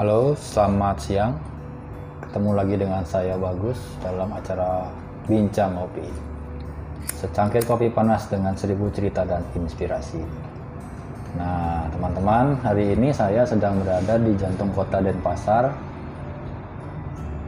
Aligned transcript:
Halo, 0.00 0.32
selamat 0.32 0.96
siang. 0.96 1.36
Ketemu 2.24 2.56
lagi 2.56 2.72
dengan 2.72 3.04
saya 3.04 3.36
Bagus 3.36 3.76
dalam 4.00 4.32
acara 4.32 4.88
Bincang 5.28 5.76
Kopi. 5.76 6.08
Secangkir 7.20 7.60
kopi 7.68 7.92
panas 7.92 8.24
dengan 8.32 8.56
seribu 8.56 8.88
cerita 8.96 9.28
dan 9.28 9.44
inspirasi. 9.52 10.24
Nah, 11.36 11.84
teman-teman, 11.92 12.56
hari 12.64 12.96
ini 12.96 13.12
saya 13.12 13.44
sedang 13.44 13.76
berada 13.84 14.16
di 14.16 14.32
jantung 14.40 14.72
kota 14.72 15.04
Denpasar. 15.04 15.68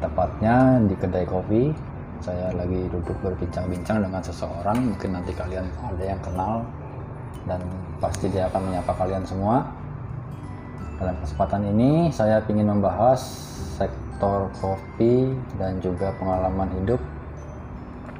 Tepatnya 0.04 0.76
di 0.84 0.92
kedai 0.92 1.24
kopi. 1.24 1.72
Saya 2.20 2.52
lagi 2.52 2.84
duduk 2.92 3.16
berbincang-bincang 3.24 4.04
dengan 4.04 4.20
seseorang, 4.20 4.92
mungkin 4.92 5.16
nanti 5.16 5.32
kalian 5.32 5.64
ada 5.88 6.04
yang 6.04 6.20
kenal 6.20 6.60
dan 7.48 7.64
pasti 7.96 8.28
dia 8.28 8.44
akan 8.52 8.60
menyapa 8.68 8.92
kalian 8.92 9.24
semua. 9.24 9.64
Dalam 11.02 11.18
kesempatan 11.18 11.66
ini 11.66 12.14
saya 12.14 12.38
ingin 12.46 12.78
membahas 12.78 13.18
sektor 13.74 14.46
kopi 14.62 15.34
dan 15.58 15.82
juga 15.82 16.14
pengalaman 16.14 16.70
hidup 16.78 17.02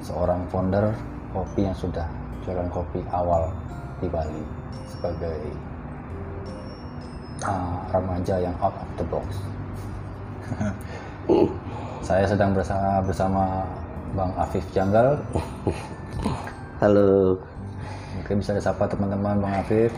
seorang 0.03 0.43
founder 0.51 0.91
kopi 1.31 1.63
yang 1.71 1.79
sudah 1.79 2.03
jualan 2.43 2.67
kopi 2.75 2.99
awal 3.15 3.55
di 4.03 4.11
Bali 4.11 4.43
sebagai 4.91 5.39
uh, 7.47 7.87
remaja 7.95 8.43
yang 8.43 8.55
out 8.59 8.75
of 8.75 8.91
the 8.99 9.07
box. 9.07 9.31
saya 12.11 12.27
sedang 12.27 12.51
bersama 12.51 12.99
bersama 13.07 13.63
Bang 14.19 14.35
Afif 14.35 14.67
Janggal. 14.75 15.23
Halo, 16.83 17.39
Mungkin 18.19 18.43
bisa 18.43 18.59
disapa 18.59 18.91
teman-teman 18.91 19.39
Bang 19.39 19.55
Afif. 19.55 19.95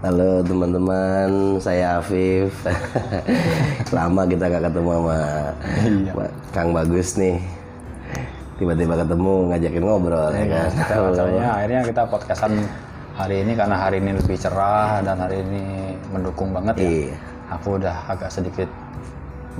Halo 0.00 0.40
teman-teman, 0.40 1.60
saya 1.60 2.00
Afif. 2.00 2.56
Lama 3.96 4.24
kita 4.24 4.48
gak 4.48 4.72
ketemu 4.72 4.90
sama 4.96 5.18
Iya. 5.84 6.12
Pak 6.16 6.30
Kang 6.56 6.72
Bagus 6.72 7.20
nih. 7.20 7.36
Tiba-tiba 8.56 8.96
ketemu 8.96 9.32
ngajakin 9.52 9.84
ngobrol 9.84 10.32
ya 10.32 10.44
kan. 10.48 10.70
Kita 10.72 10.94
acaranya 11.04 11.48
akhirnya 11.60 11.80
kita 11.84 12.02
podcastan 12.08 12.52
hari 13.12 13.44
ini 13.44 13.52
karena 13.52 13.76
hari 13.76 14.00
ini 14.00 14.16
lebih 14.16 14.36
cerah 14.40 15.04
dan 15.04 15.20
hari 15.20 15.44
ini 15.44 15.92
mendukung 16.08 16.56
banget 16.56 16.80
ya. 16.80 16.88
Iya. 16.88 17.16
Aku 17.60 17.76
udah 17.76 17.96
agak 18.08 18.32
sedikit 18.32 18.72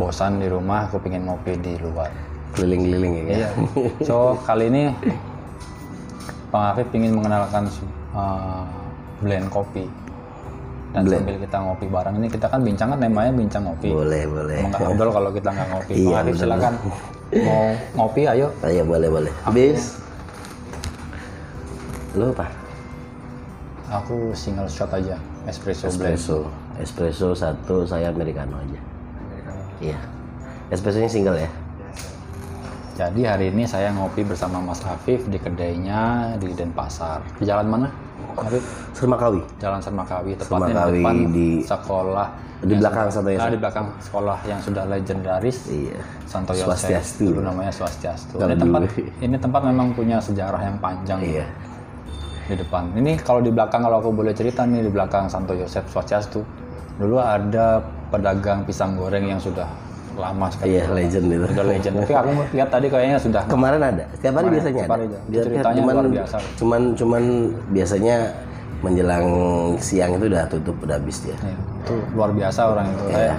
bosan 0.01 0.41
di 0.41 0.49
rumah, 0.49 0.89
aku 0.89 1.05
pengen 1.05 1.29
ngopi 1.29 1.61
di 1.61 1.77
luar. 1.85 2.09
Keliling-keliling 2.57 3.13
ya 3.13 3.25
kan. 3.25 3.37
Iya. 3.37 3.49
So 4.09 4.41
kali 4.49 4.73
ini 4.73 4.89
Bang 6.49 6.73
Afif 6.73 6.89
ingin 6.97 7.13
mengenalkan 7.13 7.69
uh, 8.17 8.65
blend 9.21 9.53
kopi. 9.53 9.85
Dan 10.91 11.07
sambil 11.07 11.39
kita 11.39 11.57
ngopi 11.63 11.87
bareng 11.87 12.15
ini 12.19 12.27
kita 12.27 12.47
kan 12.51 12.61
bincang 12.67 12.89
kan 12.91 12.99
temanya 12.99 13.31
bincang 13.31 13.63
ngopi. 13.63 13.89
Boleh, 13.95 14.27
boleh. 14.27 14.59
Nggak 14.67 14.81
ngobrol 14.83 15.11
kalau 15.15 15.31
kita 15.31 15.49
nggak 15.55 15.69
ngopi. 15.71 15.93
Iya, 15.95 16.11
Bang 16.11 16.23
Afif 16.27 16.35
silakan. 16.43 16.73
Mau 17.31 17.65
ngopi 17.95 18.23
ayo. 18.27 18.47
Ayo 18.67 18.83
boleh, 18.83 19.09
boleh. 19.09 19.33
Habis. 19.47 20.03
Lu 22.19 22.35
apa? 22.35 22.47
Aku 23.91 24.35
single 24.35 24.71
shot 24.71 24.91
aja, 24.95 25.19
espresso 25.51 25.91
blend. 25.95 26.15
Espresso. 26.15 26.39
Espresso 26.79 27.29
satu, 27.35 27.83
saya 27.87 28.11
americano 28.11 28.59
aja. 28.59 28.81
Iya. 29.83 29.99
Espressonya 30.71 31.11
single 31.11 31.39
ya? 31.39 31.51
Jadi 32.95 33.23
hari 33.27 33.51
ini 33.51 33.67
saya 33.67 33.91
ngopi 33.91 34.23
bersama 34.23 34.61
Mas 34.63 34.83
Afif 34.87 35.27
di 35.27 35.39
kedainya 35.39 36.35
di 36.39 36.55
Denpasar. 36.55 37.23
Di 37.39 37.47
jalan 37.47 37.67
mana? 37.67 37.89
Sermakawi. 38.93 39.41
Jalan 39.57 39.81
Sermakawi, 39.81 40.33
tepatnya 40.35 40.47
Sermakawi 40.69 40.91
di 40.91 40.99
depan 40.99 41.17
di- 41.31 41.63
sekolah. 41.63 42.29
Di 42.61 42.75
belakang 42.77 43.09
sudah- 43.09 43.15
Santo 43.17 43.31
Yosef. 43.31 43.41
Ah, 43.41 43.49
di 43.49 43.59
belakang 43.59 43.87
sekolah 43.99 44.39
yang 44.45 44.61
sudah 44.61 44.85
legendaris. 44.85 45.59
Iya. 45.67 45.99
Santo 46.25 46.53
Yosef. 46.53 46.69
Swastiastu. 46.69 47.25
Dulu 47.27 47.41
namanya 47.43 47.73
Swastiastu. 47.73 48.37
Ini 48.37 48.55
tempat 48.55 48.83
ini 49.25 49.37
tempat 49.37 49.63
memang 49.65 49.87
punya 49.91 50.21
sejarah 50.21 50.61
yang 50.61 50.77
panjang 50.77 51.21
Iya. 51.21 51.47
di 52.45 52.55
depan. 52.55 52.93
Ini 52.93 53.17
kalau 53.19 53.41
di 53.41 53.49
belakang 53.49 53.81
kalau 53.81 53.99
aku 53.99 54.13
boleh 54.13 54.35
cerita 54.35 54.63
nih 54.63 54.83
di 54.83 54.91
belakang 54.91 55.25
Santo 55.27 55.55
Yosef 55.55 55.87
Swastiastu. 55.87 56.45
Dulu 56.99 57.17
ada 57.17 57.81
pedagang 58.11 58.61
pisang 58.63 58.93
goreng 58.93 59.25
yang 59.25 59.41
sudah 59.41 59.65
lama 60.17 60.47
sekali. 60.49 60.69
Iya, 60.73 60.85
legend 60.89 61.27
itu. 61.29 61.47
Udah 61.47 61.67
legend. 61.67 61.95
Tapi 61.99 62.15
aku 62.15 62.31
lihat 62.51 62.69
tadi 62.69 62.87
kayaknya 62.87 63.19
sudah 63.19 63.43
Kemarin 63.47 63.81
ada, 63.81 64.05
setiap 64.13 64.33
hari 64.33 64.45
Kemarin, 64.45 64.53
biasanya 64.53 64.73
setiap 64.73 64.85
ada. 64.85 64.95
hari 64.95 65.05
ada. 65.05 65.19
Biar- 65.25 65.45
Ceritanya 65.45 65.81
cuman, 65.81 65.95
luar 65.95 66.09
biasa. 66.11 66.37
Cuman, 66.57 66.81
cuman 66.95 67.23
biasanya 67.71 68.17
menjelang 68.81 69.27
siang 69.77 70.11
itu 70.17 70.25
udah 70.27 70.45
tutup, 70.49 70.77
udah 70.81 70.97
habis 70.97 71.17
dia. 71.21 71.37
Ya, 71.37 71.53
itu 71.53 71.95
luar 72.13 72.31
biasa 72.31 72.61
orang 72.67 72.87
itu. 72.89 73.05
Iya. 73.09 73.35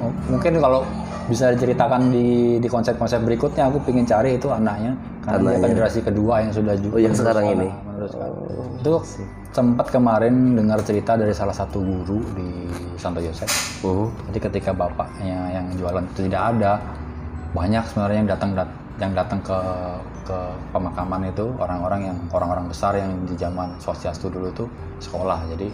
M- 0.00 0.16
mungkin 0.28 0.52
kalau 0.58 0.80
bisa 1.22 1.52
diceritakan 1.52 2.08
di 2.08 2.26
di 2.58 2.66
konsep-konsep 2.66 3.22
berikutnya 3.22 3.68
aku 3.68 3.78
pengen 3.82 4.02
cari 4.02 4.34
itu 4.34 4.48
anaknya 4.48 4.96
karena 5.22 5.48
dia 5.52 5.68
generasi 5.68 6.00
kedua 6.00 6.34
yang 6.40 6.50
sudah 6.50 6.74
ju- 6.74 6.90
Oh, 6.90 6.98
yang 6.98 7.14
sekarang 7.14 7.46
ini? 7.48 7.68
meneruskan. 7.86 8.28
itu 8.76 8.92
sempat 9.48 9.86
kemarin 9.88 10.34
dengar 10.52 10.82
cerita 10.82 11.14
dari 11.14 11.30
salah 11.30 11.52
satu 11.52 11.78
guru 11.78 12.18
di 12.32 12.66
Santo 12.96 13.18
Yosef 13.18 13.46
Uh, 13.80 14.06
jadi 14.26 14.50
ketika 14.50 14.70
bapaknya 14.70 15.38
yang 15.52 15.66
jualan 15.72 16.02
itu 16.08 16.26
tidak 16.26 16.42
ada 16.52 16.82
banyak 17.52 17.82
sebenarnya 17.84 18.18
yang 18.18 18.30
datang 18.30 18.50
dat- 18.52 18.76
yang 18.96 19.12
datang 19.12 19.38
ke 19.40 19.58
ke 20.22 20.38
pemakaman 20.70 21.26
itu 21.26 21.50
orang-orang 21.56 22.00
yang 22.04 22.18
orang-orang 22.30 22.66
besar 22.66 22.94
yang 22.94 23.10
di 23.22 23.34
zaman 23.34 23.74
swastiastu 23.76 24.26
dulu 24.28 24.46
itu 24.48 24.64
sekolah. 25.00 25.42
Jadi 25.48 25.66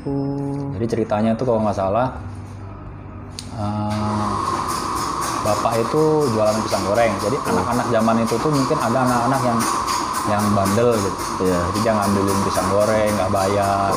jadi 0.73 0.87
ceritanya 0.89 1.31
itu 1.33 1.45
kalau 1.45 1.61
nggak 1.61 1.77
salah 1.77 2.17
eh, 3.55 4.29
bapak 5.49 5.73
itu 5.81 6.03
jualan 6.37 6.57
pisang 6.61 6.85
goreng. 6.85 7.13
Jadi 7.25 7.37
anak-anak 7.49 7.87
zaman 7.89 8.17
itu 8.21 8.35
tuh 8.37 8.51
mungkin 8.53 8.77
ada 8.77 8.99
anak-anak 9.09 9.41
yang 9.49 9.59
yang 10.29 10.45
bandel 10.53 10.93
gitu. 10.93 11.19
Iya. 11.41 11.57
jadi 11.73 11.79
dia 11.81 11.93
ngambilin 11.97 12.39
pisang 12.45 12.69
goreng 12.69 13.11
nggak 13.17 13.31
bayar. 13.33 13.91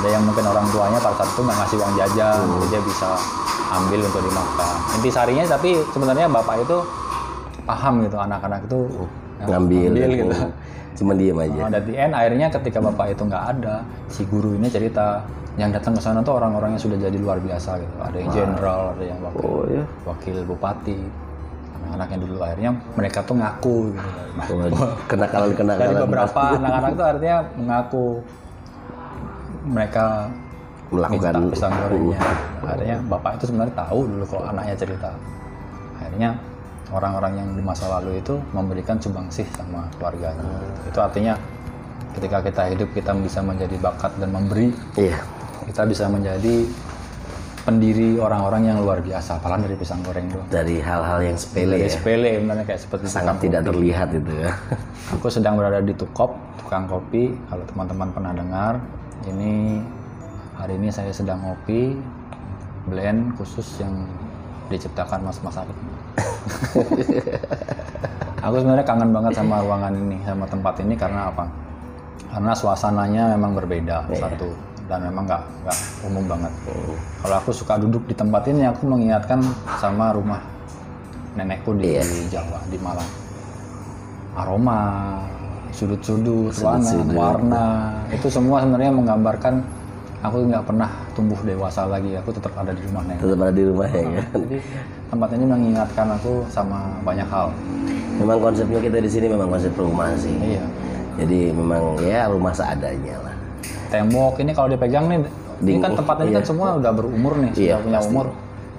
Ada 0.00 0.08
yang 0.10 0.22
mungkin 0.26 0.44
orang 0.50 0.66
tuanya 0.74 0.98
pada 0.98 1.14
saat 1.22 1.30
itu 1.30 1.40
nggak 1.46 1.58
ngasih 1.62 1.76
uang 1.78 1.94
jajan 1.94 2.42
jadi 2.42 2.66
dia 2.66 2.80
bisa 2.82 3.08
ambil 3.70 4.00
untuk 4.02 4.22
dimakan. 4.26 4.74
Intisarinya 4.98 5.44
tapi 5.46 5.70
sebenarnya 5.94 6.26
bapak 6.26 6.66
itu 6.66 6.76
paham 7.62 8.02
gitu 8.02 8.18
anak-anak 8.18 8.66
itu 8.66 8.90
ya, 9.42 9.58
ngambil, 9.58 9.90
gitu 10.14 10.36
Cuma 10.92 11.12
diem 11.16 11.38
aja. 11.40 11.60
Nah, 11.66 11.70
dan 11.72 11.82
di 11.88 11.94
end 11.96 12.12
akhirnya 12.12 12.46
ketika 12.52 12.78
bapak 12.84 13.16
itu 13.16 13.22
nggak 13.24 13.44
ada, 13.58 13.82
si 14.12 14.22
guru 14.28 14.54
ini 14.60 14.68
cerita 14.68 15.24
yang 15.56 15.72
datang 15.72 15.96
ke 15.96 16.00
sana 16.00 16.20
tuh 16.24 16.36
orang-orang 16.36 16.76
yang 16.76 16.82
sudah 16.82 16.96
jadi 17.00 17.16
luar 17.16 17.40
biasa 17.40 17.80
gitu. 17.80 17.94
Ada 18.00 18.16
yang 18.16 18.30
jenderal, 18.32 18.80
ada 18.96 19.04
yang 19.04 19.18
wakil, 19.20 19.44
Oh 19.44 19.64
ya. 19.68 19.84
wakil 20.04 20.36
bupati, 20.44 20.96
anak-anak 21.80 22.08
yang 22.12 22.20
dulu 22.24 22.36
akhirnya 22.40 22.70
mereka 22.96 23.18
tuh 23.24 23.36
ngaku 23.36 23.76
gitu. 23.92 24.10
Kenakalan 25.08 25.48
Dari 25.48 25.58
kenakalan. 25.58 26.00
beberapa 26.08 26.40
anak-anak 26.60 26.90
itu 26.92 27.04
artinya 27.04 27.38
mengaku 27.56 28.06
mereka 29.62 30.06
Melakukan 30.92 31.32
minta 31.40 31.52
pisang 31.56 31.72
gorengnya. 31.72 32.20
Akhirnya 32.60 32.96
bapak 33.08 33.30
itu 33.40 33.44
sebenarnya 33.48 33.74
tahu 33.80 34.00
dulu 34.04 34.24
kalau 34.28 34.44
anaknya 34.52 34.76
cerita. 34.76 35.10
Akhirnya 35.96 36.30
orang-orang 36.92 37.32
yang 37.34 37.48
di 37.52 37.62
masa 37.64 37.88
lalu 37.88 38.20
itu 38.20 38.36
memberikan 38.52 39.00
sumbangsih 39.00 39.48
sama 39.56 39.88
keluarganya. 39.96 40.44
Itu 40.86 41.00
artinya 41.00 41.34
ketika 42.12 42.44
kita 42.44 42.62
hidup 42.70 42.88
kita 42.92 43.16
bisa 43.16 43.40
menjadi 43.40 43.76
bakat 43.80 44.12
dan 44.20 44.30
memberi, 44.30 44.70
Iya. 44.94 45.16
kita 45.64 45.88
bisa 45.88 46.06
menjadi 46.06 46.68
pendiri 47.62 48.18
orang-orang 48.18 48.68
yang 48.68 48.78
luar 48.82 48.98
biasa. 49.00 49.38
Apalagi 49.38 49.70
dari 49.70 49.76
pisang 49.78 50.02
goreng 50.02 50.26
doang. 50.28 50.44
Dari 50.50 50.82
hal-hal 50.82 51.18
yang 51.22 51.38
sepele 51.38 51.78
Dari 51.78 51.86
ya. 51.86 51.94
sepele 51.94 52.30
sebenarnya 52.36 52.64
kayak 52.66 52.80
seperti 52.82 53.04
Sangat 53.06 53.36
tidak 53.38 53.60
kopi. 53.62 53.68
terlihat 53.70 54.08
itu 54.12 54.32
ya. 54.34 54.50
Aku 55.14 55.26
sedang 55.30 55.54
berada 55.56 55.78
di 55.78 55.94
Tukop, 55.94 56.34
tukang 56.58 56.84
kopi. 56.84 57.30
Kalau 57.46 57.64
teman-teman 57.64 58.08
pernah 58.10 58.32
dengar, 58.34 58.72
ini 59.24 59.78
hari 60.58 60.74
ini 60.74 60.90
saya 60.90 61.14
sedang 61.14 61.38
ngopi 61.40 61.96
blend 62.84 63.38
khusus 63.38 63.78
yang 63.78 63.94
diciptakan 64.66 65.22
Mas 65.22 65.38
Mas 65.38 65.54
Arif. 65.54 65.78
Aku 68.42 68.58
sebenarnya 68.58 68.82
kangen 68.82 69.14
banget 69.14 69.38
sama 69.38 69.62
ruangan 69.62 69.94
ini, 69.94 70.18
sama 70.26 70.50
tempat 70.50 70.74
ini 70.82 70.98
karena 70.98 71.30
apa? 71.30 71.46
Karena 72.32 72.50
suasananya 72.56 73.36
memang 73.38 73.54
berbeda 73.54 74.02
satu 74.18 74.50
dan 74.90 75.06
memang 75.06 75.30
nggak 75.30 75.42
nggak 75.62 75.78
umum 76.10 76.26
banget. 76.26 76.50
Kalau 77.22 77.38
aku 77.38 77.54
suka 77.54 77.78
duduk 77.78 78.02
di 78.10 78.18
tempat 78.18 78.42
ini, 78.50 78.66
aku 78.66 78.90
mengingatkan 78.90 79.46
sama 79.78 80.10
rumah 80.10 80.42
nenekku 81.38 81.70
di 81.78 82.02
Jawa, 82.28 82.60
di 82.66 82.76
Malang 82.82 83.22
aroma, 84.32 84.80
sudut-sudut, 85.72 86.52
ruangan, 86.56 87.04
warna, 87.12 87.66
itu 88.08 88.32
semua 88.32 88.64
sebenarnya 88.64 88.92
menggambarkan 88.92 89.60
aku 90.24 90.48
nggak 90.48 90.64
pernah 90.64 90.88
tumbuh 91.12 91.36
dewasa 91.44 91.84
lagi. 91.84 92.16
Aku 92.16 92.32
tetap 92.32 92.56
ada 92.56 92.72
di 92.72 92.80
rumah 92.88 93.04
nenek. 93.04 93.20
Tetap 93.20 93.38
ada 93.44 93.52
di 93.52 93.64
rumah 93.68 93.88
ya 93.92 94.04
kan. 94.08 94.26
Jadi 94.40 94.58
tempat 95.12 95.28
ini 95.36 95.44
mengingatkan 95.44 96.08
aku 96.08 96.40
sama 96.48 96.88
banyak 97.04 97.28
hal. 97.28 97.52
Memang 98.16 98.40
konsepnya 98.40 98.80
kita 98.80 98.96
di 98.96 99.10
sini 99.12 99.28
memang 99.28 99.52
konsep 99.52 99.68
rumah 99.76 100.08
sih. 100.16 100.32
Iya. 100.32 100.64
Jadi 101.20 101.52
memang 101.52 102.00
ya 102.00 102.32
rumah 102.32 102.56
seadanya 102.56 103.20
lah. 103.20 103.34
Tembok 103.92 104.40
ini 104.40 104.56
kalau 104.56 104.72
dipegang 104.72 105.04
nih, 105.06 105.20
ini 105.20 105.28
Ding- 105.60 105.84
kan 105.84 105.92
tempat 105.92 106.16
ini 106.24 106.32
kan 106.32 106.44
semua 106.48 106.80
udah 106.80 106.92
berumur 106.96 107.36
nih, 107.36 107.52
sudah 107.52 107.60
Iya, 107.60 107.76
punya 107.78 107.98
pasti. 108.00 108.08
umur. 108.08 108.26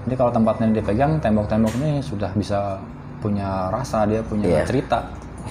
Jadi 0.03 0.15
kalau 0.17 0.31
tempatnya 0.33 0.67
dipegang, 0.73 1.11
tembok-tembok 1.21 1.73
ini 1.77 2.01
sudah 2.01 2.31
bisa 2.33 2.81
punya 3.21 3.69
rasa, 3.69 4.09
dia 4.09 4.25
punya 4.25 4.49
Iya. 4.49 4.65
cerita. 4.65 4.99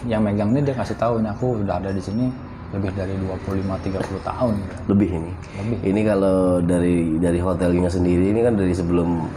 Yang 0.02 0.20
megang 0.20 0.50
ini 0.50 0.60
dia 0.66 0.74
kasih 0.74 0.98
tahu, 0.98 1.22
ini 1.22 1.30
aku 1.30 1.62
udah 1.62 1.78
ada 1.78 1.94
di 1.94 2.02
sini 2.02 2.26
lebih 2.72 2.90
dari 2.90 3.14
25-30 3.14 4.18
tahun. 4.18 4.52
gitu. 4.58 4.74
lebih 4.88 5.08
ini 5.12 5.32
Lebih. 5.60 5.78
ini 5.84 6.00
kalau 6.02 6.38
dari 6.58 6.96
dari 7.20 7.36
hotelnya 7.36 7.86
sendiri 7.86 8.32
ini 8.32 8.40
kan 8.40 8.56
dari 8.56 8.72
sebelum 8.72 9.28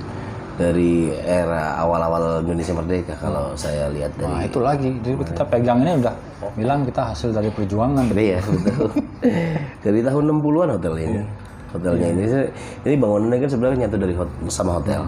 dari 0.55 1.11
era 1.11 1.75
awal-awal 1.83 2.39
Indonesia 2.47 2.71
Merdeka 2.71 3.13
kalau 3.19 3.51
saya 3.59 3.91
lihat 3.91 4.15
Nah 4.15 4.39
dari 4.39 4.47
itu 4.47 4.59
lagi, 4.63 4.89
jadi 5.03 5.15
kita 5.19 5.43
pegang 5.51 5.83
ini 5.83 5.99
udah 5.99 6.15
bilang 6.55 6.87
kita 6.87 7.11
hasil 7.11 7.35
dari 7.35 7.51
perjuangan. 7.51 8.07
Iya 8.15 8.39
betul. 8.47 8.89
dari 9.83 9.99
tahun 9.99 10.23
60-an 10.31 10.69
hotel 10.79 10.95
ini. 10.99 11.21
Hotelnya 11.75 12.07
ini 12.07 12.23
ini 12.87 12.95
bangunannya 12.95 13.37
kan 13.43 13.49
sebenarnya 13.51 13.77
nyatu 13.83 13.97
dari 13.99 14.15
hot, 14.15 14.31
sama 14.47 14.79
hotel. 14.79 15.03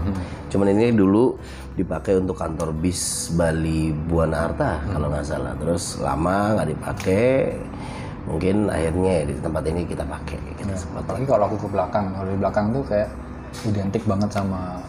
Cuman 0.51 0.67
ini 0.75 0.91
dulu 0.91 1.39
dipakai 1.79 2.19
untuk 2.19 2.35
kantor 2.35 2.75
bis 2.75 3.31
Bali 3.31 3.95
Buana 3.95 4.51
Arta 4.51 4.83
kalau 4.83 5.07
nggak 5.07 5.23
salah. 5.23 5.55
Terus 5.55 6.03
lama 6.03 6.59
nggak 6.59 6.67
dipakai. 6.75 7.55
Mungkin 8.27 8.67
akhirnya 8.67 9.23
ya 9.23 9.31
di 9.31 9.35
tempat 9.39 9.63
ini 9.71 9.87
kita 9.87 10.03
pakai 10.03 10.35
kita 10.59 10.75
sempat. 10.75 11.07
Apalagi 11.07 11.23
kalau 11.23 11.43
aku 11.47 11.55
ke 11.63 11.67
belakang, 11.71 12.11
kalau 12.11 12.27
di 12.27 12.39
belakang 12.43 12.65
tuh 12.75 12.83
kayak 12.83 13.09
identik 13.63 14.03
banget 14.03 14.29
sama 14.35 14.83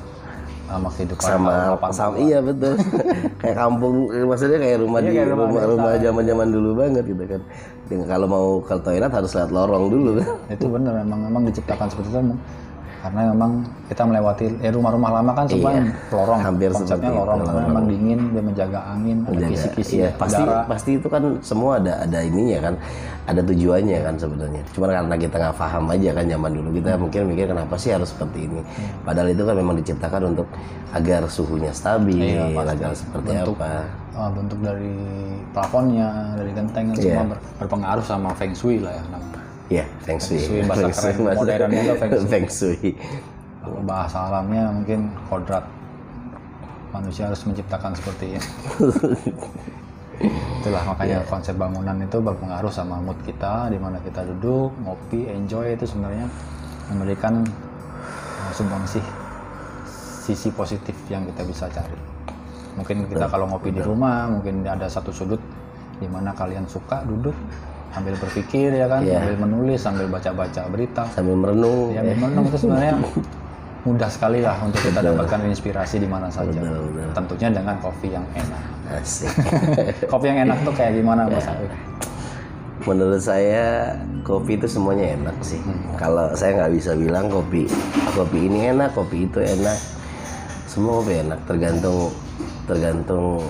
sama 0.69 0.89
kehidupan 0.93 1.25
sama 1.25 1.53
80. 1.81 1.97
sama 1.97 2.15
iya 2.21 2.39
betul 2.39 2.75
kayak 3.41 3.57
kampung 3.57 3.95
maksudnya 4.29 4.59
kayak 4.61 4.79
rumah 4.79 5.01
di 5.01 5.09
Iya, 5.09 5.25
kayak 5.25 5.29
rumah 5.33 5.63
rumah 5.65 5.91
zaman 5.97 6.23
zaman 6.29 6.49
dulu 6.53 6.71
banget 6.77 7.05
gitu 7.09 7.25
kan 7.25 7.43
Dan 7.89 8.05
kalau 8.05 8.27
mau 8.29 8.47
ke 8.61 8.77
toilet 8.85 9.09
harus 9.09 9.33
lewat 9.33 9.49
lorong 9.49 9.85
dulu 9.89 10.11
kan 10.21 10.29
itu 10.53 10.67
bener 10.69 10.93
memang 11.01 11.21
memang 11.25 11.43
diciptakan 11.49 11.89
seperti 11.89 12.09
itu. 12.13 12.37
Karena 12.99 13.31
memang 13.31 13.51
kita 13.87 14.03
melewati 14.03 14.45
eh, 14.59 14.69
rumah-rumah 14.69 15.11
lama 15.13 15.31
kan 15.33 15.45
semua 15.47 15.71
yang 15.73 15.89
lorong 16.09 16.39
Iya. 16.39 16.47
Hampir 16.47 16.69
konsepnya 16.71 17.11
lorong 17.13 17.39
karena 17.41 17.63
memang 17.65 17.85
dingin 17.87 18.19
dia 18.29 18.43
menjaga 18.43 18.81
angin 18.89 19.17
ada 19.21 19.31
Menjaga. 19.31 19.53
kisi-kisi 19.53 19.95
Iya, 19.97 20.11
pasti 20.15 20.41
udara 20.41 20.59
pasti 20.65 20.91
itu 20.95 21.07
kan 21.07 21.23
semua 21.41 21.71
ada 21.77 21.93
ada 22.01 22.19
ininya 22.21 22.59
kan 22.61 22.75
ada 23.25 23.41
tujuannya 23.41 23.99
kan 24.01 24.15
sebenarnya 24.17 24.63
cuman 24.69 24.89
karena 24.91 25.15
kita 25.17 25.37
nggak 25.37 25.57
paham 25.57 25.85
aja 25.89 26.11
kan 26.13 26.25
zaman 26.27 26.51
dulu 26.51 26.69
kita 26.73 26.89
Hmm. 26.91 27.01
mungkin 27.01 27.21
mikir 27.27 27.47
kenapa 27.47 27.75
sih 27.75 27.91
harus 27.91 28.09
seperti 28.09 28.39
ini 28.43 28.61
padahal 29.01 29.29
itu 29.29 29.43
kan 29.43 29.55
memang 29.55 29.75
diciptakan 29.77 30.23
untuk 30.29 30.47
agar 30.91 31.23
suhunya 31.27 31.71
stabil 31.71 32.19
Iya, 32.19 32.45
pasti. 32.53 32.73
agar 32.73 32.91
seperti 32.93 33.31
apa 33.37 33.71
Ah, 34.13 34.27
bentuk 34.29 34.59
dari 34.59 34.91
plafonnya 35.53 36.09
dari 36.35 36.51
genteng 36.51 36.91
Iya. 36.91 37.23
semua 37.23 37.25
ber- 37.31 37.43
berpengaruh 37.57 38.03
sama 38.03 38.35
feng 38.35 38.51
shui 38.51 38.79
lah 38.79 38.91
ya 38.91 39.05
ya 39.69 39.85
feng 40.03 40.17
shui. 40.19 40.41
Feng 40.41 40.45
shui, 40.45 40.61
bahasa 40.65 40.89
keren 41.09 41.17
bahasa- 41.25 41.39
modernnya 41.39 41.81
itu 41.83 41.95
feng 41.97 42.11
shui. 42.13 42.29
feng 42.29 42.47
shui. 42.49 42.91
Kalau 43.59 43.81
bahasa 43.85 44.19
alamnya 44.27 44.65
mungkin 44.73 45.01
kodrat. 45.29 45.65
Manusia 46.89 47.29
harus 47.29 47.45
menciptakan 47.45 47.93
seperti 47.93 48.33
ini. 48.33 48.41
Itulah 50.59 50.83
makanya 50.83 51.23
Iya. 51.23 51.29
konsep 51.31 51.55
bangunan 51.55 51.95
itu 52.01 52.19
berpengaruh 52.19 52.73
sama 52.73 52.99
mood 52.99 53.15
kita 53.23 53.71
di 53.71 53.79
mana 53.79 54.03
kita 54.03 54.27
duduk 54.27 54.75
ngopi 54.83 55.31
enjoy 55.31 55.79
itu 55.79 55.87
sebenarnya 55.87 56.27
memberikan 56.91 57.47
uh, 57.47 58.51
sumbangsih 58.51 59.05
sisi 60.27 60.51
positif 60.51 60.97
yang 61.07 61.23
kita 61.23 61.47
bisa 61.47 61.71
cari. 61.71 61.95
Mungkin 62.75 63.07
kita 63.07 63.31
kalau 63.31 63.47
ngopi 63.47 63.71
di 63.71 63.79
rumah 63.79 64.27
mungkin 64.27 64.67
ada 64.67 64.91
satu 64.91 65.15
sudut 65.15 65.39
di 65.99 66.07
mana 66.11 66.35
kalian 66.35 66.67
suka 66.67 67.07
duduk 67.07 67.35
sambil 67.89 68.15
berpikir 68.17 68.69
ya 68.71 68.87
kan 68.87 69.01
Iya. 69.01 69.19
sambil 69.19 69.37
menulis 69.41 69.81
sambil 69.81 70.07
baca-baca 70.07 70.63
berita 70.69 71.03
sambil 71.11 71.35
merenung 71.35 71.91
ya 71.91 72.03
menenung 72.05 72.45
itu 72.47 72.59
sebenarnya 72.59 72.95
mudah 73.87 74.11
sekali 74.11 74.45
lah 74.45 74.59
untuk 74.61 74.83
kita 74.83 75.01
dapatkan 75.01 75.49
inspirasi 75.49 75.97
di 75.97 76.05
mana 76.05 76.29
saja 76.29 76.61
betul. 76.61 77.09
tentunya 77.15 77.49
dengan 77.55 77.77
kopi 77.81 78.09
yang 78.11 78.27
enak 78.35 78.63
asik 79.01 79.33
kopi 80.13 80.25
yang 80.27 80.39
enak 80.45 80.59
tuh 80.63 80.73
kayak 80.73 80.93
gimana 80.95 81.25
mas 81.27 81.45
Afif? 81.45 81.73
Menurut 82.87 83.21
saya 83.21 83.93
kopi 84.23 84.57
itu 84.57 84.65
semuanya 84.65 85.13
enak 85.13 85.37
sih. 85.45 85.61
Kalau 86.01 86.33
saya 86.33 86.57
nggak 86.57 86.73
bisa 86.73 86.97
bilang 86.97 87.29
kopi 87.29 87.69
kopi 88.17 88.49
ini 88.49 88.73
enak, 88.73 88.97
kopi 88.97 89.29
itu 89.29 89.45
enak. 89.45 89.77
Semua 90.65 91.03
kopi 91.03 91.21
enak, 91.21 91.37
tergantung 91.45 92.09
tergantung 92.65 93.45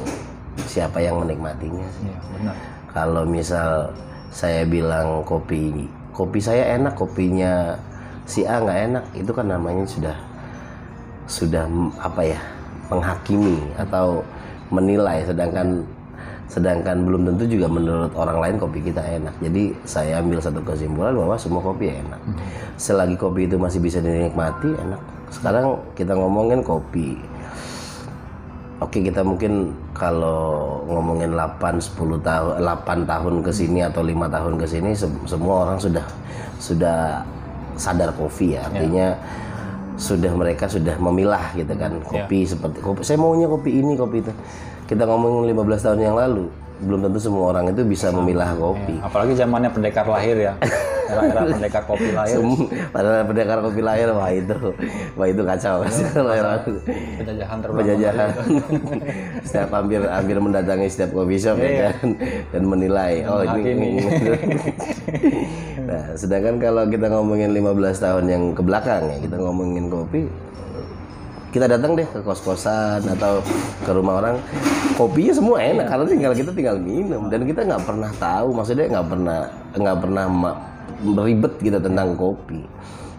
siapa 0.66 0.98
yang 0.98 1.22
menikmatinya. 1.22 1.86
sih. 1.86 2.10
iya 2.10 2.18
benar 2.34 2.54
Kalau 2.90 3.22
misal 3.22 3.94
saya 4.30 4.62
bilang 4.68 5.24
kopi 5.24 5.88
kopi 6.18 6.42
saya 6.42 6.74
enak, 6.74 6.98
kopinya 6.98 7.78
si 8.26 8.42
A 8.42 8.58
nggak 8.58 8.80
enak, 8.90 9.04
itu 9.14 9.30
kan 9.30 9.46
namanya 9.46 9.86
sudah 9.86 10.16
sudah 11.30 11.70
apa 12.02 12.34
ya 12.34 12.40
menghakimi 12.90 13.62
atau 13.78 14.26
menilai, 14.74 15.22
sedangkan 15.22 15.86
sedangkan 16.48 17.04
belum 17.04 17.28
tentu 17.28 17.44
juga 17.44 17.68
menurut 17.70 18.10
orang 18.18 18.42
lain 18.42 18.56
kopi 18.58 18.82
kita 18.82 18.98
enak. 18.98 19.36
Jadi 19.38 19.70
saya 19.86 20.18
ambil 20.18 20.42
satu 20.42 20.58
kesimpulan 20.64 21.14
bahwa 21.14 21.36
semua 21.38 21.62
kopi 21.62 21.92
enak. 21.92 22.20
Selagi 22.80 23.14
kopi 23.14 23.46
itu 23.46 23.54
masih 23.60 23.78
bisa 23.78 24.02
dinikmati 24.02 24.74
enak. 24.74 25.00
Sekarang 25.30 25.78
kita 25.94 26.16
ngomongin 26.16 26.64
kopi. 26.64 27.20
Oke 28.78 29.02
kita 29.02 29.26
mungkin 29.26 29.74
kalau 29.90 30.78
ngomongin 30.86 31.34
8 31.34 31.82
10 31.82 31.98
tahun 32.22 32.62
8 32.62 33.10
tahun 33.10 33.34
ke 33.42 33.50
sini 33.50 33.82
atau 33.82 34.06
lima 34.06 34.30
tahun 34.30 34.54
ke 34.54 34.66
sini 34.70 34.94
sem- 34.94 35.26
semua 35.26 35.66
orang 35.66 35.82
sudah 35.82 36.06
sudah 36.62 37.26
sadar 37.74 38.14
kopi 38.14 38.54
ya. 38.54 38.62
Artinya 38.70 39.18
sudah 39.98 40.30
mereka 40.30 40.70
sudah 40.70 40.94
memilah 40.94 41.42
gitu 41.58 41.74
kan 41.74 41.98
kopi 42.06 42.46
seperti 42.46 42.78
kopi 42.78 43.02
saya 43.02 43.18
maunya 43.18 43.50
kopi 43.50 43.82
ini 43.82 43.98
kopi 43.98 44.22
itu. 44.22 44.30
Kita 44.86 45.02
ngomongin 45.04 45.50
15 45.50 45.82
tahun 45.82 45.98
yang 45.98 46.14
lalu 46.14 46.46
belum 46.78 47.00
tentu 47.08 47.18
semua 47.18 47.50
orang 47.54 47.72
itu 47.72 47.82
bisa 47.82 48.12
memilah 48.12 48.54
kopi. 48.54 48.94
Apalagi 49.02 49.32
zamannya 49.34 49.70
pendekar 49.72 50.06
lahir 50.06 50.36
ya. 50.38 50.52
Era-era 51.08 51.40
pendekar 51.48 51.82
kopi 51.88 52.12
lahir. 52.12 52.36
Sem- 52.36 52.68
padahal 52.92 53.24
pendekar 53.24 53.58
kopi 53.64 53.80
lahir 53.80 54.12
wah 54.12 54.28
itu 54.28 54.56
wah 55.16 55.26
itu 55.26 55.42
kacau. 55.42 55.80
Kalau 56.14 56.32
yang- 56.36 56.62
penjajahan 57.16 57.56
terulang 57.64 57.80
penjajahan. 57.80 58.28
Setiap 59.48 59.70
hampir 59.72 60.00
hampir 60.04 60.36
mendatangi 60.36 60.88
setiap 60.90 61.10
coffee 61.14 61.40
shop 61.40 61.56
ya 61.62 61.94
kan 61.94 62.08
dan 62.50 62.62
menilai 62.66 63.22
oh 63.28 63.42
ini 63.56 64.02
nah 65.88 66.04
sedangkan 66.18 66.60
kalau 66.60 66.84
kita 66.90 67.06
ngomongin 67.08 67.54
15 67.54 68.04
tahun 68.04 68.24
yang 68.28 68.42
ke 68.52 68.62
belakang 68.66 69.08
ya 69.08 69.16
kita 69.24 69.36
ngomongin 69.40 69.88
kopi 69.88 70.28
kita 71.48 71.64
datang 71.64 71.96
deh 71.96 72.04
ke 72.04 72.20
kos-kosan 72.20 73.00
atau 73.08 73.40
ke 73.80 73.90
rumah 73.90 74.20
orang 74.20 74.36
kopinya 74.94 75.32
semua 75.32 75.56
enak 75.64 75.88
karena 75.88 76.04
tinggal 76.04 76.32
kita 76.36 76.50
tinggal 76.52 76.76
minum. 76.76 77.32
Dan 77.32 77.48
kita 77.48 77.64
nggak 77.64 77.82
pernah 77.88 78.10
tahu 78.20 78.48
maksudnya 78.52 78.86
nggak 78.92 79.06
pernah 79.08 79.38
nggak 79.72 79.96
pernah 79.98 80.24
ribet 81.24 81.54
gitu 81.62 81.78
tentang 81.80 82.12
kopi. 82.14 82.60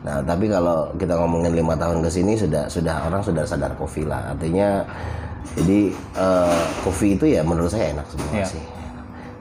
Nah 0.06 0.22
tapi 0.22 0.46
kalau 0.46 0.94
kita 0.96 1.18
ngomongin 1.18 1.58
lima 1.58 1.74
tahun 1.74 2.06
ke 2.06 2.10
sini 2.12 2.38
sudah 2.38 2.70
sudah 2.70 3.10
orang 3.10 3.26
sudah 3.26 3.44
sadar 3.44 3.74
kopi 3.74 4.06
lah. 4.06 4.32
Artinya 4.38 4.86
jadi 5.58 5.90
eh, 6.16 6.62
kopi 6.86 7.18
itu 7.18 7.26
ya 7.26 7.42
menurut 7.42 7.74
saya 7.74 7.98
enak 7.98 8.06
semua 8.14 8.32
Iya. 8.32 8.46
sih. 8.46 8.64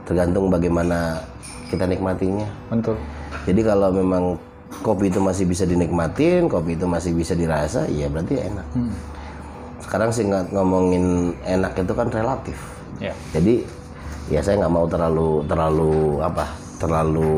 Tergantung 0.09 0.49
bagaimana 0.49 1.21
kita 1.69 1.85
nikmatinya. 1.85 2.49
Betul. 2.73 2.97
Jadi 3.45 3.61
kalau 3.61 3.93
memang 3.93 4.41
kopi 4.83 5.09
itu 5.09 5.19
masih 5.19 5.45
bisa 5.45 5.65
dinikmatin, 5.65 6.47
kopi 6.47 6.77
itu 6.77 6.85
masih 6.85 7.13
bisa 7.13 7.33
dirasa, 7.33 7.89
ya 7.89 8.07
berarti 8.07 8.39
enak. 8.39 8.67
Sekarang 9.81 10.11
sih 10.13 10.25
ngomongin 10.29 11.33
enak 11.43 11.73
itu 11.77 11.93
kan 11.93 12.09
relatif. 12.09 12.59
ya 12.99 13.15
Jadi 13.33 13.65
ya 14.29 14.45
saya 14.45 14.61
nggak 14.61 14.75
mau 14.75 14.85
terlalu 14.85 15.41
terlalu 15.49 15.93
apa 16.21 16.45
terlalu 16.77 17.33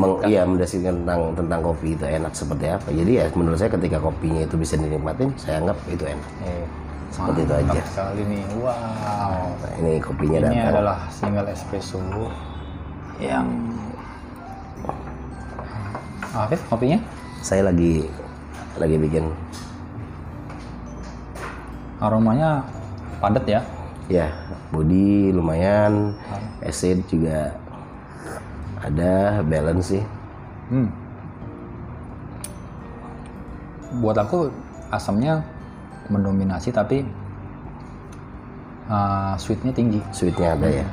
meng, 0.00 0.18
iya 0.26 0.42
mendeskripsikan 0.42 1.04
tentang 1.04 1.20
tentang 1.38 1.60
kopi 1.62 1.94
itu 1.94 2.04
enak 2.06 2.32
seperti 2.34 2.66
apa. 2.72 2.88
Jadi 2.90 3.12
ya 3.20 3.24
menurut 3.36 3.58
saya 3.60 3.70
ketika 3.70 3.98
kopinya 4.00 4.42
itu 4.42 4.56
bisa 4.58 4.74
dinikmatin, 4.74 5.30
saya 5.36 5.62
anggap 5.62 5.78
itu 5.86 6.04
enak. 6.04 6.30
eh, 6.42 6.64
Seperti 7.10 7.42
itu 7.42 7.54
aja. 7.58 7.80
sekali 7.90 8.22
nih 8.22 8.42
wow 8.62 8.70
Nah, 9.50 9.72
ini 9.82 9.98
kopinya 9.98 10.38
ini 10.40 10.46
datang. 10.46 10.70
adalah 10.78 10.98
single 11.10 11.48
espresso 11.50 11.98
yang 13.18 13.46
Afif 16.30 16.62
kopinya 16.70 16.98
Saya 17.42 17.66
lagi 17.68 18.06
lagi 18.78 18.96
bikin 18.96 19.28
aromanya 22.00 22.64
padat 23.20 23.44
ya 23.44 23.60
ya 24.08 24.26
body 24.74 25.30
lumayan, 25.30 26.18
acid 26.64 27.04
juga 27.06 27.54
ada 28.80 29.44
balance 29.44 29.94
sih. 29.94 30.02
Hmm. 30.72 30.88
Buat 34.02 34.24
aku 34.24 34.48
asamnya 34.90 35.44
mendominasi 36.10 36.74
tapi 36.74 37.06
uh, 38.90 39.34
sweetnya 39.38 39.70
tinggi. 39.70 40.00
Sweetnya 40.10 40.58
ada 40.58 40.66
ya. 40.66 40.86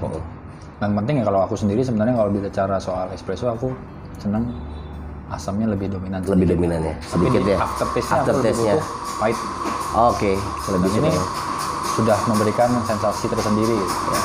Dan 0.77 0.93
penting 0.93 1.21
ya 1.21 1.25
kalau 1.25 1.41
aku 1.41 1.57
sendiri 1.57 1.81
sebenarnya 1.81 2.13
kalau 2.13 2.29
bicara 2.29 2.77
soal 2.77 3.09
espresso 3.15 3.49
aku 3.49 3.73
senang 4.21 4.45
asamnya 5.27 5.67
lebih 5.67 5.91
dominan. 5.91 6.23
lebih 6.23 6.55
dominan 6.55 6.79
ya 6.81 6.93
sedikit 7.03 7.41
ya 7.43 7.57
lebih 7.59 8.03
Aftertaste-nya. 8.03 8.75
pahit. 9.19 9.37
oke 9.93 10.31
lebih 10.71 10.89
Ini 10.97 11.11
sudah 11.93 12.17
memberikan 12.29 12.69
sensasi 12.85 13.25
tersendiri. 13.27 13.75
Ya. 13.75 14.19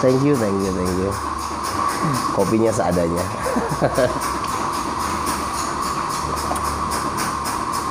thank 0.00 0.20
you 0.22 0.36
thank 0.36 0.54
you 0.54 0.70
thank 0.70 0.94
you 0.98 1.10
kopinya 2.32 2.70
seadanya 2.70 3.24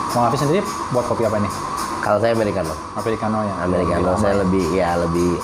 Bang 0.09 0.31
Hafiz 0.31 0.39
sendiri 0.39 0.63
buat 0.95 1.03
kopi 1.05 1.27
apa 1.27 1.37
nih? 1.37 1.51
kalau 1.99 2.21
saya 2.21 2.31
americano 2.31 2.69
Americano 2.95 3.41
ya. 3.41 3.53
americano 3.65 4.13
saya 4.15 4.35
lebih 4.39 4.65
ya 4.71 4.93
lebih 4.95 5.41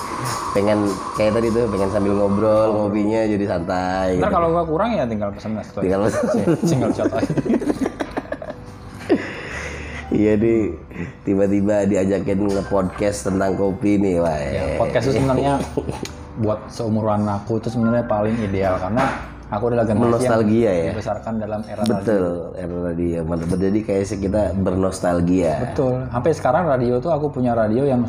pengen 0.52 0.78
kayak 1.16 1.32
tadi 1.32 1.48
tuh 1.48 1.64
pengen 1.72 1.88
sambil 1.88 2.12
ngobrol 2.12 2.68
ngopinya 2.76 3.24
jadi 3.24 3.44
santai 3.48 4.20
Ntar 4.20 4.28
gitu. 4.28 4.36
kalau 4.36 4.48
gua 4.52 4.64
kurang 4.68 4.90
ya 4.92 5.04
tinggal 5.08 5.32
pesen 5.32 5.56
es 5.56 5.68
tuh. 5.72 5.80
Tinggal 5.80 6.00
pesen. 6.06 6.24
Single 6.60 6.92
shot 6.92 7.12
aja. 7.12 7.32
Iya 10.12 10.36
di 10.36 10.68
tiba-tiba 11.24 11.88
diajakin 11.88 12.44
nge-podcast 12.44 13.32
tentang 13.32 13.56
kopi 13.56 13.96
nih, 13.96 14.20
wah. 14.20 14.36
Ya, 14.36 14.76
podcast 14.76 15.08
itu 15.08 15.16
sebenarnya 15.16 15.56
buat 16.36 16.68
seumuran 16.68 17.24
aku 17.24 17.56
itu 17.56 17.72
sebenarnya 17.72 18.04
paling 18.04 18.36
ideal 18.44 18.76
karena 18.76 19.08
aku 19.48 19.72
adalah 19.72 19.84
generasi 19.88 20.04
yang 20.04 20.36
Nostalgia 20.36 20.72
ya. 20.72 20.90
dibesarkan 20.92 21.32
dalam 21.40 21.60
era 21.64 21.80
radio. 21.80 21.96
Betul, 21.96 22.24
era 22.60 22.76
radio. 22.92 23.18
Mantap. 23.24 23.56
Jadi 23.56 23.80
kayak 23.84 24.04
kita 24.20 24.42
bernostalgia. 24.60 25.52
Betul. 25.72 25.94
Sampai 26.12 26.32
sekarang 26.36 26.64
radio 26.68 26.94
tuh 27.00 27.12
aku 27.12 27.32
punya 27.32 27.56
radio 27.56 27.84
yang 27.88 28.04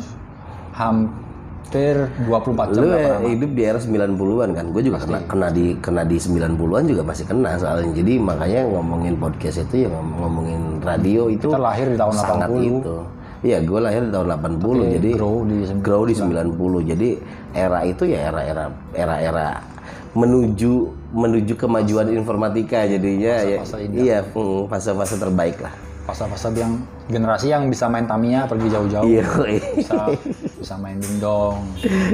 hampir 1.64 1.96
24 2.28 2.76
jam 2.76 2.82
Lu 2.84 2.88
ya, 2.92 3.14
hidup 3.24 3.50
di 3.56 3.62
era 3.64 3.78
90-an 3.80 4.48
kan? 4.52 4.64
Gue 4.70 4.82
juga 4.84 4.98
kena, 5.02 5.18
kena 5.26 5.48
di 5.50 5.74
kena 5.80 6.02
di 6.04 6.16
90-an 6.20 6.84
juga 6.86 7.02
masih 7.02 7.24
kena 7.26 7.50
soalnya. 7.58 7.90
Jadi 7.96 8.12
makanya 8.20 8.60
ngomongin 8.68 9.14
podcast 9.16 9.64
itu 9.64 9.84
ya 9.84 9.88
ngom- 9.90 10.14
ngomongin 10.20 10.60
radio 10.84 11.22
itu 11.26 11.48
Kita 11.50 11.58
lahir 11.58 11.86
di 11.90 11.96
tahun 11.98 12.14
sangat 12.14 12.48
80. 12.52 12.70
itu. 12.70 12.96
Iya, 13.44 13.58
gue 13.60 13.80
lahir 13.80 14.02
di 14.08 14.12
tahun 14.14 14.28
80 14.40 14.94
jadi 14.94 15.10
grow 15.12 15.36
di 15.44 15.56
grow 15.84 16.02
di 16.06 16.14
90. 16.16 16.80
Jadi 16.80 17.08
era 17.52 17.80
itu 17.84 18.02
ya 18.08 18.18
era-era 18.32 18.64
era-era 18.96 19.48
menuju 20.14 20.72
menuju 21.10 21.58
kemajuan 21.58 22.06
informatika 22.08 22.86
jadinya 22.86 23.34
ya 23.42 23.58
iya 23.90 24.18
mm, 24.22 24.70
fase-fase 24.70 25.18
terbaik 25.18 25.58
lah. 25.58 25.74
Fase-fase 26.04 26.52
yang 26.52 26.72
generasi 27.06 27.48
yang 27.48 27.64
bisa 27.66 27.88
main 27.88 28.04
Tamiya 28.04 28.44
pergi 28.44 28.68
jauh-jauh. 28.68 29.04
Iya, 29.04 29.24
Bisa 29.74 29.96
bisa 30.54 30.74
main 30.76 30.96
dingdong. 30.96 31.64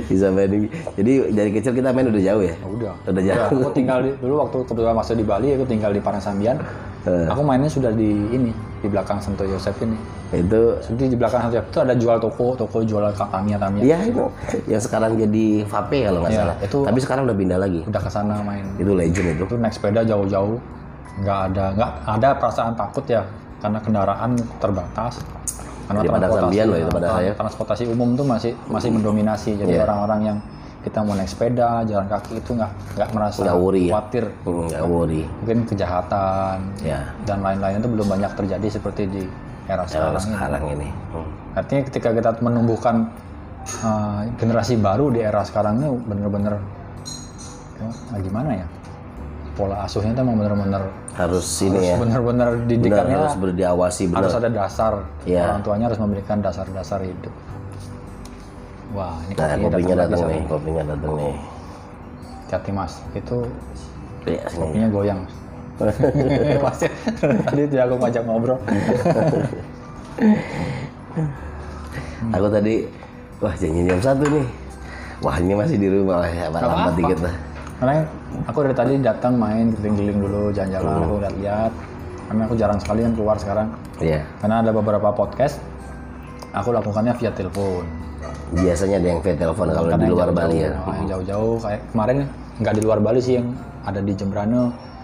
bisa 0.06 0.30
main. 0.30 0.70
Jadi 0.94 1.12
dari 1.30 1.50
kecil 1.50 1.72
kita 1.72 1.90
main 1.90 2.06
udah 2.06 2.22
jauh 2.22 2.38
ya. 2.40 2.54
Ya 2.54 2.66
udah. 2.68 2.94
Udah 3.04 3.22
jauh. 3.24 3.46
Aku 3.60 3.70
tinggal 3.70 3.98
di, 4.00 4.10
dulu 4.16 4.34
waktu 4.40 4.58
kebetulan 4.64 4.94
masih 4.94 5.14
di 5.14 5.24
Bali, 5.24 5.48
aku 5.52 5.66
tinggal 5.66 5.90
di 5.90 5.98
Parasambian. 5.98 6.58
Eh. 7.00 7.26
Aku 7.26 7.40
mainnya 7.40 7.66
sudah 7.66 7.90
di 7.90 8.12
ini, 8.28 8.52
di 8.78 8.86
belakang 8.86 9.18
Santo 9.18 9.42
Yosef 9.42 9.74
ini. 9.80 9.96
Itu 10.30 10.78
Jadi 10.86 11.04
di 11.08 11.16
belakang 11.16 11.42
Santo 11.42 11.56
Yosef 11.56 11.68
itu 11.68 11.80
ada 11.80 11.94
jual 11.96 12.16
toko, 12.18 12.46
toko 12.54 12.78
jual 12.84 13.02
Tamiya 13.10 13.58
Tamiya. 13.58 13.82
Iya 13.82 13.98
itu 14.06 14.22
yang 14.68 14.78
sekarang 14.78 15.16
jadi 15.16 15.46
vape 15.64 15.98
kalau 16.04 16.20
nggak 16.20 16.30
Iya, 16.30 16.40
salah. 16.44 16.56
itu- 16.60 16.84
Tapi 16.86 16.98
sekarang 17.00 17.22
udah 17.26 17.36
pindah 17.36 17.58
lagi. 17.58 17.80
Udah 17.82 18.00
ke 18.00 18.10
sana 18.12 18.38
main. 18.40 18.62
Itu 18.76 18.92
legend 18.92 19.34
itu. 19.34 19.42
Itu 19.44 19.56
naik 19.56 19.72
sepeda 19.72 20.04
jauh-jauh. 20.04 20.60
Nggak 21.20 21.38
ada 21.50 21.64
nggak 21.74 21.90
ada 22.06 22.28
perasaan 22.34 22.72
takut 22.72 23.02
ya 23.04 23.26
karena 23.60 23.78
kendaraan 23.78 24.30
terbatas. 24.58 25.20
Karena 25.86 26.00
Di 26.00 26.08
Parasambian 26.08 26.66
loh 26.70 26.78
itu 26.78 26.90
saya. 27.02 27.32
transportasi 27.34 27.84
umum 27.90 28.14
tuh 28.14 28.22
masih 28.22 28.52
masih 28.66 28.90
mendominasi. 28.94 29.58
Jadi 29.58 29.74
Iya. 29.74 29.82
orang-orang 29.84 30.20
yang 30.22 30.38
kita 30.80 31.02
mau 31.02 31.12
naik 31.12 31.28
sepeda, 31.28 31.82
jalan 31.84 32.06
kaki 32.08 32.40
itu 32.40 32.50
nggak 32.54 32.72
nggak 32.96 33.10
merasa 33.12 33.42
Nggak 33.42 33.58
worry 33.58 33.82
ya? 33.84 33.92
khawatir. 33.92 34.24
Hmm, 34.46 34.64
Nggak 34.70 34.84
worry. 34.86 35.22
Mungkin 35.42 35.58
kejahatan 35.66 36.56
Ya. 36.80 37.00
dan 37.26 37.38
lain-lain 37.42 37.82
itu 37.82 37.88
belum 37.90 38.06
banyak 38.08 38.32
terjadi 38.32 38.66
seperti 38.70 39.02
di 39.06 39.22
era 39.66 39.82
Sekarang, 39.84 40.16
sekarang. 40.16 40.62
ini. 40.72 40.86
ini. 40.86 40.88
Hmm. 41.12 41.28
Artinya 41.52 41.82
ketika 41.84 42.08
kita 42.14 42.30
menumbuhkan 42.40 43.10
uh, 43.82 44.24
generasi 44.38 44.78
baru 44.78 45.10
di 45.10 45.20
era 45.20 45.42
sekarang 45.42 45.78
ini 45.78 45.88
bener-bener 46.00 46.54
ya, 47.76 47.88
nah 48.08 48.18
gimana 48.18 48.50
ya 48.56 48.66
pola 49.52 49.82
asuhnya 49.82 50.10
itu 50.10 50.20
emang 50.20 50.36
bener-bener 50.36 50.82
Harus 51.12 51.46
ini 51.60 51.80
ya. 51.84 51.96
bener-bener 51.96 52.48
didikannya 52.64 53.16
harus 53.18 53.36
berdiawasi 53.36 54.02
harus 54.08 54.30
benar. 54.30 54.40
ada 54.40 54.50
dasar 54.56 54.92
Iya. 55.22 55.42
orang 55.46 55.60
tuanya 55.60 55.84
harus 55.86 55.98
memberikan 55.98 56.38
dasar-dasar 56.38 57.02
hidup 57.02 57.34
wah 58.90 59.18
ini 59.24 59.34
Nah, 59.34 59.46
kopinya 59.48 59.68
kopinya 59.68 59.94
datang 59.98 60.20
nih, 60.24 60.42
kopinya 60.46 60.82
datang 60.86 61.12
nih. 61.14 61.34
hati 62.48 62.70
mas 62.70 62.92
itu 63.12 63.36
sini. 64.24 64.38
kopinya 64.56 64.88
goyang 64.88 65.20
pasti 66.60 66.86
tadi 67.40 67.62
tidak 67.66 67.84
aku 67.86 67.94
ngajak 67.98 68.22
ngobrol 68.22 68.58
Aku 72.30 72.46
tadi 72.46 72.84
wah 73.40 73.54
janji 73.56 73.80
jam 73.82 73.96
satu 73.98 74.24
nih. 74.28 74.46
Wah 75.20 75.36
ini 75.36 75.52
masih 75.52 75.76
di 75.76 75.88
rumah 75.88 76.24
ya, 76.24 76.48
lambat 76.48 76.94
dikit 76.94 77.18
lah. 77.20 77.34
Karena 77.80 78.04
aku 78.44 78.58
dari 78.62 78.74
tadi 78.74 78.92
datang 79.00 79.34
main 79.34 79.72
keliling-keliling 79.72 80.18
dulu 80.20 80.42
jalan-jalan 80.50 80.84
Hmm. 80.86 81.02
aku 81.02 81.14
lihat-lihat 81.18 81.72
karena 82.22 82.42
aku 82.44 82.54
jarang 82.54 82.78
sekali 82.78 83.00
kan 83.02 83.12
keluar 83.12 83.36
sekarang 83.36 83.68
Iya. 83.98 84.20
karena 84.38 84.56
ada 84.60 84.70
beberapa 84.70 85.08
podcast 85.10 85.58
aku 86.52 86.70
lakukannya 86.70 87.12
via 87.14 87.32
telepon 87.32 87.84
Biasanya 88.52 88.98
ada 88.98 89.08
yang 89.08 89.20
via 89.20 89.32
telepon 89.34 89.66
kalau 89.68 89.86
Karena 89.88 89.96
di 89.96 90.04
yang 90.04 90.12
luar 90.12 90.30
Bali 90.30 90.58
ya. 90.58 90.70
yang 90.92 91.06
jauh-jauh 91.08 91.56
kayak 91.58 91.80
kemarin 91.88 92.16
nggak 92.58 92.74
di 92.74 92.82
luar 92.82 92.98
Bali 92.98 93.18
sih 93.18 93.34
yang 93.34 93.46
ada 93.80 93.98
di 93.98 94.12
Jembrane 94.12 94.60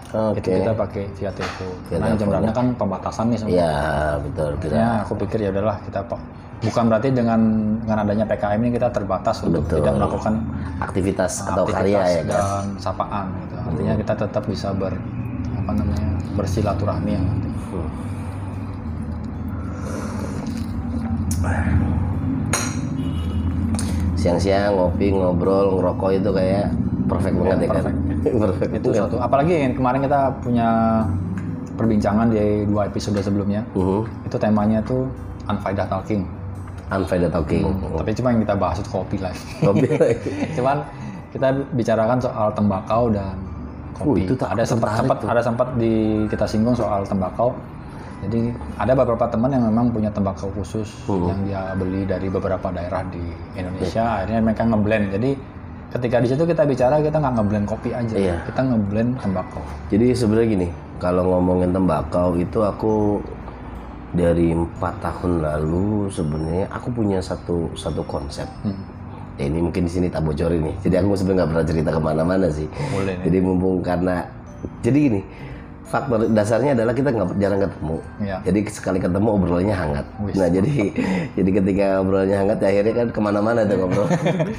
Oke. 0.07 0.39
itu 0.39 0.47
kita 0.53 0.71
pakai 0.71 1.03
via 1.11 1.31
telepon 1.31 1.71
karena 1.89 2.07
Jembrane 2.13 2.49
kan 2.51 2.65
pembatasan 2.73 3.25
nih 3.27 3.37
semua 3.37 3.51
Iya 3.53 3.73
betul 4.21 4.51
kita. 4.61 4.73
ya 4.73 4.87
aku 5.01 5.13
pikir 5.17 5.39
ya 5.41 5.49
udahlah 5.49 5.77
kita 5.81 5.99
pak 6.01 6.19
bukan 6.57 6.83
berarti 6.89 7.09
dengan 7.13 7.39
dengan 7.85 7.97
adanya 8.01 8.25
PKM 8.25 8.59
ini 8.59 8.71
kita 8.73 8.89
terbatas 8.89 9.45
untuk 9.45 9.61
Betul. 9.69 9.85
tidak 9.85 9.93
melakukan 10.01 10.33
Aktivitas 10.77 11.31
atau 11.45 11.65
aktivitas 11.65 11.77
karya 11.77 12.01
ya 12.01 12.21
dan 12.25 12.65
sapaan 12.77 13.25
gitu. 13.41 13.53
artinya 13.57 13.93
kita 13.97 14.13
tetap 14.25 14.43
bisa 14.45 14.67
ber 14.73 14.93
apa 15.57 15.71
namanya 15.73 16.09
bersilaturahmi 16.33 17.11
yang 17.13 17.25
penting. 17.25 17.53
Hmm. 17.67 17.89
Siang-siang 24.17 24.73
ngopi, 24.73 25.13
ngobrol, 25.13 25.77
ngerokok 25.77 26.09
itu 26.17 26.29
kayak 26.33 26.73
perfect 27.05 27.35
banget 27.37 27.57
ya 27.57 27.67
kan. 27.69 27.83
perfect. 28.27 28.71
itu 28.81 28.89
satu 28.91 29.15
apalagi 29.21 29.53
yang 29.55 29.73
kemarin 29.77 30.01
kita 30.03 30.19
punya 30.41 30.67
perbincangan 31.77 32.33
di 32.33 32.65
dua 32.65 32.89
episode 32.89 33.15
sebelumnya 33.21 33.61
Mhm. 33.77 34.01
itu 34.27 34.35
temanya 34.35 34.81
tuh 34.81 35.05
unfaedah 35.47 35.85
talking 35.87 36.25
Unfaedah 36.87 37.27
talking. 37.27 37.67
tapi 37.93 38.11
cuma 38.13 38.31
yang 38.31 38.41
kita 38.41 38.55
bahas 38.55 38.77
itu 38.77 38.89
kopi 38.89 39.17
lah. 39.17 39.33
Kopi. 39.67 39.87
cuman 40.57 40.77
kita 41.29 41.47
bicarakan 41.73 42.17
soal 42.17 42.47
tembakau 42.51 43.11
dan 43.11 43.35
kopi. 43.93 44.23
Oh, 44.23 44.25
itu 44.25 44.33
tak- 44.33 44.55
ada 44.55 44.63
sempat 44.63 44.95
sempat 44.95 45.17
ada 45.21 45.41
sempat 45.41 45.67
di 45.75 45.93
kita 46.25 46.45
singgung 46.45 46.73
soal 46.73 47.03
tembakau. 47.03 47.51
Jadi 48.17 48.49
ada 48.75 48.95
beberapa 48.95 49.27
teman 49.27 49.51
yang 49.51 49.67
memang 49.67 49.91
punya 49.91 50.09
tembakau 50.09 50.49
khusus 50.51 50.89
Hmm. 51.05 51.27
yang 51.27 51.39
dia 51.43 51.61
beli 51.75 52.01
dari 52.01 52.27
beberapa 52.27 52.71
daerah 52.71 53.05
di 53.05 53.21
Indonesia. 53.53 54.17
Akhirnya 54.17 54.41
mereka 54.41 54.63
ngeblend. 54.63 55.05
Jadi 55.11 55.29
ketika 55.89 56.17
di 56.17 56.27
situ 56.27 56.43
kita 56.43 56.63
bicara 56.63 56.97
kita 56.97 57.13
nggak 57.15 57.33
ngeblend 57.35 57.65
kopi 57.65 57.89
aja. 57.91 58.15
Iya. 58.15 58.35
kita 58.43 58.61
ngeblend 58.63 59.21
tembakau. 59.21 59.61
Jadi 59.87 60.07
sebenarnya 60.11 60.47
gini, 60.49 60.67
kalau 60.97 61.29
ngomongin 61.29 61.69
tembakau 61.69 62.33
itu 62.33 62.59
aku 62.59 63.21
dari 64.15 64.55
empat 64.55 65.03
tahun 65.03 65.43
lalu 65.43 66.07
sebenarnya 66.07 66.71
aku 66.71 66.87
punya 66.91 67.19
satu 67.19 67.71
satu 67.75 68.03
konsep. 68.07 68.47
Hmm. 68.63 68.75
Ya 69.37 69.51
ini 69.51 69.61
mungkin 69.61 69.85
di 69.85 69.91
sini 69.91 70.07
tak 70.09 70.25
bocorin 70.25 70.65
nih. 70.65 70.75
Jadi 70.81 70.95
aku 70.97 71.13
sebenarnya 71.13 71.37
nggak 71.43 71.49
pernah 71.53 71.65
cerita 71.67 71.89
ke 71.93 72.01
mana-mana 72.01 72.47
sih. 72.49 72.67
boleh 72.71 73.15
Jadi 73.21 73.37
mumpung 73.43 73.85
karena 73.85 74.25
jadi 74.81 74.97
gini, 74.97 75.21
faktor 75.87 76.27
dasarnya 76.35 76.75
adalah 76.75 76.91
kita 76.91 77.15
nggak 77.15 77.39
jarang 77.39 77.59
ketemu. 77.63 77.97
Iya. 78.19 78.37
Jadi 78.43 78.59
sekali 78.67 78.99
ketemu 78.99 79.27
obrolannya 79.39 79.75
hangat. 79.75 80.05
Wis. 80.19 80.35
Nah 80.35 80.47
jadi 80.51 80.73
jadi 81.39 81.49
ketika 81.63 81.85
obrolannya 82.03 82.37
hangat 82.37 82.57
ya 82.59 82.67
akhirnya 82.75 82.93
kan 82.93 83.07
ke 83.15 83.19
mana-mana 83.23 83.63
tuh 83.63 83.75
ngobrol. 83.79 84.07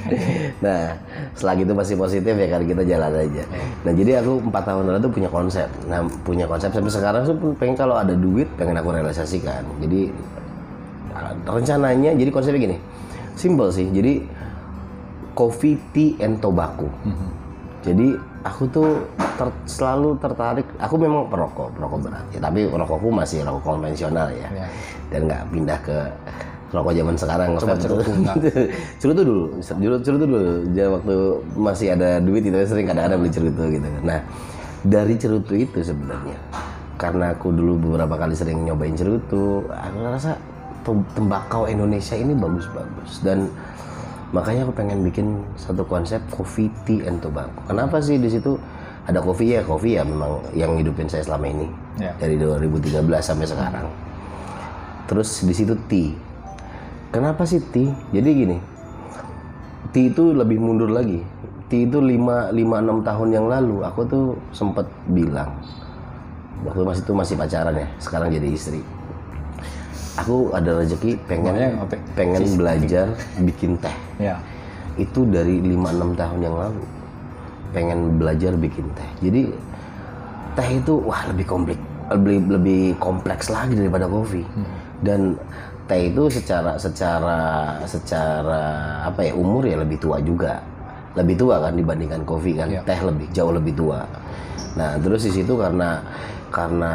nah 0.64 0.96
selagi 1.36 1.68
itu 1.68 1.74
masih 1.76 1.94
positif 2.00 2.32
ya 2.32 2.48
kan 2.48 2.64
kita 2.64 2.82
jalan 2.88 3.12
aja. 3.12 3.44
Nah 3.84 3.92
jadi 3.92 4.10
aku 4.24 4.32
empat 4.48 4.62
tahun 4.64 4.82
lalu 4.88 5.00
tuh 5.04 5.12
punya 5.12 5.28
konsep. 5.28 5.68
Nah 5.84 5.98
punya 6.24 6.46
konsep 6.48 6.72
sampai 6.72 6.92
sekarang 6.92 7.22
tuh 7.28 7.36
pengen 7.60 7.76
kalau 7.76 8.00
ada 8.00 8.16
duit 8.16 8.48
pengen 8.56 8.80
aku 8.80 8.88
realisasikan. 8.96 9.62
Jadi 9.84 10.08
uh, 11.12 11.32
rencananya 11.44 12.16
jadi 12.16 12.30
konsepnya 12.32 12.72
gini, 12.72 12.76
simple 13.36 13.68
sih. 13.68 13.84
Jadi 13.92 14.24
coffee, 15.36 15.76
tea, 15.92 16.16
and 16.24 16.40
tobacco. 16.40 16.88
Mhm. 17.04 17.37
Jadi 17.88 18.08
aku 18.44 18.62
tuh 18.68 18.90
ter- 19.16 19.60
selalu 19.64 20.20
tertarik. 20.20 20.66
Aku 20.76 20.94
memang 21.00 21.24
perokok, 21.26 21.72
perokok 21.72 21.98
berat. 22.04 22.24
Ya, 22.30 22.40
tapi 22.44 22.68
rokokku 22.68 23.08
masih 23.08 23.40
rokok 23.42 23.62
konvensional 23.64 24.28
ya, 24.30 24.48
Ya. 24.52 24.66
dan 25.08 25.20
nggak 25.24 25.42
pindah 25.48 25.78
ke 25.80 25.98
rokok 26.68 26.92
zaman 26.92 27.14
sekarang. 27.16 27.48
Coba 27.56 27.76
cerutu, 27.80 28.00
tuh. 28.04 28.16
cerutu 29.00 29.20
dulu, 29.24 29.44
cerutu, 29.64 29.96
cerutu 30.04 30.24
dulu. 30.28 30.52
Jadi 30.68 30.88
waktu 30.92 31.16
masih 31.56 31.86
ada 31.96 32.20
duit 32.20 32.44
itu 32.44 32.56
sering 32.68 32.86
kadang-kadang 32.86 33.18
beli 33.24 33.32
cerutu 33.32 33.62
gitu. 33.72 33.88
Nah 34.04 34.20
dari 34.84 35.14
cerutu 35.16 35.52
itu 35.56 35.80
sebenarnya 35.82 36.38
karena 36.98 37.30
aku 37.30 37.50
dulu 37.50 37.78
beberapa 37.78 38.14
kali 38.14 38.34
sering 38.34 38.62
nyobain 38.62 38.94
cerutu 38.94 39.62
aku 39.70 39.98
rasa 40.02 40.34
tem- 40.82 41.06
tembakau 41.14 41.66
Indonesia 41.66 42.14
ini 42.14 42.34
bagus-bagus 42.34 43.22
dan 43.22 43.46
makanya 44.30 44.68
aku 44.68 44.74
pengen 44.76 45.00
bikin 45.04 45.40
satu 45.56 45.84
konsep 45.88 46.20
coffee 46.28 46.68
tea 46.84 47.04
and 47.08 47.20
tobacco. 47.24 47.64
Kenapa 47.64 48.00
sih 48.00 48.20
di 48.20 48.28
situ 48.28 48.60
ada 49.08 49.24
kopi? 49.24 49.56
Ya 49.56 49.64
kopi 49.64 49.96
ya 49.96 50.04
memang 50.04 50.44
yang 50.52 50.76
hidupin 50.76 51.08
saya 51.08 51.24
selama 51.24 51.48
ini. 51.48 51.68
Ya. 51.98 52.14
dari 52.20 52.38
2013 52.38 53.02
sampai 53.18 53.46
sekarang. 53.48 53.86
Terus 55.08 55.42
di 55.42 55.54
situ 55.56 55.74
tea. 55.88 56.14
Kenapa 57.08 57.48
sih 57.48 57.58
tea? 57.72 57.88
Jadi 58.12 58.30
gini 58.32 58.58
tea 59.92 60.12
itu 60.12 60.36
lebih 60.36 60.60
mundur 60.60 60.92
lagi. 60.92 61.24
Tea 61.68 61.84
itu 61.84 62.00
5 62.00 62.52
5 62.52 62.56
6 62.56 63.08
tahun 63.08 63.28
yang 63.28 63.46
lalu 63.48 63.84
aku 63.84 64.00
tuh 64.08 64.26
sempat 64.56 64.88
bilang 65.12 65.52
waktu 66.64 66.82
masih 66.82 67.02
itu 67.04 67.12
masih 67.14 67.34
pacaran 67.38 67.74
ya 67.76 67.86
sekarang 68.02 68.28
jadi 68.34 68.48
istri 68.50 68.80
aku 70.18 70.50
ada 70.50 70.82
rezeki 70.82 71.14
pengen 71.30 71.78
pengen 72.18 72.42
belajar 72.58 73.06
bikin 73.42 73.78
teh. 73.78 73.96
Ya. 74.18 74.36
itu 74.98 75.22
dari 75.30 75.62
5-6 75.62 76.18
tahun 76.18 76.38
yang 76.42 76.56
lalu. 76.58 76.82
Pengen 77.70 78.18
belajar 78.18 78.52
bikin 78.58 78.90
teh. 78.98 79.10
Jadi 79.22 79.42
teh 80.58 80.68
itu 80.74 80.98
wah 81.06 81.22
lebih 81.30 81.46
kompleks 81.46 81.78
lebih 82.08 82.36
lebih 82.50 82.82
kompleks 82.98 83.46
lagi 83.46 83.78
daripada 83.78 84.10
kopi. 84.10 84.42
Dan 84.98 85.38
teh 85.86 86.10
itu 86.10 86.26
secara 86.26 86.74
secara 86.74 87.38
secara 87.86 88.62
apa 89.06 89.22
ya 89.22 89.32
umur 89.38 89.62
ya 89.62 89.78
lebih 89.78 90.02
tua 90.02 90.18
juga. 90.18 90.58
Lebih 91.14 91.38
tua 91.38 91.62
kan 91.62 91.78
dibandingkan 91.78 92.26
kopi 92.26 92.58
kan. 92.58 92.66
Iya. 92.66 92.82
teh 92.82 92.98
lebih 92.98 93.26
jauh 93.30 93.54
lebih 93.54 93.78
tua. 93.78 94.02
Nah 94.74 94.98
terus 94.98 95.30
di 95.30 95.30
situ 95.30 95.54
karena 95.54 96.02
karena 96.48 96.92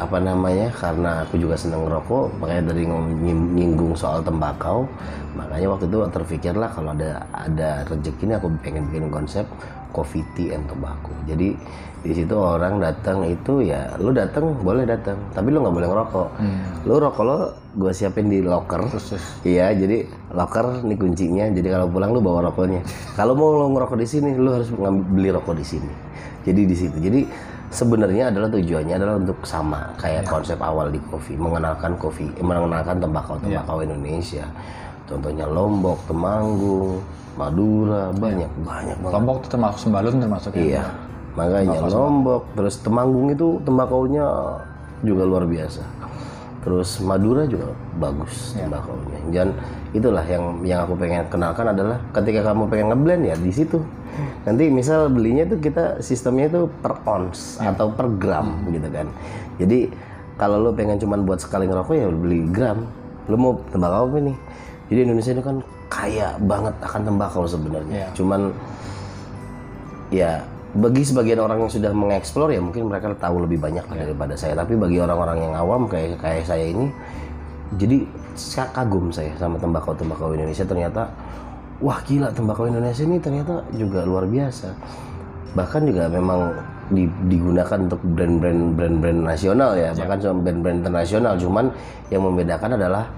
apa 0.00 0.18
namanya 0.18 0.72
karena 0.72 1.22
aku 1.24 1.36
juga 1.36 1.54
seneng 1.60 1.84
ngerokok 1.84 2.40
makanya 2.40 2.72
dari 2.72 2.84
nyinggung 3.28 3.92
soal 3.92 4.24
tembakau 4.24 4.88
makanya 5.36 5.66
waktu 5.72 5.86
itu 5.86 5.98
terpikirlah 6.08 6.70
kalau 6.72 6.96
ada 6.96 7.22
ada 7.32 7.84
rezeki 7.86 8.24
ini 8.28 8.34
aku 8.36 8.46
pengen 8.64 8.88
bikin 8.88 9.12
konsep 9.12 9.44
coffee 9.92 10.24
tea 10.36 10.56
and 10.56 10.64
tobacco 10.68 11.12
jadi 11.28 11.52
di 11.98 12.12
situ 12.14 12.34
orang 12.38 12.78
datang 12.78 13.26
itu 13.26 13.60
ya 13.64 13.92
lu 13.98 14.14
datang 14.14 14.54
boleh 14.62 14.86
datang 14.86 15.18
tapi 15.34 15.50
lu 15.50 15.60
nggak 15.60 15.74
boleh 15.74 15.88
ngerokok 15.90 16.28
lu 16.86 16.94
rokok 16.96 17.24
lo 17.26 17.38
gue 17.78 17.92
siapin 17.94 18.26
di 18.26 18.42
locker. 18.42 18.82
Iya, 19.46 19.70
jadi 19.70 20.02
locker 20.34 20.82
nih 20.82 20.98
kuncinya. 20.98 21.46
Jadi 21.46 21.68
kalau 21.70 21.86
pulang 21.86 22.10
lu 22.10 22.18
bawa 22.18 22.50
rokoknya. 22.50 22.82
Kalau 23.14 23.38
mau 23.38 23.54
lo 23.54 23.70
ngerokok 23.70 23.98
di 24.02 24.06
sini, 24.08 24.34
lu 24.34 24.50
harus 24.50 24.68
ngambil 24.74 25.04
beli 25.14 25.28
rokok 25.30 25.54
di 25.54 25.64
sini. 25.64 25.92
Jadi 26.42 26.60
di 26.66 26.74
situ. 26.74 26.96
Jadi 26.98 27.20
sebenarnya 27.68 28.32
adalah 28.32 28.48
tujuannya 28.48 28.94
adalah 28.96 29.14
untuk 29.20 29.38
sama 29.44 29.92
kayak 30.00 30.24
konsep 30.24 30.56
awal 30.60 30.88
di 30.88 31.00
kopi, 31.08 31.36
mengenalkan 31.36 31.96
kopi, 32.00 32.28
eh, 32.32 32.44
mengenalkan 32.44 32.96
tembakau 33.00 33.36
tembakau 33.40 33.84
Indonesia. 33.84 34.44
Contohnya 35.08 35.48
Lombok, 35.48 36.04
Temanggung, 36.04 37.00
Madura, 37.36 38.12
banyak 38.12 38.50
banyak 38.60 38.96
banget. 39.00 39.14
Lombok 39.14 39.36
itu 39.40 39.48
termasuk 39.48 39.78
sembalun 39.88 40.20
termasuk 40.20 40.52
ya? 40.52 40.60
Iya, 40.60 40.84
makanya 41.32 41.80
Lombok, 41.88 42.42
terus 42.52 42.74
Temanggung 42.84 43.32
itu 43.32 43.60
tembakaunya 43.64 44.24
juga 45.00 45.22
luar 45.24 45.44
biasa. 45.48 45.84
Terus 46.68 47.00
Madura 47.00 47.48
juga 47.48 47.72
bagus 47.96 48.52
tembakaunya. 48.52 49.16
Dan 49.32 49.56
itulah 49.96 50.20
yang 50.28 50.60
yang 50.68 50.84
aku 50.84 51.00
pengen 51.00 51.24
kenalkan 51.32 51.72
adalah 51.72 51.96
ketika 52.12 52.52
kamu 52.52 52.68
pengen 52.68 52.92
ngeblend 52.92 53.24
ya 53.24 53.36
di 53.40 53.48
situ. 53.48 53.80
Nanti 54.44 54.68
misal 54.68 55.08
belinya 55.08 55.48
tuh 55.48 55.56
kita 55.64 56.04
sistemnya 56.04 56.52
itu 56.52 56.68
per 56.84 57.00
ounce 57.08 57.56
atau 57.56 57.88
per 57.88 58.12
gram 58.20 58.68
gitu 58.68 58.84
kan. 58.92 59.08
Jadi 59.56 59.88
kalau 60.36 60.60
lo 60.60 60.76
pengen 60.76 61.00
cuman 61.00 61.24
buat 61.24 61.40
sekali 61.40 61.64
ngerokok 61.64 61.94
ya 61.96 62.12
beli 62.12 62.44
gram. 62.52 62.84
Lo 63.32 63.40
mau 63.40 63.56
tembakau 63.72 64.12
apa 64.12 64.20
nih? 64.28 64.36
Jadi 64.92 65.00
Indonesia 65.08 65.32
ini 65.32 65.40
kan 65.40 65.56
kaya 65.88 66.36
banget 66.36 66.76
akan 66.84 67.00
tembakau 67.00 67.48
sebenarnya. 67.48 67.96
Iya. 68.04 68.08
Cuman 68.12 68.40
ya 70.12 70.44
bagi 70.76 71.00
sebagian 71.00 71.40
orang 71.40 71.64
yang 71.64 71.72
sudah 71.72 71.92
mengeksplor 71.96 72.52
ya 72.52 72.60
mungkin 72.60 72.92
mereka 72.92 73.08
tahu 73.16 73.48
lebih 73.48 73.56
banyak 73.56 73.84
lah 73.88 73.96
daripada 73.96 74.34
saya. 74.36 74.52
Tapi 74.52 74.76
bagi 74.76 75.00
orang-orang 75.00 75.48
yang 75.48 75.54
awam 75.56 75.88
kayak 75.88 76.20
kayak 76.20 76.44
saya 76.44 76.68
ini 76.68 76.92
jadi 77.80 78.04
saya 78.36 78.68
kagum 78.72 79.08
saya 79.08 79.32
sama 79.40 79.56
tembakau 79.56 79.96
tembakau 79.96 80.36
Indonesia. 80.36 80.68
Ternyata 80.68 81.08
wah 81.80 82.00
gila 82.04 82.28
tembakau 82.36 82.68
Indonesia 82.68 83.04
ini 83.04 83.16
ternyata 83.16 83.64
juga 83.72 84.04
luar 84.04 84.28
biasa. 84.28 84.68
Bahkan 85.56 85.80
juga 85.88 86.12
memang 86.12 86.52
di- 86.92 87.16
digunakan 87.32 87.78
untuk 87.88 88.00
brand-brand 88.04 88.76
brand-brand 88.76 89.20
nasional 89.24 89.72
ya. 89.72 89.96
Bahkan 89.96 90.16
cuma 90.20 90.34
brand-brand 90.44 90.84
internasional. 90.84 91.32
Cuman 91.40 91.72
yang 92.12 92.28
membedakan 92.28 92.76
adalah 92.76 93.08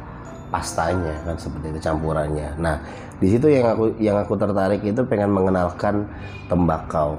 pastanya 0.51 1.15
kan 1.23 1.39
seperti 1.39 1.71
itu 1.75 1.81
campurannya. 1.83 2.59
Nah, 2.59 2.83
di 3.23 3.31
situ 3.31 3.47
yang 3.47 3.71
aku 3.71 3.95
yang 4.03 4.19
aku 4.19 4.35
tertarik 4.35 4.83
itu 4.83 5.01
pengen 5.07 5.31
mengenalkan 5.31 6.07
tembakau. 6.51 7.19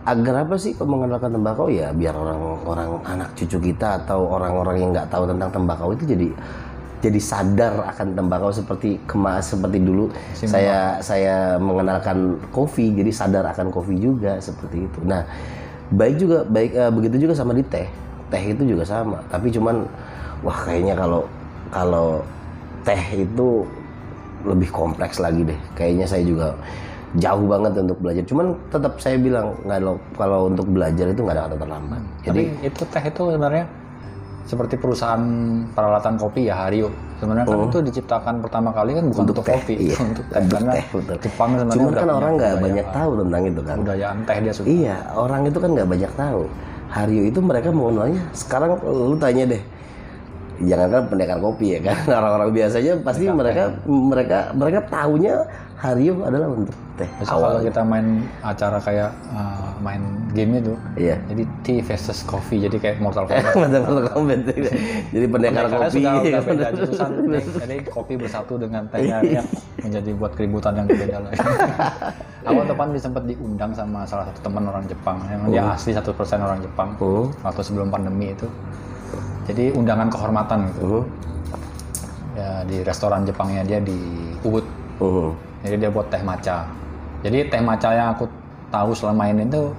Agar 0.00 0.48
apa 0.48 0.56
sih 0.56 0.72
kok 0.72 0.88
mengenalkan 0.88 1.28
tembakau 1.28 1.68
ya 1.68 1.92
biar 1.92 2.16
orang-orang 2.16 3.04
anak 3.04 3.36
cucu 3.36 3.60
kita 3.60 4.00
atau 4.00 4.32
orang-orang 4.32 4.80
yang 4.80 4.90
nggak 4.96 5.12
tahu 5.12 5.28
tentang 5.28 5.52
tembakau 5.52 5.92
itu 5.92 6.08
jadi 6.08 6.28
jadi 7.00 7.20
sadar 7.20 7.74
akan 7.96 8.12
tembakau 8.12 8.52
seperti 8.52 9.00
kemas 9.08 9.56
seperti 9.56 9.80
dulu 9.80 10.12
saya 10.36 11.00
saya 11.00 11.56
mengenalkan 11.56 12.36
kopi 12.52 12.92
jadi 12.92 13.08
sadar 13.12 13.44
akan 13.52 13.72
kopi 13.72 13.96
juga 13.96 14.36
seperti 14.40 14.84
itu. 14.84 14.98
Nah, 15.04 15.24
baik 15.92 16.16
juga 16.20 16.38
baik 16.44 16.70
eh, 16.76 16.92
begitu 16.92 17.16
juga 17.28 17.34
sama 17.36 17.56
di 17.56 17.64
teh. 17.64 17.88
Teh 18.30 18.42
itu 18.54 18.62
juga 18.62 18.86
sama, 18.86 19.18
tapi 19.26 19.50
cuman 19.50 19.82
wah 20.46 20.58
kayaknya 20.62 20.94
kalau 20.94 21.26
kalau 21.72 22.22
teh 22.86 23.02
itu 23.16 23.64
lebih 24.44 24.70
kompleks 24.72 25.18
lagi 25.20 25.44
deh. 25.44 25.60
Kayaknya 25.76 26.06
saya 26.06 26.22
juga 26.24 26.54
jauh 27.18 27.46
banget 27.50 27.72
untuk 27.82 27.98
belajar. 27.98 28.22
Cuman 28.22 28.46
tetap 28.70 28.92
saya 29.02 29.16
bilang 29.18 29.58
nggak 29.66 29.80
kalau 30.14 30.46
untuk 30.46 30.66
belajar 30.70 31.10
itu 31.10 31.20
nggak 31.26 31.34
ada 31.34 31.42
kata 31.50 31.56
terlambat. 31.58 32.02
Jadi 32.22 32.42
Jadi 32.46 32.66
itu 32.70 32.82
teh 32.86 33.04
itu 33.10 33.22
sebenarnya 33.34 33.64
seperti 34.50 34.74
perusahaan 34.78 35.22
peralatan 35.74 36.14
kopi 36.18 36.50
ya 36.50 36.54
Hario. 36.66 36.90
Sebenarnya 37.22 37.46
kan 37.46 37.58
itu 37.70 37.78
diciptakan 37.84 38.34
pertama 38.42 38.70
kali 38.72 38.96
kan 38.96 39.04
bukan 39.12 39.22
untuk, 39.28 39.44
teh, 39.44 39.54
kopi, 39.54 39.74
iya. 39.90 39.96
untuk 40.10 40.24
teh. 40.26 40.38
Untuk 40.42 40.58
Karena 40.58 40.72
teh, 40.74 40.84
betul. 40.90 41.16
Jepang 41.22 41.50
sebenarnya 41.54 41.76
cuman 41.78 41.92
kan 41.94 42.10
orang 42.10 42.32
nggak 42.38 42.54
banyak 42.58 42.86
tahu 42.90 43.10
tentang 43.22 43.42
itu 43.46 43.60
kan. 43.62 43.76
budayaan 43.82 44.16
teh 44.26 44.36
dia 44.38 44.52
suka. 44.54 44.66
Iya, 44.66 44.96
orang 45.14 45.40
itu 45.46 45.58
kan 45.58 45.70
nggak 45.74 45.88
banyak 45.88 46.12
tahu. 46.14 46.42
Hario 46.90 47.22
itu 47.22 47.38
mereka 47.38 47.68
mengenalnya 47.70 48.22
sekarang 48.34 48.70
lu 48.82 49.16
tanya 49.18 49.44
deh. 49.54 49.62
Jangankan 50.60 51.02
pendekar 51.08 51.38
kopi 51.40 51.66
ya 51.72 51.80
kan 51.80 51.96
orang-orang 52.20 52.50
biasanya 52.52 52.92
pasti 53.00 53.24
mereka 53.32 53.72
mereka 53.86 54.38
mereka 54.52 54.80
tahunya 54.92 55.34
Hario 55.80 56.20
adalah 56.28 56.52
untuk 56.52 56.76
teh 57.00 57.08
kalau 57.24 57.56
kita 57.64 57.80
main 57.80 58.20
acara 58.44 58.76
kayak 58.76 59.08
uh, 59.32 59.72
main 59.80 60.04
game 60.36 60.60
itu, 60.60 60.76
Iya. 60.92 61.16
jadi 61.24 61.42
tea 61.64 61.80
versus 61.80 62.20
coffee, 62.20 62.60
jadi 62.60 62.76
kayak 62.76 62.96
Mortal 63.00 63.24
Kombat. 63.24 63.56
Betul 63.64 64.04
komen. 64.12 64.38
Jadi 65.08 65.24
pendekar 65.24 65.72
kopi. 65.72 66.04
sudah, 66.04 66.20
sudah 66.20 66.42
beda 66.44 66.68
jurusan. 66.76 67.10
Jadi, 67.64 67.76
kopi 67.88 68.14
bersatu 68.20 68.60
dengan 68.60 68.84
tehnya 68.92 69.24
ya, 69.24 69.42
menjadi 69.80 70.10
buat 70.20 70.36
keributan 70.36 70.76
yang 70.76 70.86
berbeda 70.86 71.16
lah. 71.24 71.32
Awal 72.52 72.64
depan 72.68 72.92
sempat 73.00 73.24
diundang 73.24 73.72
sama 73.72 74.04
salah 74.04 74.28
satu 74.28 74.44
teman 74.44 74.68
orang 74.68 74.84
Jepang 74.84 75.16
yang 75.32 75.40
dia 75.48 75.64
asli 75.72 75.96
100% 75.96 76.12
orang 76.44 76.60
Jepang 76.60 76.92
Oh. 77.00 77.32
waktu 77.40 77.64
sebelum 77.64 77.88
pandemi 77.88 78.36
itu. 78.36 78.44
Jadi 79.48 79.72
undangan 79.72 80.12
kehormatan 80.12 80.68
gitu. 80.76 80.84
Oh. 81.00 81.04
Ya 82.36 82.68
di 82.68 82.84
restoran 82.84 83.24
Jepangnya 83.24 83.64
dia 83.64 83.80
di 83.80 83.96
Ubud. 84.44 84.64
Oh. 85.00 85.32
Jadi 85.60 85.74
dia 85.76 85.90
buat 85.90 86.08
teh 86.08 86.20
maca. 86.20 86.64
Jadi 87.20 87.48
teh 87.48 87.60
maca 87.60 87.88
yang 87.90 88.08
aku 88.14 88.24
tahu 88.68 88.90
selama 88.92 89.28
ini 89.28 89.44
tuh 89.46 89.74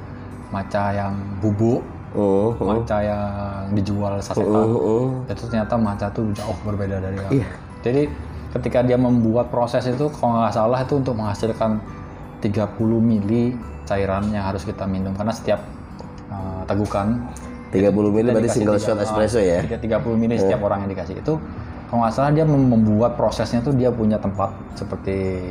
maca 0.49 0.91
yang 0.91 1.13
bubuk, 1.39 1.81
Oh. 2.11 2.51
maca 2.59 2.99
yang 2.99 3.23
dijual 3.71 4.19
sasetan. 4.19 4.51
Oh. 4.51 4.75
Oh. 4.75 5.07
itu 5.31 5.47
ternyata 5.47 5.79
maca 5.79 6.11
tuh 6.11 6.27
jauh 6.35 6.57
berbeda 6.61 6.99
dari 6.99 7.15
yang 7.15 7.31
Iya. 7.31 7.47
jadi 7.79 8.01
ketika 8.51 8.83
dia 8.83 8.99
membuat 8.99 9.47
proses 9.47 9.87
itu 9.87 10.11
kalau 10.11 10.43
nggak 10.43 10.51
salah 10.51 10.83
itu 10.83 10.99
untuk 10.99 11.15
menghasilkan 11.15 11.79
30 12.43 12.67
mili 12.99 13.55
cairan 13.87 14.27
yang 14.27 14.43
harus 14.43 14.67
kita 14.67 14.83
minum 14.83 15.15
karena 15.15 15.31
setiap 15.31 15.63
uh, 16.27 16.67
tegukan 16.67 17.31
30 17.71 17.95
mili 18.11 18.29
berarti 18.35 18.59
single 18.59 18.75
shot 18.75 18.99
espresso 18.99 19.39
ya. 19.39 19.63
tiga- 19.63 20.03
30 20.03 20.19
mili 20.19 20.35
setiap 20.35 20.59
orang 20.61 20.83
yang 20.83 20.91
dikasih 20.91 21.15
itu 21.15 21.39
kalau 21.91 21.99
nggak 22.01 22.13
salah 22.13 22.31
dia 22.31 22.45
mem- 22.45 22.71
membuat 22.71 23.13
prosesnya 23.13 23.59
tuh 23.59 23.71
dia 23.71 23.91
punya 23.91 24.15
tempat 24.15 24.47
seperti 24.73 25.43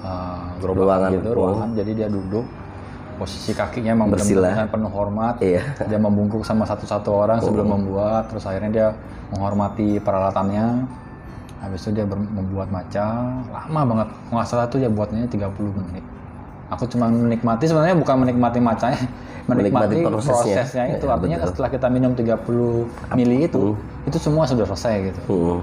uh, 0.00 0.54
gerobak 0.56 0.86
Ruangan. 0.86 1.10
gitu 1.12 1.28
ruangan 1.32 1.68
jadi 1.74 1.90
dia 1.92 2.08
duduk 2.08 2.46
posisi 3.14 3.50
kakinya 3.50 3.92
memang 3.92 4.14
Bersila. 4.14 4.46
benar-benar 4.46 4.68
penuh 4.70 4.92
hormat 4.94 5.34
Iya. 5.40 5.62
dia 5.84 5.98
membungkuk 5.98 6.42
sama 6.42 6.62
satu-satu 6.62 7.10
orang 7.10 7.42
sebelum 7.42 7.66
membuat 7.68 8.30
terus 8.30 8.46
akhirnya 8.46 8.70
dia 8.70 8.88
menghormati 9.28 9.98
peralatannya 9.98 10.86
habis 11.58 11.82
itu 11.82 11.90
dia 11.92 12.06
membuat 12.06 12.70
maca 12.70 13.06
lama 13.50 13.80
banget 13.84 14.08
Kalau 14.22 14.36
nggak 14.38 14.48
salah 14.48 14.66
tuh 14.66 14.78
dia 14.78 14.86
buatnya 14.86 15.26
30 15.26 15.50
menit 15.74 16.04
aku 16.68 16.86
cuma 16.86 17.10
menikmati 17.10 17.66
sebenarnya 17.66 17.98
bukan 17.98 18.22
menikmati 18.22 18.58
macanya 18.60 19.02
menikmati, 19.50 19.96
Menikmati 19.96 19.98
prosesnya. 20.06 20.54
prosesnya, 20.60 20.82
itu 20.92 21.02
Ya, 21.02 21.10
artinya 21.10 21.36
betul. 21.38 21.48
setelah 21.50 21.70
kita 21.72 21.86
minum 21.88 22.12
30 22.12 22.86
mili 23.16 23.38
itu 23.42 23.74
itu 24.04 24.16
semua 24.16 24.46
sudah 24.46 24.62
selesai 24.64 24.94
gitu 25.08 25.20
Hmm. 25.26 25.58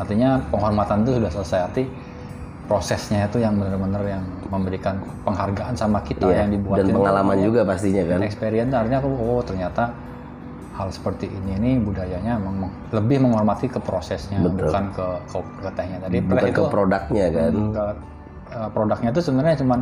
Artinya 0.00 0.40
penghormatan 0.48 1.04
itu 1.04 1.20
sudah 1.20 1.30
selesai. 1.30 1.58
Arti 1.68 1.84
prosesnya 2.64 3.26
itu 3.26 3.42
yang 3.42 3.58
benar-benar 3.58 4.02
yang 4.06 4.22
memberikan 4.46 4.94
penghargaan 5.26 5.74
sama 5.74 5.98
kita 6.06 6.22
Iya, 6.24 6.46
yang 6.46 6.50
dibuat 6.54 6.76
dan 6.78 6.94
pengalaman 6.94 7.36
juga 7.42 7.60
pastinya 7.66 8.02
kan. 8.06 8.20
experience 8.22 8.70
artinya 8.70 8.98
aku 9.02 9.10
oh 9.10 9.42
ternyata 9.42 9.90
hal 10.78 10.86
seperti 10.88 11.26
ini 11.26 11.58
ini 11.58 11.70
budayanya 11.82 12.38
memang 12.38 12.56
meng- 12.66 12.76
lebih 12.94 13.26
menghormati 13.26 13.66
ke 13.66 13.82
prosesnya 13.82 14.38
bukan 14.38 14.86
ke 14.94 15.06
ke, 15.28 15.38
ke 15.60 15.70
tehnya 15.74 15.98
tadi. 15.98 16.16
Bukan 16.22 16.44
itu 16.46 16.62
ke 16.62 16.70
produknya 16.70 17.26
kan. 17.28 17.52
ke, 17.74 17.84
eh, 18.54 18.68
produknya 18.70 19.08
itu 19.10 19.20
sebenarnya 19.20 19.54
cuma 19.58 19.76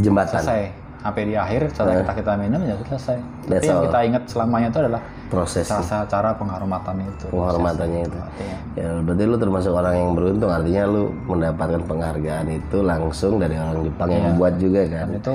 jembatan. 0.00 0.40
selesai 0.40 0.62
sampai 0.98 1.22
di 1.30 1.34
akhir 1.38 1.70
setelah 1.70 2.02
kita 2.02 2.12
kita 2.18 2.32
minum 2.34 2.60
ya 2.66 2.74
selesai. 2.90 3.16
Tapi 3.46 3.64
yang 3.64 3.78
all. 3.78 3.84
kita 3.86 3.98
ingat 4.02 4.22
selamanya 4.26 4.66
itu 4.68 4.78
adalah 4.82 5.02
proses 5.30 5.64
rasa 5.70 5.96
cara 6.10 6.30
penghormatan 6.34 6.96
itu. 7.06 7.26
Penghormatannya 7.30 8.00
itu. 8.02 8.18
Artinya, 8.18 8.56
ya 8.74 8.88
berarti 9.06 9.22
lu 9.24 9.36
termasuk 9.38 9.72
orang 9.72 9.94
yang 9.94 10.10
beruntung. 10.18 10.50
Artinya 10.50 10.82
lu 10.90 11.02
mendapatkan 11.30 11.82
penghargaan 11.86 12.46
itu 12.50 12.78
langsung 12.82 13.32
dari 13.38 13.54
orang 13.54 13.86
Jepang 13.86 14.08
yang 14.10 14.24
membuat 14.34 14.54
juga 14.58 14.80
kan? 14.90 15.06
Dan 15.06 15.20
itu 15.22 15.34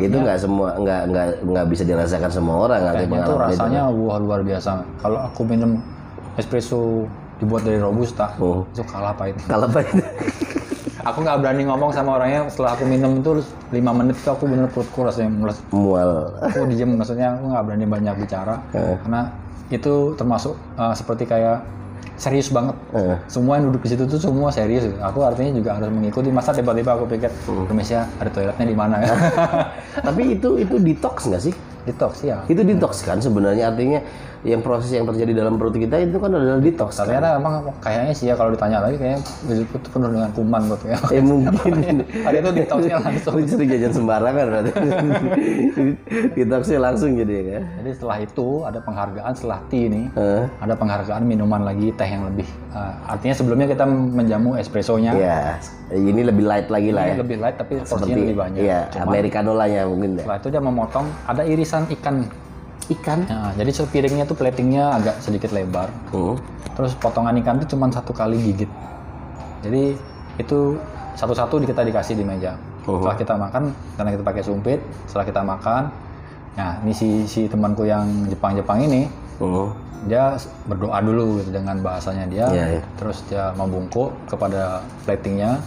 itu 0.00 0.16
nggak 0.16 0.38
semua 0.40 0.68
nggak 0.80 1.02
nggak 1.12 1.26
nggak 1.44 1.66
bisa 1.68 1.82
dirasakan 1.84 2.30
semua 2.32 2.56
orang 2.64 2.80
artinya 2.88 3.04
tuh 3.04 3.12
pengalaman 3.12 3.28
itu 3.28 3.52
rasanya 3.60 3.82
wah 3.92 4.16
luar 4.16 4.40
biasa. 4.40 4.70
Kalau 5.04 5.18
aku 5.20 5.40
minum 5.44 5.70
espresso 6.40 7.04
dibuat 7.36 7.66
dari 7.66 7.76
robusta, 7.82 8.32
Oh. 8.40 8.64
itu 8.72 8.80
kalah 8.88 9.12
pahit. 9.12 9.36
kalau 9.44 9.66
apa 9.68 9.84
itu 9.84 10.00
Aku 11.04 11.20
nggak 11.20 11.36
berani 11.44 11.62
ngomong 11.68 11.92
sama 11.92 12.16
orangnya 12.16 12.48
setelah 12.48 12.72
aku 12.72 12.84
minum 12.88 13.20
itu 13.20 13.44
lima 13.70 13.92
menit 13.92 14.16
itu 14.16 14.28
aku 14.32 14.48
bener 14.48 14.68
perutku 14.72 15.04
rasanya 15.04 15.30
mules. 15.30 15.58
mual 15.68 16.32
Aku 16.40 16.64
diem, 16.64 16.96
maksudnya 16.96 17.36
aku 17.36 17.52
nggak 17.52 17.64
berani 17.68 17.86
banyak 17.86 18.14
bicara 18.24 18.56
karena 18.72 19.20
itu 19.68 20.12
termasuk 20.16 20.56
uh, 20.80 20.96
seperti 20.96 21.28
kayak 21.28 21.60
serius 22.16 22.48
banget. 22.48 22.76
Eh. 22.94 23.16
Semua 23.26 23.58
yang 23.58 23.68
duduk 23.72 23.84
di 23.84 23.90
situ 23.92 24.06
tuh 24.06 24.20
semua 24.20 24.48
serius. 24.54 24.86
Aku 25.02 25.26
artinya 25.26 25.50
juga 25.56 25.76
harus 25.76 25.90
mengikuti. 25.90 26.30
Masa 26.30 26.54
tiba-tiba 26.54 26.94
aku 26.94 27.10
pikir, 27.10 27.30
Indonesia 27.50 28.06
ada 28.22 28.30
toiletnya 28.30 28.66
di 28.70 28.76
mana 28.76 29.02
ya? 29.02 29.14
tapi 30.06 30.38
itu 30.38 30.56
itu 30.62 30.74
detox 30.78 31.26
nggak 31.26 31.42
sih 31.42 31.54
Detox 31.84 32.24
ya. 32.24 32.40
itu 32.48 32.64
detox 32.64 33.04
kan 33.04 33.20
sebenarnya 33.20 33.68
artinya 33.68 34.00
yang 34.44 34.60
proses 34.60 34.92
yang 34.92 35.04
terjadi 35.04 35.32
dalam 35.34 35.56
perut 35.56 35.72
kita 35.72 35.96
itu 35.98 36.14
kan 36.14 36.28
adalah 36.30 36.60
detox 36.60 36.90
kan? 36.94 37.08
Ternyata 37.08 37.28
emang 37.36 37.52
kayaknya 37.80 38.12
sih 38.12 38.28
ya 38.28 38.36
kalau 38.36 38.52
ditanya 38.52 38.78
lagi 38.78 38.96
kayaknya 38.96 39.20
tuh 39.24 39.90
penuh 39.90 40.08
dengan 40.12 40.30
kuman 40.30 40.62
gitu 40.68 40.84
ya. 40.86 40.98
ya 41.08 41.20
mungkin 41.20 41.72
Hari 42.28 42.36
itu 42.38 42.50
detoxnya 42.54 42.96
langsung. 43.00 43.32
lu 43.34 43.42
sering 43.42 43.68
jajan 43.70 43.92
sembarangan 43.94 44.44
berarti 44.44 44.70
detoxnya 46.36 46.78
langsung 46.78 47.10
jadi 47.14 47.32
ya 47.32 47.42
kan 47.50 47.62
Jadi 47.80 47.90
setelah 47.90 48.16
itu 48.20 48.46
ada 48.62 48.78
penghargaan 48.78 49.32
setelah 49.32 49.58
tea 49.66 49.84
ini, 49.86 50.02
Eh, 50.12 50.44
ada 50.60 50.74
penghargaan 50.74 51.22
minuman 51.24 51.64
lagi 51.64 51.88
teh 51.90 52.06
yang 52.06 52.28
lebih. 52.28 52.46
eh, 52.70 52.92
artinya 53.06 53.34
sebelumnya 53.34 53.66
kita 53.66 53.84
menjamu 53.88 54.54
espressonya 54.54 55.12
ya 55.14 55.56
ini 55.90 56.20
lebih 56.20 56.44
light 56.44 56.68
lagi 56.68 56.90
lah 56.90 57.06
ya 57.06 57.14
ini 57.14 57.22
lebih 57.22 57.38
light 57.38 57.56
tapi 57.56 57.80
porsinya 57.80 58.16
lebih 58.18 58.36
banyak. 58.36 58.60
Iya, 58.60 58.80
Cuman 58.90 59.04
americano 59.08 59.52
lah 59.52 59.66
ya 59.66 59.82
mungkin 59.84 60.10
ya. 60.14 60.22
setelah 60.22 60.38
itu 60.38 60.48
dia 60.50 60.62
memotong 60.62 61.06
ada 61.24 61.42
irisan 61.44 61.82
ikan. 61.90 62.16
Ikan. 62.84 63.24
Nah, 63.24 63.50
jadi 63.56 63.70
sepiringnya 63.72 64.28
tuh 64.28 64.36
platingnya 64.36 65.00
agak 65.00 65.16
sedikit 65.24 65.50
lebar. 65.56 65.88
Hmm. 66.12 66.36
Terus 66.74 66.92
potongan 66.98 67.32
ikan 67.40 67.56
itu 67.62 67.72
cuma 67.76 67.88
satu 67.88 68.12
kali 68.12 68.36
gigit. 68.40 68.68
Jadi 69.64 69.96
itu 70.36 70.76
satu-satu 71.16 71.62
kita 71.64 71.86
dikasih 71.86 72.18
di 72.18 72.24
meja. 72.26 72.58
Oh. 72.84 73.00
Setelah 73.00 73.16
kita 73.16 73.34
makan, 73.40 73.62
karena 73.96 74.10
kita 74.12 74.22
pakai 74.26 74.42
sumpit, 74.44 74.80
setelah 75.08 75.24
kita 75.24 75.40
makan, 75.40 75.82
nah 76.58 76.76
ini 76.84 76.92
si, 76.92 77.24
si 77.24 77.48
temanku 77.48 77.88
yang 77.88 78.04
Jepang-Jepang 78.28 78.84
ini, 78.84 79.08
Hmm. 79.40 79.72
dia 80.06 80.36
berdoa 80.68 81.00
dulu 81.00 81.40
gitu 81.40 81.50
dengan 81.50 81.80
bahasanya 81.80 82.28
dia, 82.28 82.46
Iya, 82.52 82.64
iya. 82.78 82.82
terus 83.00 83.24
dia 83.26 83.50
membungkuk 83.56 84.12
kepada 84.28 84.84
platingnya, 85.08 85.58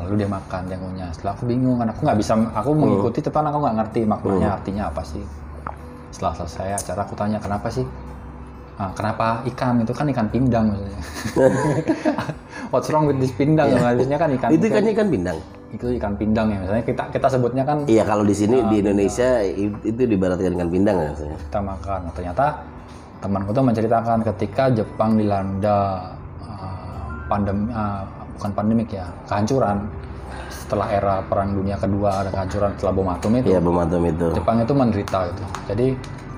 lalu 0.00 0.24
dia 0.24 0.28
makan, 0.32 0.62
ngunyah. 0.66 1.12
Setelah 1.12 1.36
aku 1.36 1.44
bingung, 1.44 1.76
kan 1.76 1.92
aku 1.92 2.00
nggak 2.08 2.18
bisa, 2.18 2.32
aku 2.56 2.72
Oh. 2.72 2.78
mengikuti, 2.78 3.20
tapi 3.20 3.36
kan 3.36 3.46
aku 3.52 3.58
nggak 3.60 3.76
ngerti 3.84 4.00
maknanya 4.08 4.48
artinya 4.56 4.84
apa 4.88 5.02
sih. 5.04 5.24
Setelah 6.16 6.32
selesai 6.32 6.80
acara, 6.80 7.04
aku 7.04 7.12
tanya 7.12 7.36
kenapa 7.36 7.68
sih? 7.68 7.84
Ah, 8.80 8.88
kenapa 8.96 9.44
ikan 9.52 9.84
itu 9.84 9.92
kan 9.92 10.08
ikan 10.08 10.32
pindang 10.32 10.72
maksudnya. 10.72 11.00
What's 12.72 12.88
wrong 12.88 13.04
with 13.04 13.20
this 13.20 13.36
pindang? 13.36 13.68
Harusnya 13.76 14.16
kan 14.16 14.32
ikan. 14.32 14.48
Itu 14.48 14.64
ikannya 14.72 14.96
ikan 14.96 15.12
pindang. 15.12 15.38
itu 15.66 15.92
ikan 16.00 16.16
pindang 16.16 16.48
ya. 16.48 16.62
Misalnya 16.62 16.84
kita 16.88 17.04
kita 17.12 17.26
sebutnya 17.28 17.66
kan 17.68 17.84
Iya, 17.84 18.08
kalau 18.08 18.24
di 18.24 18.32
sini 18.32 18.64
di 18.72 18.80
Indonesia 18.80 19.44
itu 19.84 20.02
dibaratkan 20.08 20.56
ikan 20.56 20.72
pindang 20.72 20.96
ya. 20.96 21.08
maksudnya. 21.12 21.36
kita 21.36 21.60
makan. 21.60 21.98
Nah, 22.00 22.12
ternyata 22.16 22.46
temanku 23.20 23.50
tuh 23.52 23.64
menceritakan 23.66 24.18
ketika 24.24 24.64
Jepang 24.72 25.20
dilanda 25.20 26.00
pandemi 27.28 27.68
bukan 28.40 28.50
pandemik 28.56 28.88
ya, 28.88 29.04
kehancuran 29.28 29.84
setelah 30.66 30.90
era 30.90 31.22
perang 31.22 31.54
dunia 31.54 31.78
kedua 31.78 32.26
ada 32.26 32.30
kehancuran 32.34 32.74
setelah 32.74 32.92
bom 32.98 33.06
atom 33.06 33.38
itu. 33.38 33.54
Iya, 33.54 33.62
pematum 33.62 34.02
itu. 34.02 34.26
Jepang 34.34 34.58
itu 34.58 34.74
menderita 34.74 35.18
gitu. 35.30 35.44
Jadi 35.70 35.86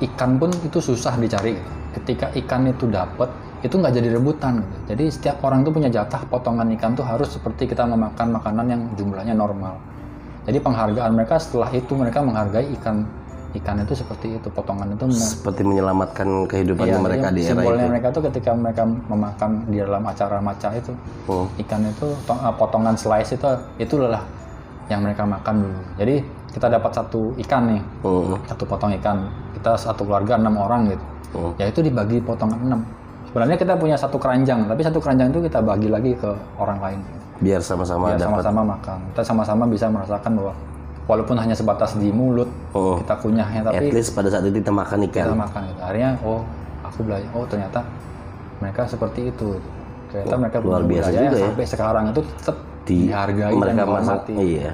ikan 0.05 0.37
pun 0.37 0.53
itu 0.53 0.79
susah 0.85 1.17
dicari. 1.17 1.57
Gitu. 1.57 1.73
Ketika 1.97 2.29
ikan 2.45 2.69
itu 2.69 2.85
dapat, 2.93 3.33
itu 3.64 3.73
nggak 3.73 3.93
jadi 3.97 4.09
rebutan. 4.21 4.61
Gitu. 4.61 4.77
Jadi 4.93 5.05
setiap 5.09 5.41
orang 5.49 5.64
tuh 5.64 5.73
punya 5.73 5.88
jatah 5.88 6.21
potongan 6.29 6.69
ikan 6.77 6.93
tuh 6.93 7.09
harus 7.09 7.33
seperti 7.33 7.64
kita 7.73 7.88
memakan 7.88 8.37
makanan 8.37 8.67
yang 8.69 8.83
jumlahnya 9.01 9.33
normal. 9.33 9.81
Jadi 10.45 10.61
penghargaan 10.61 11.12
mereka 11.17 11.41
setelah 11.41 11.73
itu 11.73 11.97
mereka 11.97 12.21
menghargai 12.21 12.69
ikan 12.77 13.09
ikan 13.51 13.81
itu 13.81 13.97
seperti 13.97 14.37
itu 14.37 14.49
potongan 14.49 14.93
itu 14.93 15.09
Seperti 15.09 15.65
menyelamatkan 15.65 16.45
kehidupannya 16.45 16.95
Iya, 16.95 17.01
mereka 17.01 17.27
jadi 17.27 17.35
di 17.35 17.41
era 17.41 17.51
simbolnya 17.57 17.81
itu. 17.81 17.91
mereka 17.91 18.09
tuh 18.11 18.23
ketika 18.29 18.51
mereka 18.53 18.83
memakan 18.85 19.51
di 19.65 19.77
dalam 19.79 20.05
acara 20.05 20.37
maca 20.39 20.69
itu 20.71 20.93
Hmm. 21.25 21.47
ikan 21.59 21.81
itu 21.83 22.07
eh, 22.13 22.55
potongan 22.55 22.95
slice 22.95 23.33
itu 23.33 23.47
itu 23.79 23.95
adalah 23.97 24.23
yang 24.89 25.01
mereka 25.01 25.23
makan 25.23 25.55
dulu. 25.63 25.81
Jadi 25.97 26.17
kita 26.49 26.67
dapat 26.67 26.91
satu 26.91 27.21
ikan 27.39 27.63
nih, 27.69 27.81
Hmm. 28.03 28.37
satu 28.45 28.65
potong 28.65 28.93
ikan. 28.97 29.17
Kita 29.53 29.77
satu 29.77 30.03
keluarga 30.03 30.37
enam 30.37 30.57
orang 30.57 30.89
gitu. 30.89 31.05
Hmm. 31.31 31.53
Ya 31.57 31.69
itu 31.69 31.81
dibagi 31.81 32.21
potongan 32.21 32.61
enam. 32.63 32.81
Sebenarnya 33.27 33.57
kita 33.57 33.77
punya 33.77 33.93
satu 33.93 34.17
keranjang, 34.17 34.65
tapi 34.65 34.81
satu 34.81 34.97
keranjang 34.99 35.29
itu 35.29 35.41
kita 35.45 35.61
bagi 35.61 35.89
lagi 35.89 36.13
ke 36.15 36.31
orang 36.57 36.81
lain. 36.81 37.01
Biar 37.39 37.61
sama-sama 37.61 38.11
Biar 38.11 38.19
dapat. 38.19 38.41
sama-sama 38.41 38.61
makan. 38.67 38.99
Kita 39.13 39.23
sama-sama 39.23 39.65
bisa 39.65 39.87
merasakan 39.87 40.33
bahwa 40.35 40.53
walaupun 41.09 41.35
hanya 41.35 41.57
sebatas 41.57 41.97
di 41.97 42.12
mulut 42.12 42.47
Oh. 42.71 43.01
kita 43.01 43.16
kunyahnya, 43.16 43.64
At 43.64 43.73
tapi 43.75 43.90
least 43.90 44.12
pada 44.12 44.29
saat 44.29 44.44
itu 44.44 44.55
kita 44.55 44.68
makan 44.68 44.99
kita 45.03 45.25
ikan. 45.25 45.35
makan 45.35 45.61
gitu. 45.66 45.81
Akhirnya 45.81 46.11
oh 46.21 46.40
aku 46.85 46.99
belajar 47.03 47.29
oh 47.33 47.44
ternyata 47.49 47.81
mereka 48.61 48.85
seperti 48.85 49.21
itu. 49.27 49.57
Ternyata 50.09 50.35
mereka 50.37 50.57
luar 50.61 50.83
biasa 50.85 51.09
juga 51.11 51.33
ya. 51.35 51.47
sampai 51.49 51.64
sekarang 51.66 52.05
itu 52.09 52.21
tetap 52.37 52.57
Di- 52.85 53.09
dihargai 53.09 53.53
mereka 53.53 53.73
dan 53.75 53.77
dihormati. 53.83 54.33
Iya. 54.37 54.73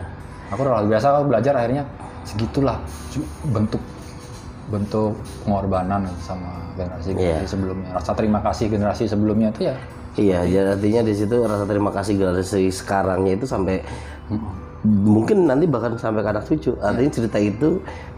Aku 0.51 0.61
luar 0.61 0.85
biasa 0.85 1.07
aku 1.13 1.25
belajar 1.27 1.53
akhirnya 1.55 1.83
segitulah 2.25 2.77
bentuk 3.49 3.83
bentuk 4.65 5.13
pengorbanan 5.43 6.03
sama 6.19 6.51
generasi 6.75 7.13
Iya. 7.13 7.19
generasi 7.39 7.47
sebelumnya. 7.49 7.89
Rasa 7.93 8.11
terima 8.13 8.41
kasih 8.41 8.67
generasi 8.69 9.05
sebelumnya 9.07 9.49
itu 9.51 9.63
ya 9.65 9.77
Iya, 10.15 10.47
jadi 10.47 10.67
artinya 10.73 11.03
di 11.03 11.11
situ 11.13 11.37
rasa 11.43 11.67
terima 11.67 11.91
kasih 11.91 12.15
generasi 12.15 12.71
sekarangnya 12.71 13.35
itu 13.35 13.51
sampai 13.51 13.83
mungkin 14.85 15.49
nanti 15.49 15.65
bahkan 15.65 15.97
sampai 15.97 16.21
ke 16.21 16.31
anak 16.31 16.45
cucu. 16.45 16.77
Artinya 16.85 17.11
cerita 17.11 17.39
itu 17.41 17.69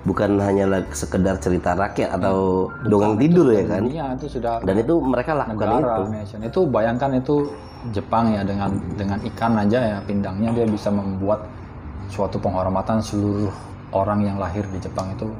bukan 0.02 0.38
hanya 0.42 0.82
sekedar 0.90 1.38
cerita 1.38 1.78
rakyat 1.78 2.18
atau 2.18 2.68
dongeng 2.90 3.14
tidur 3.22 3.54
ya 3.54 3.64
kan. 3.70 3.82
dunia 3.86 4.06
itu 4.18 4.26
sudah 4.38 4.58
Dan 4.66 4.82
itu 4.82 4.94
mereka 4.98 5.38
lakukan 5.38 5.54
negara 5.54 5.94
itu. 5.94 6.02
nation. 6.10 6.38
Itu 6.42 6.60
bayangkan 6.66 7.10
itu 7.16 7.36
Jepang 7.94 8.34
ya 8.34 8.42
dengan 8.42 8.74
dengan 8.98 9.18
ikan 9.30 9.52
aja 9.62 9.78
ya 9.78 9.98
pindangnya 10.02 10.50
dia 10.50 10.66
bisa 10.66 10.90
membuat 10.90 11.46
suatu 12.10 12.34
penghormatan 12.42 12.98
seluruh 12.98 13.54
orang 13.94 14.26
yang 14.26 14.36
lahir 14.42 14.66
di 14.74 14.82
Jepang 14.82 15.14
itu 15.14 15.30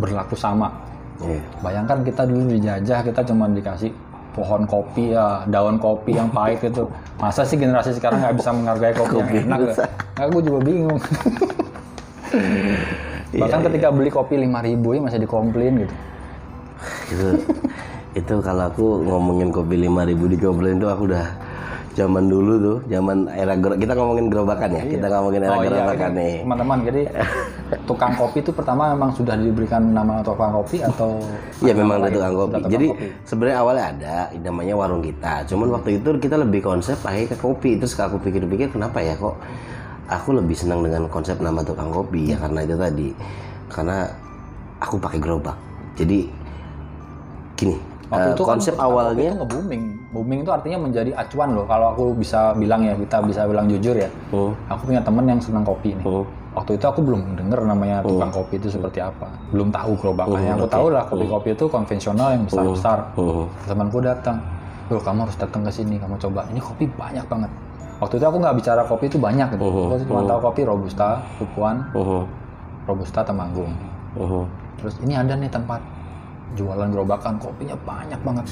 berlaku 0.00 0.32
sama. 0.32 0.72
Iya. 1.20 1.44
Bayangkan 1.60 2.00
kita 2.00 2.24
dulu 2.24 2.48
dijajah 2.48 2.98
kita 3.04 3.20
cuma 3.28 3.44
dikasih 3.52 3.92
pohon 4.32 4.64
kopi 4.64 5.12
ya 5.12 5.44
daun 5.46 5.76
kopi 5.76 6.16
yang 6.16 6.32
pahit 6.32 6.64
itu 6.64 6.88
masa 7.20 7.44
sih 7.44 7.60
generasi 7.60 7.92
sekarang 7.92 8.24
nggak 8.24 8.36
bisa 8.40 8.50
menghargai 8.50 8.94
kopi, 8.96 9.12
yang 9.12 9.28
enak 9.48 9.58
ya? 9.60 9.74
aku 10.24 10.38
juga 10.40 10.60
bingung 10.64 11.00
bahkan 13.40 13.60
ketika 13.64 13.88
beli 13.92 14.10
kopi 14.12 14.34
5000 14.40 14.96
ya 14.96 15.00
masih 15.00 15.20
dikomplain 15.20 15.72
gitu 15.84 15.94
Itu 17.12 17.28
itu 18.12 18.34
kalau 18.44 18.68
aku 18.68 18.86
ngomongin 19.08 19.48
kopi 19.48 19.80
5000 19.80 20.32
di 20.32 20.36
komplain 20.36 20.76
itu 20.76 20.88
aku 20.88 21.08
udah 21.08 21.26
zaman 21.92 22.24
dulu 22.28 22.52
tuh, 22.56 22.78
zaman 22.88 23.28
era 23.36 23.52
kita 23.56 23.92
ngomongin 23.92 24.32
gerobakan 24.32 24.80
ya. 24.80 24.84
Kita 24.84 25.06
ngomongin 25.12 25.40
era 25.44 25.52
Oh 25.52 25.60
iya, 25.60 25.68
gerobakan 25.68 26.10
ini 26.12 26.20
nih. 26.20 26.34
teman-teman. 26.44 26.78
Jadi 26.88 27.00
tukang 27.84 28.12
kopi 28.14 28.40
itu 28.40 28.52
pertama 28.52 28.92
memang 28.92 29.10
sudah 29.12 29.34
diberikan 29.34 29.80
nama 29.92 30.20
tukang 30.20 30.52
kopi 30.52 30.82
atau 30.82 31.20
Iya 31.62 31.72
memang 31.72 32.02
ada 32.02 32.08
lain? 32.08 32.14
tukang 32.14 32.34
kopi. 32.34 32.52
Tukang 32.58 32.72
Jadi 32.72 32.86
kopi. 32.90 33.06
sebenarnya 33.24 33.58
awalnya 33.60 33.84
ada 33.92 34.14
namanya 34.40 34.74
warung 34.74 35.02
kita. 35.02 35.32
Cuman 35.46 35.68
waktu 35.72 36.00
itu 36.00 36.08
kita 36.18 36.36
lebih 36.36 36.60
konsep 36.60 36.96
pakai 37.00 37.26
ke 37.26 37.36
kopi. 37.36 37.80
Terus 37.80 37.94
aku 37.96 38.18
pikir-pikir 38.20 38.70
kenapa 38.70 39.00
ya 39.00 39.14
kok 39.16 39.36
aku 40.10 40.36
lebih 40.36 40.52
senang 40.52 40.84
dengan 40.84 41.08
konsep 41.08 41.40
nama 41.40 41.64
tukang 41.64 41.88
kopi 41.88 42.32
ya 42.32 42.36
karena 42.36 42.60
itu 42.66 42.76
tadi 42.76 43.08
karena 43.72 44.04
aku 44.76 45.00
pakai 45.00 45.16
gerobak 45.16 45.56
jadi 45.96 46.28
gini 47.56 47.76
Waktu 48.12 48.28
eh, 48.28 48.34
itu 48.36 48.44
kan 48.44 48.60
konsep 48.60 48.74
kopi 48.76 48.84
awalnya 48.84 49.30
itu 49.32 49.38
nge-booming. 49.40 49.84
Booming 50.12 50.38
itu 50.44 50.50
artinya 50.52 50.78
menjadi 50.84 51.10
acuan 51.16 51.56
loh. 51.56 51.64
Kalau 51.64 51.96
aku 51.96 52.04
bisa 52.12 52.52
bilang 52.52 52.84
ya, 52.84 52.92
kita 52.92 53.24
bisa 53.24 53.48
bilang 53.48 53.64
jujur 53.64 53.96
ya. 53.96 54.12
Hmm, 54.28 54.52
Aku 54.68 54.84
punya 54.84 55.00
temen 55.00 55.24
yang 55.24 55.40
senang 55.40 55.64
kopi 55.64 55.96
nih. 55.96 56.04
hmm, 56.04 56.24
Waktu 56.52 56.76
itu 56.76 56.84
aku 56.84 57.00
belum 57.00 57.32
denger 57.32 57.64
namanya 57.64 58.04
tukang 58.04 58.28
kopi 58.28 58.60
itu 58.60 58.68
seperti 58.68 59.00
apa. 59.00 59.24
Belum 59.48 59.72
tahu 59.72 59.96
gerobakannya. 59.96 60.52
Aku 60.54 60.68
tahu 60.68 60.86
lah 60.92 61.08
kopi-kopi 61.08 61.56
itu 61.56 61.64
konvensional 61.64 62.36
yang 62.36 62.44
besar-besar. 62.44 62.98
hmm, 63.16 63.48
Temanku 63.64 64.04
datang. 64.04 64.36
Bro, 64.92 65.00
kamu 65.00 65.24
harus 65.24 65.36
datang 65.40 65.64
ke 65.64 65.72
sini. 65.72 65.96
Kamu 65.96 66.20
coba. 66.20 66.44
Ini 66.52 66.60
kopi 66.60 66.84
banyak 66.92 67.24
banget. 67.24 67.50
Waktu 68.04 68.14
itu 68.18 68.26
aku 68.26 68.36
nggak 68.36 68.56
bicara 68.58 68.82
kopi 68.84 69.04
itu 69.06 69.16
banyak 69.16 69.48
gitu. 69.54 69.64
Mhm. 69.64 69.88
Aku 69.88 70.04
cuma 70.04 70.20
tahu 70.28 70.38
kopi 70.42 70.60
robusta, 70.66 71.08
Pupuan, 71.40 71.76
hmm, 71.94 72.22
robusta, 72.84 73.20
temanggung. 73.24 73.72
hmm, 74.18 74.44
Terus 74.82 74.94
ini 75.00 75.14
ada 75.14 75.32
nih 75.32 75.48
tempat 75.48 75.80
jualan 76.52 76.90
gerobakan 76.90 77.40
kopinya 77.40 77.78
banyak 77.80 78.20
banget. 78.20 78.44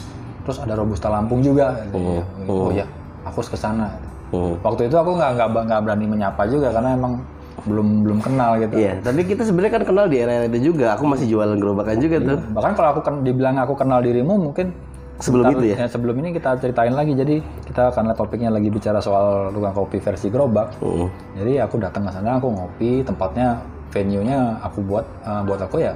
Terus 0.48 0.56
ada 0.56 0.72
robusta 0.72 1.12
Lampung 1.12 1.44
juga. 1.44 1.76
Mhm. 1.92 2.48
Oh 2.48 2.72
ya, 2.72 2.86
aku 3.28 3.44
harus 3.44 3.50
ke 3.52 3.58
sana. 3.60 3.92
hmm. 4.32 4.56
Waktu 4.64 4.88
itu 4.88 4.96
aku 4.96 5.18
nggak 5.18 5.36
nggak 5.68 5.80
berani 5.84 6.06
menyapa 6.08 6.48
juga 6.48 6.72
karena 6.72 6.96
emang 6.96 7.20
belum 7.68 7.88
belum 8.06 8.18
kenal 8.24 8.56
gitu. 8.60 8.74
Iya, 8.76 8.92
tapi 9.04 9.20
kita 9.24 9.42
sebenarnya 9.44 9.72
kan 9.80 9.84
kenal 9.84 10.06
di 10.08 10.16
era 10.20 10.44
itu 10.46 10.72
juga. 10.72 10.96
Aku 10.96 11.04
masih 11.04 11.26
jualan 11.28 11.56
gerobakan 11.60 11.96
juga 12.00 12.16
tuh. 12.20 12.38
Bahkan 12.56 12.72
kalau 12.76 12.88
aku 12.96 13.00
kan 13.04 13.14
dibilang 13.20 13.56
aku 13.60 13.74
kenal 13.76 14.00
dirimu 14.00 14.36
mungkin 14.36 14.72
Sebelum 15.20 15.44
ntar- 15.44 15.52
itu 15.60 15.64
ya? 15.76 15.76
Sebelum 15.84 16.16
ini 16.24 16.28
kita 16.32 16.56
ceritain 16.56 16.96
lagi. 16.96 17.12
Jadi 17.12 17.44
kita 17.68 17.92
karena 17.92 18.12
topiknya 18.16 18.48
lagi 18.48 18.72
bicara 18.72 19.04
soal 19.04 19.52
tukang 19.52 19.76
kopi 19.76 20.00
versi 20.00 20.32
gerobak. 20.32 20.72
Hmm, 20.80 21.12
Jadi 21.36 21.60
aku 21.60 21.76
datang 21.76 22.08
ke 22.08 22.10
sana, 22.16 22.40
aku 22.40 22.48
ngopi, 22.48 23.04
tempatnya 23.04 23.60
venue-nya 23.92 24.56
aku 24.64 24.80
buat 24.80 25.04
eh, 25.04 25.42
buat 25.44 25.60
aku 25.60 25.76
ya 25.84 25.92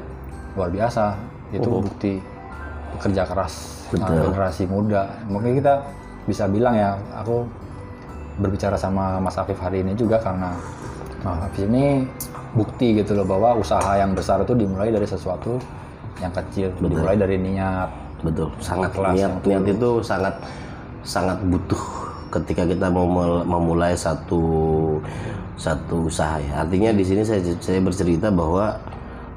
luar 0.61 0.69
biasa. 0.69 1.17
Itu 1.57 1.81
bukti 1.81 2.21
bekerja 2.95 3.25
keras 3.25 3.87
eh, 3.97 4.01
generasi 4.05 4.69
muda. 4.69 5.09
Mungkin 5.25 5.57
kita 5.57 5.81
bisa 6.29 6.45
bilang 6.45 6.77
ya, 6.77 7.01
aku 7.17 7.49
berbicara 8.35 8.75
sama 8.75 9.23
Mas 9.23 9.39
Afif 9.39 9.57
hari 9.57 9.81
ini 9.81 9.95
juga 9.95 10.19
karena 10.19 10.53
Mas 11.25 11.41
Afif 11.49 11.65
ini 11.65 12.05
bukti 12.53 13.01
gitu 13.01 13.17
loh 13.17 13.27
bahwa 13.27 13.59
usaha 13.59 13.97
yang 13.97 14.13
besar 14.13 14.45
itu 14.45 14.53
dimulai 14.53 14.93
dari 14.93 15.09
sesuatu 15.09 15.57
yang 16.21 16.31
kecil, 16.31 16.71
dimulai 16.79 17.17
dari 17.17 17.41
niat. 17.41 17.91
betul. 18.23 18.49
Sangat 18.61 18.93
kelas 18.95 19.15
niat 19.17 19.33
niat 19.45 19.65
itu 19.69 19.91
sangat 20.01 20.35
sangat 21.05 21.37
butuh 21.45 21.83
ketika 22.33 22.65
kita 22.65 22.87
mau 22.89 23.07
memulai 23.45 23.97
satu 23.97 24.45
satu 25.57 26.09
usaha 26.13 26.41
ya. 26.41 26.65
Artinya 26.65 26.91
di 26.93 27.05
sini 27.05 27.23
saya 27.25 27.41
saya 27.61 27.81
bercerita 27.81 28.29
bahwa 28.33 28.77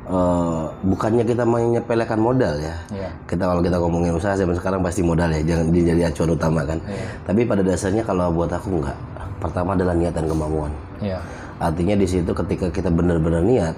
eh, 0.07 0.63
bukannya 0.87 1.23
kita 1.23 1.43
menyepelekan 1.43 2.19
modal 2.19 2.55
ya. 2.59 2.75
Iya. 2.91 3.09
Kita 3.27 3.43
kalau 3.47 3.61
kita 3.63 3.77
ngomongin 3.79 4.13
usaha 4.15 4.35
zaman 4.35 4.55
sekarang 4.55 4.79
pasti 4.83 5.01
modal 5.03 5.29
ya, 5.31 5.41
jangan 5.43 5.67
dijadi 5.71 6.01
acuan 6.03 6.31
utama 6.35 6.61
kan. 6.63 6.79
Tapi 7.27 7.41
pada 7.43 7.61
dasarnya 7.63 8.03
kalau 8.03 8.31
buat 8.31 8.51
aku 8.51 8.81
enggak. 8.81 8.97
Pertama 9.37 9.77
adalah 9.77 9.93
niat 9.93 10.13
dan 10.17 10.25
kemauan. 10.25 10.71
Iya. 10.97 11.19
Artinya 11.57 11.97
di 11.97 12.05
situ 12.05 12.31
ketika 12.31 12.69
kita 12.69 12.93
benar-benar 12.93 13.41
niat, 13.41 13.75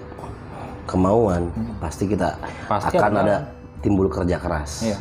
kemauan, 0.83 1.47
pasti 1.79 2.09
kita 2.09 2.35
Pasti 2.67 2.97
akan 2.97 3.13
ada 3.23 3.35
timbul 3.79 4.11
kerja 4.11 4.35
keras. 4.35 4.83
Iya. 4.83 4.97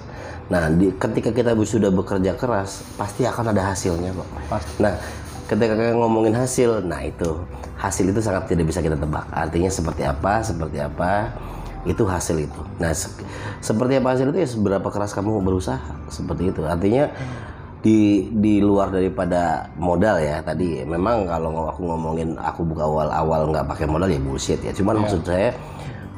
Nah, 0.48 0.72
di, 0.72 0.88
ketika 0.96 1.28
kita 1.34 1.52
sudah 1.66 1.92
bekerja 1.92 2.32
keras, 2.38 2.86
pasti 2.96 3.28
akan 3.28 3.52
ada 3.52 3.74
hasilnya 3.74 4.14
kok. 4.16 4.28
Pasti. 4.48 4.72
Nah, 4.80 4.94
ketika 5.44 5.74
kita 5.76 5.92
ngomongin 5.98 6.32
hasil, 6.32 6.84
nah 6.86 7.04
itu 7.04 7.44
hasil 7.76 8.08
itu 8.08 8.20
sangat 8.24 8.48
tidak 8.48 8.70
bisa 8.70 8.80
kita 8.80 8.96
tebak. 8.96 9.28
Artinya 9.28 9.68
seperti 9.68 10.02
apa, 10.08 10.40
seperti 10.40 10.78
apa, 10.80 11.36
itu 11.84 12.02
hasil 12.06 12.36
itu. 12.48 12.60
Nah, 12.80 12.94
se- 12.96 13.12
seperti 13.60 14.00
apa 14.00 14.16
hasil 14.16 14.32
itu 14.32 14.38
ya 14.40 14.48
seberapa 14.48 14.88
keras 14.88 15.12
kamu 15.12 15.42
berusaha, 15.44 15.80
seperti 16.08 16.54
itu. 16.54 16.62
Artinya 16.64 17.12
di 17.78 18.26
di 18.34 18.58
luar 18.58 18.90
daripada 18.90 19.70
modal 19.78 20.18
ya. 20.18 20.42
Tadi 20.42 20.82
memang 20.82 21.30
kalau 21.30 21.70
aku 21.70 21.80
ngomongin 21.86 22.34
aku 22.38 22.66
buka 22.66 22.84
awal-awal 22.86 23.50
nggak 23.54 23.66
pakai 23.70 23.86
modal 23.86 24.10
ya 24.10 24.18
bullshit 24.18 24.58
ya. 24.62 24.74
Cuman 24.74 25.06
maksud 25.06 25.22
saya 25.22 25.54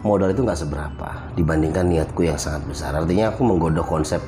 modal 0.01 0.33
itu 0.33 0.41
nggak 0.41 0.61
seberapa 0.61 1.09
dibandingkan 1.37 1.85
niatku 1.85 2.25
yang 2.25 2.41
sangat 2.41 2.65
besar. 2.65 2.97
Artinya 2.97 3.33
aku 3.33 3.45
menggodok 3.45 3.85
konsep 3.85 4.21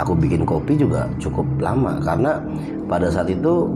aku 0.00 0.16
bikin 0.16 0.48
kopi 0.48 0.80
juga 0.80 1.04
cukup 1.20 1.44
lama. 1.60 2.00
Karena 2.00 2.40
pada 2.88 3.12
saat 3.12 3.28
itu 3.28 3.68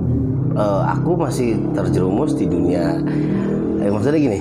eh, 0.57 0.83
aku 0.89 1.21
masih 1.21 1.61
terjerumus 1.77 2.33
di 2.41 2.49
dunia 2.49 2.97
eh, 3.85 3.91
maksudnya 3.93 4.21
gini 4.21 4.41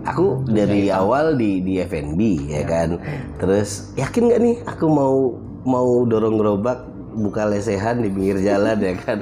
aku 0.00 0.48
dari 0.48 0.88
awal 0.88 1.36
di 1.36 1.60
di 1.60 1.76
F&B 1.84 2.48
ya 2.48 2.64
kan. 2.64 2.96
Terus 3.36 3.92
yakin 4.00 4.32
nggak 4.32 4.40
nih 4.40 4.56
aku 4.64 4.86
mau 4.88 5.36
mau 5.60 6.08
dorong 6.08 6.40
gerobak 6.40 6.89
buka 7.20 7.44
lesehan 7.44 8.00
di 8.00 8.08
pinggir 8.08 8.40
jalan 8.40 8.80
ya 8.80 8.96
kan? 8.96 9.20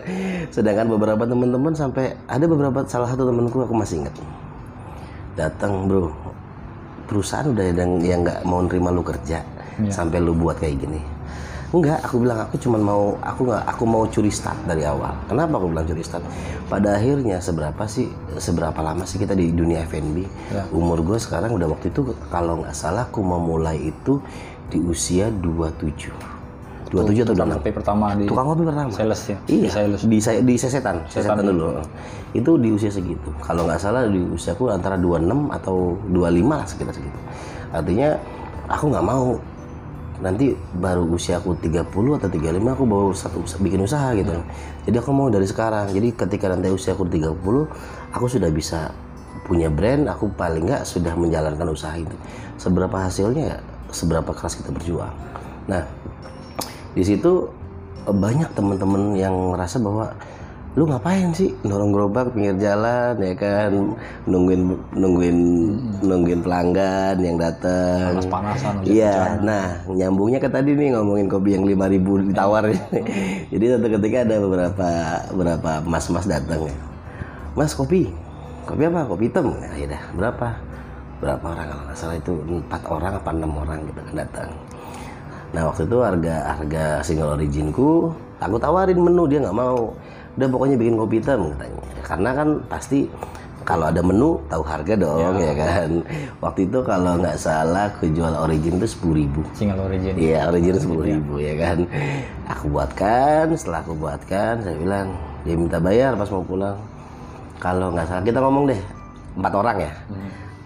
Sedangkan 0.54 0.86
beberapa 0.86 1.26
teman-teman 1.26 1.74
sampai 1.74 2.14
ada 2.30 2.46
beberapa 2.46 2.86
salah 2.86 3.10
satu 3.10 3.26
temanku 3.26 3.58
aku 3.60 3.74
masih 3.74 4.06
ingat. 4.06 4.14
Datang 5.34 5.90
bro. 5.90 6.14
Perusahaan 7.10 7.50
udah 7.50 7.64
yang 7.74 8.00
yang 8.04 8.20
nggak 8.22 8.46
mau 8.46 8.62
nerima 8.62 8.94
lu 8.94 9.02
kerja 9.02 9.42
sampai 9.90 10.22
lu 10.22 10.32
buat 10.32 10.60
kayak 10.62 10.76
gini. 10.78 11.00
Enggak 11.68 12.00
aku 12.00 12.24
bilang 12.24 12.48
aku 12.48 12.56
cuman 12.56 12.80
mau 12.80 13.02
aku 13.20 13.44
nggak 13.44 13.64
aku 13.68 13.84
mau 13.84 14.08
curi 14.08 14.32
start 14.32 14.56
dari 14.64 14.88
awal. 14.88 15.12
Kenapa 15.28 15.60
aku 15.60 15.68
bilang 15.68 15.84
curi 15.84 16.00
start? 16.00 16.24
Pada 16.64 16.96
akhirnya 16.96 17.44
seberapa 17.44 17.84
sih 17.84 18.08
seberapa 18.40 18.80
lama 18.80 19.04
sih 19.04 19.20
kita 19.20 19.36
di 19.36 19.52
dunia 19.52 19.84
F&B 19.84 20.24
umur 20.72 21.04
gue 21.04 21.20
sekarang 21.20 21.52
udah 21.56 21.68
waktu 21.68 21.92
itu 21.92 22.12
kalau 22.32 22.64
nggak 22.64 22.72
salah 22.72 23.08
aku 23.08 23.20
mau 23.20 23.40
mulai 23.40 23.92
itu 23.92 24.20
di 24.68 24.80
usia 24.80 25.32
27 25.32 26.37
27 26.88 27.24
atau 27.28 27.34
26 27.36 27.60
Kopi 27.60 27.72
pertama 27.72 28.04
di 28.16 28.24
tukang 28.24 28.46
kopi 28.48 28.62
pertama 28.64 28.88
sales 28.88 29.20
ya. 29.28 29.36
Iya, 29.44 29.68
Di 29.68 29.68
sales. 29.68 30.00
di 30.08 30.18
saya 30.18 30.38
di 30.40 30.54
sesetan, 30.56 30.96
sesetan 31.08 31.44
dulu. 31.44 31.84
Itu 32.32 32.56
di 32.56 32.72
usia 32.72 32.88
segitu. 32.88 33.28
Kalau 33.44 33.68
nggak 33.68 33.80
salah 33.80 34.08
di 34.08 34.20
usiaku 34.20 34.72
antara 34.72 34.96
26 34.96 35.52
atau 35.52 36.00
25 36.08 36.56
lah 36.56 36.64
sekitar 36.64 36.92
segitu. 36.96 37.18
Artinya 37.72 38.16
aku 38.72 38.84
nggak 38.88 39.04
mau 39.04 39.36
nanti 40.18 40.50
baru 40.74 41.06
usiaku 41.14 41.62
30 41.62 42.18
atau 42.18 42.28
35 42.28 42.74
aku 42.74 42.84
baru 42.88 43.10
satu 43.14 43.38
bikin 43.62 43.84
usaha 43.84 44.10
gitu. 44.16 44.34
Jadi 44.88 44.96
aku 44.98 45.10
mau 45.12 45.28
dari 45.28 45.46
sekarang. 45.46 45.92
Jadi 45.92 46.16
ketika 46.16 46.50
nanti 46.50 46.72
usiaku 46.72 47.06
30 47.06 47.36
aku 48.16 48.26
sudah 48.26 48.50
bisa 48.50 48.90
punya 49.46 49.68
brand, 49.72 50.08
aku 50.08 50.28
paling 50.34 50.68
nggak 50.68 50.82
sudah 50.84 51.12
menjalankan 51.14 51.68
usaha 51.70 51.94
itu. 51.96 52.16
Seberapa 52.58 52.96
hasilnya 52.96 53.44
ya 53.44 53.56
seberapa 53.92 54.32
keras 54.36 54.58
kita 54.60 54.72
berjuang. 54.74 55.12
Nah, 55.68 55.84
di 56.98 57.04
situ 57.06 57.46
eh, 58.10 58.14
banyak 58.14 58.50
teman-teman 58.58 59.14
yang 59.14 59.54
ngerasa 59.54 59.78
bahwa 59.78 60.10
lu 60.76 60.86
ngapain 60.86 61.34
sih 61.34 61.50
dorong 61.66 61.90
gerobak 61.90 62.30
pinggir 62.30 62.54
jalan 62.60 63.18
ya 63.18 63.34
kan 63.34 63.98
nungguin 64.30 64.62
nungguin 64.94 65.38
nungguin 66.06 66.40
pelanggan 66.44 67.18
yang 67.18 67.34
datang 67.34 68.14
Panas-panasan. 68.14 68.86
Iya, 68.86 69.42
nah 69.42 69.82
nyambungnya 69.90 70.38
ke 70.38 70.46
tadi 70.46 70.78
nih 70.78 70.94
ngomongin 70.94 71.26
kopi 71.26 71.58
yang 71.58 71.66
5000 71.66 72.30
ditawar. 72.30 72.70
Jadi 73.54 73.64
satu 73.74 73.86
ketika 73.98 74.16
ada 74.22 74.36
beberapa 74.38 74.90
beberapa 75.34 75.70
mas-mas 75.82 76.30
datang 76.30 76.70
ya. 76.70 76.76
Mas 77.58 77.74
kopi, 77.74 78.06
kopi 78.62 78.82
apa? 78.86 79.02
Kopi 79.08 79.26
hitam. 79.26 79.50
Nah, 79.50 79.74
ya 79.74 79.90
dah, 79.90 80.02
berapa? 80.14 80.46
Berapa 81.18 81.44
orang 81.58 81.66
kalau 81.74 81.82
nggak 81.90 81.98
salah 81.98 82.16
itu 82.22 82.32
empat 82.46 82.82
orang 82.86 83.12
apa 83.18 83.30
enam 83.34 83.52
orang 83.58 83.78
gitu 83.82 83.98
kan 83.98 84.14
datang. 84.14 84.48
Nah 85.56 85.62
waktu 85.72 85.88
itu 85.88 85.96
harga 86.04 86.36
harga 86.56 86.84
single 87.00 87.36
originku, 87.40 88.12
aku 88.40 88.56
tawarin 88.60 89.00
menu 89.00 89.24
dia 89.24 89.40
nggak 89.40 89.56
mau. 89.56 89.96
Udah 90.38 90.48
pokoknya 90.52 90.76
bikin 90.78 90.94
kopi 90.94 91.16
hitam 91.18 91.50
katanya. 91.56 91.82
Karena 92.04 92.30
kan 92.36 92.48
pasti 92.70 93.10
kalau 93.66 93.90
ada 93.92 94.00
menu 94.00 94.40
tahu 94.48 94.64
harga 94.64 94.94
dong 94.96 95.36
ya, 95.36 95.52
kan. 95.52 95.90
Waktu 96.40 96.60
itu 96.72 96.78
kalau 96.84 97.20
nggak 97.20 97.36
salah 97.36 97.92
aku 97.92 98.08
jual 98.12 98.32
origin 98.32 98.80
itu 98.80 98.88
sepuluh 98.88 99.24
ribu. 99.24 99.40
Single 99.52 99.84
origin. 99.88 100.14
Iya 100.16 100.48
origin 100.48 100.74
sepuluh 100.80 101.04
ribu 101.04 101.36
ya 101.36 101.52
kan. 101.58 101.84
Aku 102.48 102.72
buatkan, 102.72 103.52
setelah 103.52 103.84
aku 103.84 103.92
buatkan, 103.92 104.64
saya 104.64 104.76
bilang 104.78 105.12
dia 105.44 105.52
minta 105.56 105.76
bayar 105.80 106.16
pas 106.16 106.32
mau 106.32 106.40
pulang. 106.40 106.80
Kalau 107.58 107.92
nggak 107.92 108.06
salah 108.08 108.24
kita 108.24 108.38
ngomong 108.40 108.70
deh 108.72 108.80
empat 109.36 109.52
orang 109.52 109.76
ya. 109.84 109.92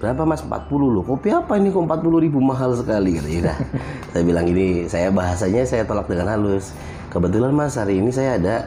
Berapa 0.03 0.27
mas? 0.27 0.43
40 0.43 0.67
loh. 0.83 1.07
Kopi 1.07 1.31
apa 1.31 1.55
ini 1.62 1.71
kok 1.71 1.87
40 1.87 2.27
ribu 2.27 2.43
mahal 2.43 2.75
sekali 2.75 3.23
gitu. 3.23 3.38
Yaudah. 3.38 3.55
saya 4.11 4.23
bilang 4.27 4.47
ini 4.51 4.91
saya 4.91 5.15
bahasanya 5.15 5.62
saya 5.62 5.87
tolak 5.87 6.11
dengan 6.11 6.27
halus. 6.35 6.75
Kebetulan 7.15 7.55
mas 7.55 7.79
hari 7.79 8.03
ini 8.03 8.11
saya 8.11 8.35
ada 8.35 8.67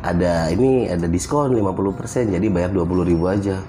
ada 0.00 0.48
ini 0.48 0.88
ada 0.88 1.04
diskon 1.04 1.52
50% 1.52 2.32
jadi 2.32 2.46
bayar 2.48 2.72
20 2.72 3.12
ribu 3.12 3.28
aja. 3.28 3.60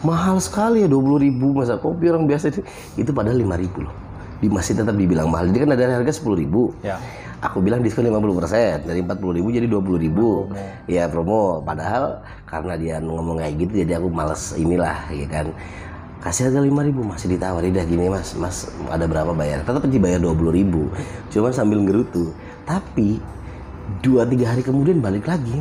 Mahal 0.00 0.40
sekali 0.40 0.80
ya 0.80 0.88
20 0.88 1.20
ribu 1.20 1.52
masa 1.52 1.76
kopi 1.76 2.08
orang 2.08 2.24
biasa 2.24 2.52
itu, 2.52 2.60
itu 2.96 3.12
padahal 3.12 3.40
5 3.40 3.60
ribu 3.60 3.84
loh. 3.84 3.94
di 4.40 4.52
masih 4.52 4.76
tetap 4.76 4.92
dibilang 4.92 5.32
mahal. 5.32 5.48
Jadi 5.48 5.64
kan 5.64 5.70
ada 5.72 6.00
harga 6.00 6.12
sepuluh 6.12 6.36
ribu. 6.36 6.72
Ya. 6.84 7.00
Aku 7.40 7.64
bilang 7.64 7.80
diskon 7.80 8.04
50% 8.08 8.84
dari 8.88 9.00
40 9.04 9.36
ribu 9.36 9.48
jadi 9.52 9.68
20 9.68 10.00
ribu. 10.00 10.48
Ya 10.88 11.08
promo. 11.12 11.60
Padahal 11.60 12.24
karena 12.48 12.76
dia 12.80 12.94
ngomong 13.04 13.40
kayak 13.40 13.52
gitu 13.60 13.72
jadi 13.84 14.00
aku 14.00 14.08
males 14.08 14.56
inilah 14.56 15.12
ya 15.12 15.28
kan. 15.28 15.52
Kasih 16.24 16.48
harga 16.48 16.64
5 16.64 16.88
ribu 16.88 17.04
masih 17.04 17.36
ditawari 17.36 17.68
dah 17.68 17.84
gini 17.84 18.08
mas, 18.08 18.32
mas 18.32 18.64
ada 18.88 19.04
berapa 19.04 19.36
bayar? 19.36 19.60
Tetap 19.60 19.84
dibayar 19.84 20.16
20 20.16 20.56
ribu. 20.56 20.88
Cuman 21.28 21.52
sambil 21.52 21.84
ngerutu. 21.84 22.32
Tapi 22.64 23.20
dua 24.00 24.24
tiga 24.24 24.56
hari 24.56 24.64
kemudian 24.64 25.04
balik 25.04 25.28
lagi. 25.28 25.60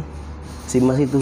Si 0.63 0.80
mas 0.80 1.04
itu, 1.04 1.19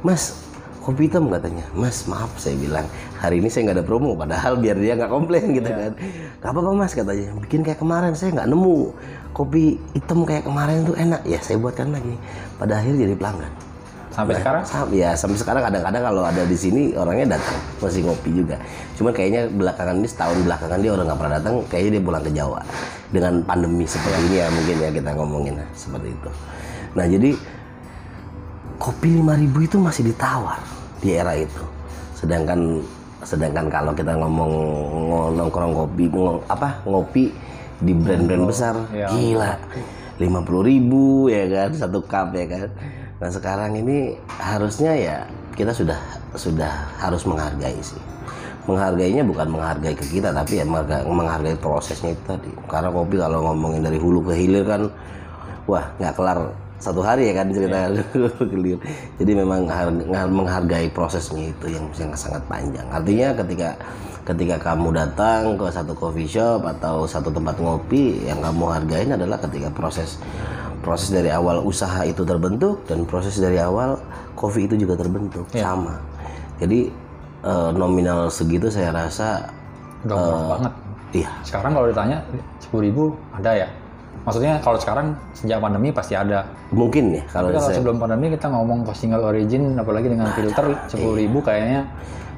mas 0.00 0.40
kopi 0.80 1.04
hitam 1.04 1.28
katanya. 1.28 1.68
Mas 1.76 2.08
maaf 2.08 2.32
saya 2.40 2.56
bilang. 2.56 2.88
Hari 3.20 3.44
ini 3.44 3.52
saya 3.52 3.68
nggak 3.68 3.76
ada 3.76 3.84
promo 3.84 4.16
padahal 4.16 4.56
biar 4.56 4.80
dia 4.80 4.96
nggak 4.96 5.12
komplain 5.12 5.52
gitu 5.52 5.68
kan. 5.68 5.92
Gak 6.40 6.48
apa-apa 6.48 6.72
mas 6.72 6.96
katanya. 6.96 7.28
Bikin 7.44 7.60
kayak 7.60 7.84
kemarin 7.84 8.16
saya 8.16 8.40
nggak 8.40 8.48
nemu. 8.48 8.96
Kopi 9.36 9.76
hitam 9.92 10.24
kayak 10.24 10.48
kemarin 10.48 10.88
tuh 10.88 10.96
enak. 10.96 11.28
Ya 11.28 11.36
saya 11.44 11.60
buatkan 11.60 11.92
lagi. 11.92 12.16
Pada 12.56 12.80
akhirnya 12.80 13.04
jadi 13.04 13.20
pelanggan 13.20 13.67
Sampai 14.18 14.34
sekarang? 14.34 14.62
Sam- 14.66 14.90
ya 14.90 15.10
sampai 15.14 15.38
sekarang 15.38 15.62
kadang-kadang 15.62 16.02
kalau 16.10 16.22
ada 16.26 16.42
di 16.42 16.58
sini 16.58 16.90
orangnya 16.98 17.38
datang 17.38 17.54
masih 17.78 18.02
ngopi 18.02 18.30
juga. 18.34 18.58
Cuman 18.98 19.14
kayaknya 19.14 19.46
belakangan 19.46 19.94
ini 20.02 20.08
setahun 20.10 20.42
belakangan 20.42 20.78
dia 20.82 20.90
orang 20.90 21.06
nggak 21.06 21.18
pernah 21.22 21.34
datang 21.38 21.54
kayaknya 21.70 21.90
dia 21.94 22.02
pulang 22.02 22.22
ke 22.26 22.30
Jawa. 22.34 22.60
Dengan 23.14 23.32
pandemi 23.46 23.86
seperti 23.86 24.18
ini 24.26 24.36
ya 24.42 24.46
mungkin 24.50 24.76
ya 24.82 24.90
kita 24.90 25.10
ngomongin 25.14 25.54
nah, 25.62 25.68
seperti 25.70 26.08
itu. 26.10 26.30
Nah 26.98 27.06
jadi 27.06 27.30
kopi 28.82 29.08
5000 29.22 29.66
itu 29.70 29.76
masih 29.78 30.02
ditawar 30.10 30.58
di 30.98 31.14
era 31.14 31.38
itu. 31.38 31.62
Sedangkan 32.18 32.82
sedangkan 33.22 33.70
kalau 33.70 33.94
kita 33.94 34.18
ngomong 34.18 34.50
ngo- 35.06 35.30
nongkrong 35.38 35.72
kopi 35.78 36.10
ngo- 36.10 36.42
apa 36.50 36.82
ngopi 36.82 37.30
di 37.78 37.94
brand-brand 37.94 38.50
besar 38.50 38.74
ya. 38.90 39.06
gila. 39.14 39.54
50.000 40.18 40.66
ribu 40.66 41.30
ya 41.30 41.46
kan 41.46 41.70
satu 41.70 42.02
cup 42.02 42.34
ya 42.34 42.50
kan 42.50 42.66
nah 43.18 43.30
sekarang 43.30 43.74
ini 43.74 44.14
harusnya 44.38 44.94
ya 44.94 45.16
kita 45.58 45.74
sudah 45.74 45.98
sudah 46.38 46.70
harus 47.02 47.26
menghargai 47.26 47.74
sih. 47.82 47.98
Menghargainya 48.70 49.26
bukan 49.26 49.48
menghargai 49.50 49.96
ke 49.96 50.06
kita 50.06 50.30
tapi 50.30 50.62
ya 50.62 50.64
menghargai, 51.02 51.58
prosesnya 51.58 52.14
itu 52.14 52.22
tadi. 52.22 52.52
Karena 52.70 52.94
kopi 52.94 53.18
kalau 53.18 53.42
ngomongin 53.50 53.82
dari 53.82 53.98
hulu 53.98 54.22
ke 54.30 54.38
hilir 54.38 54.62
kan 54.62 54.86
wah 55.66 55.82
nggak 55.98 56.14
kelar 56.14 56.38
satu 56.78 57.02
hari 57.02 57.32
ya 57.32 57.42
kan 57.42 57.50
cerita 57.50 57.90
hilir. 58.54 58.78
Jadi 59.18 59.32
memang 59.34 59.66
har- 59.66 60.30
menghargai 60.30 60.86
prosesnya 60.94 61.50
itu 61.50 61.74
yang 61.74 61.90
yang 61.98 62.14
sangat 62.14 62.44
panjang. 62.46 62.86
Artinya 62.92 63.34
ketika 63.34 63.74
ketika 64.28 64.56
kamu 64.60 64.94
datang 64.94 65.56
ke 65.56 65.66
satu 65.72 65.96
coffee 65.96 66.28
shop 66.28 66.62
atau 66.62 67.08
satu 67.08 67.32
tempat 67.32 67.56
ngopi 67.58 68.28
yang 68.28 68.38
kamu 68.44 68.68
hargain 68.68 69.10
adalah 69.16 69.40
ketika 69.40 69.72
proses 69.72 70.20
proses 70.82 71.10
dari 71.10 71.28
awal 71.28 71.62
usaha 71.62 72.06
itu 72.06 72.22
terbentuk 72.22 72.82
dan 72.86 73.02
proses 73.04 73.38
dari 73.38 73.58
awal 73.58 73.98
kopi 74.38 74.66
itu 74.70 74.78
juga 74.78 74.94
terbentuk 74.98 75.46
sama 75.52 75.98
jadi 76.58 76.90
eh, 77.46 77.70
nominal 77.74 78.30
segitu 78.30 78.70
saya 78.70 78.90
rasa 78.90 79.46
udah 80.06 80.16
murah 80.16 80.42
banget. 80.54 80.72
iya 81.14 81.30
Sekarang 81.42 81.72
kalau 81.74 81.86
ditanya 81.90 82.18
10.000 82.62 82.86
ribu 82.86 83.02
ada 83.34 83.50
ya? 83.66 83.68
Maksudnya 84.26 84.60
kalau 84.60 84.76
sekarang 84.76 85.06
sejak 85.32 85.58
pandemi 85.62 85.88
pasti 85.88 86.12
ada. 86.12 86.44
mungkin 86.68 87.16
ya 87.16 87.24
kalau 87.32 87.48
Tapi 87.48 87.56
kalau 87.56 87.68
saya 87.70 87.76
sebelum 87.80 87.96
pandemi 87.96 88.26
kita 88.34 88.46
ngomong 88.52 88.84
ke 88.84 88.92
single 88.92 89.24
origin 89.24 89.72
apalagi 89.78 90.12
dengan 90.12 90.28
filter 90.36 90.66
10.000 90.92 91.20
ribu 91.24 91.38
kayaknya 91.40 91.88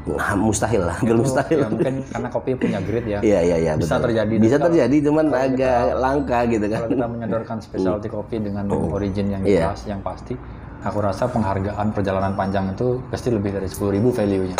Nah, 0.09 0.33
mustahil 0.33 0.81
lah 0.81 0.97
hampir 0.97 1.13
mustahil 1.13 1.59
ya 1.61 1.69
mungkin 1.69 1.95
karena 2.09 2.29
kopi 2.33 2.51
punya 2.57 2.79
grade 2.81 3.09
ya. 3.09 3.19
Iya 3.21 3.41
iya 3.45 3.57
iya 3.61 3.73
Bisa 3.77 4.01
betul. 4.01 4.05
terjadi 4.09 4.35
Bisa 4.41 4.57
juga. 4.57 4.65
terjadi 4.73 4.97
cuman 5.11 5.25
agak 5.29 5.81
langka 6.01 6.39
gitu 6.49 6.67
kan. 6.67 6.79
Kalau 6.81 6.91
kita 6.97 7.07
menyodorkan 7.07 7.57
specialty 7.61 8.09
kopi 8.09 8.37
dengan 8.41 8.65
origin 8.73 9.27
yang 9.29 9.43
Iya. 9.45 9.71
jelas, 9.71 9.81
yang 9.85 10.01
pasti, 10.01 10.35
aku 10.81 10.99
rasa 11.05 11.29
penghargaan 11.29 11.87
perjalanan 11.93 12.33
panjang 12.33 12.73
itu 12.73 12.97
pasti 13.13 13.29
lebih 13.29 13.53
dari 13.61 13.69
10.000 13.69 13.93
ribu 13.93 14.09
value-nya. 14.09 14.57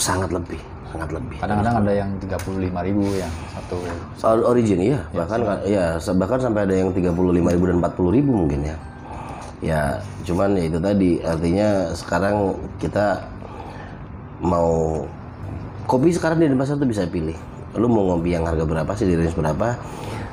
Sangat 0.00 0.32
lebih, 0.32 0.60
sangat 0.96 1.12
lebih. 1.12 1.36
Kadang-kadang 1.44 1.76
ada 1.84 1.92
yang 1.92 2.10
35.000 2.16 2.80
ribu 2.80 3.04
yang 3.20 3.32
satu. 3.52 3.76
Soal 4.16 4.40
origin 4.48 4.80
iya, 4.80 4.98
bahkan 5.12 5.44
ya 5.68 6.00
bahkan 6.16 6.40
sampai 6.40 6.64
ada 6.64 6.74
yang 6.74 6.88
35.000 6.96 7.68
dan 7.68 7.76
40.000 7.84 8.32
mungkin 8.32 8.60
ya. 8.64 8.76
Ya, 9.60 9.80
cuman 10.24 10.56
ya 10.56 10.72
itu 10.72 10.80
tadi 10.80 11.10
artinya 11.20 11.92
sekarang 11.92 12.56
kita 12.80 13.20
mau 14.40 15.04
kopi 15.84 16.12
sekarang 16.12 16.40
di 16.40 16.48
Denpasar 16.48 16.80
tuh 16.80 16.88
bisa 16.88 17.04
pilih. 17.06 17.36
Lu 17.78 17.86
mau 17.86 18.14
ngopi 18.14 18.34
yang 18.34 18.44
harga 18.48 18.66
berapa 18.66 18.90
sih 18.98 19.06
di 19.06 19.14
range 19.14 19.36
berapa? 19.36 19.78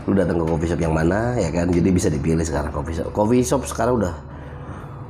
Lu 0.08 0.16
datang 0.16 0.40
ke 0.42 0.46
coffee 0.48 0.70
shop 0.72 0.82
yang 0.82 0.96
mana 0.96 1.36
ya 1.38 1.52
kan? 1.52 1.70
Jadi 1.70 1.90
bisa 1.92 2.08
dipilih 2.08 2.42
sekarang 2.42 2.72
coffee 2.72 2.96
shop. 2.96 3.12
Coffee 3.14 3.44
shop 3.44 3.68
sekarang 3.68 4.00
udah 4.02 4.14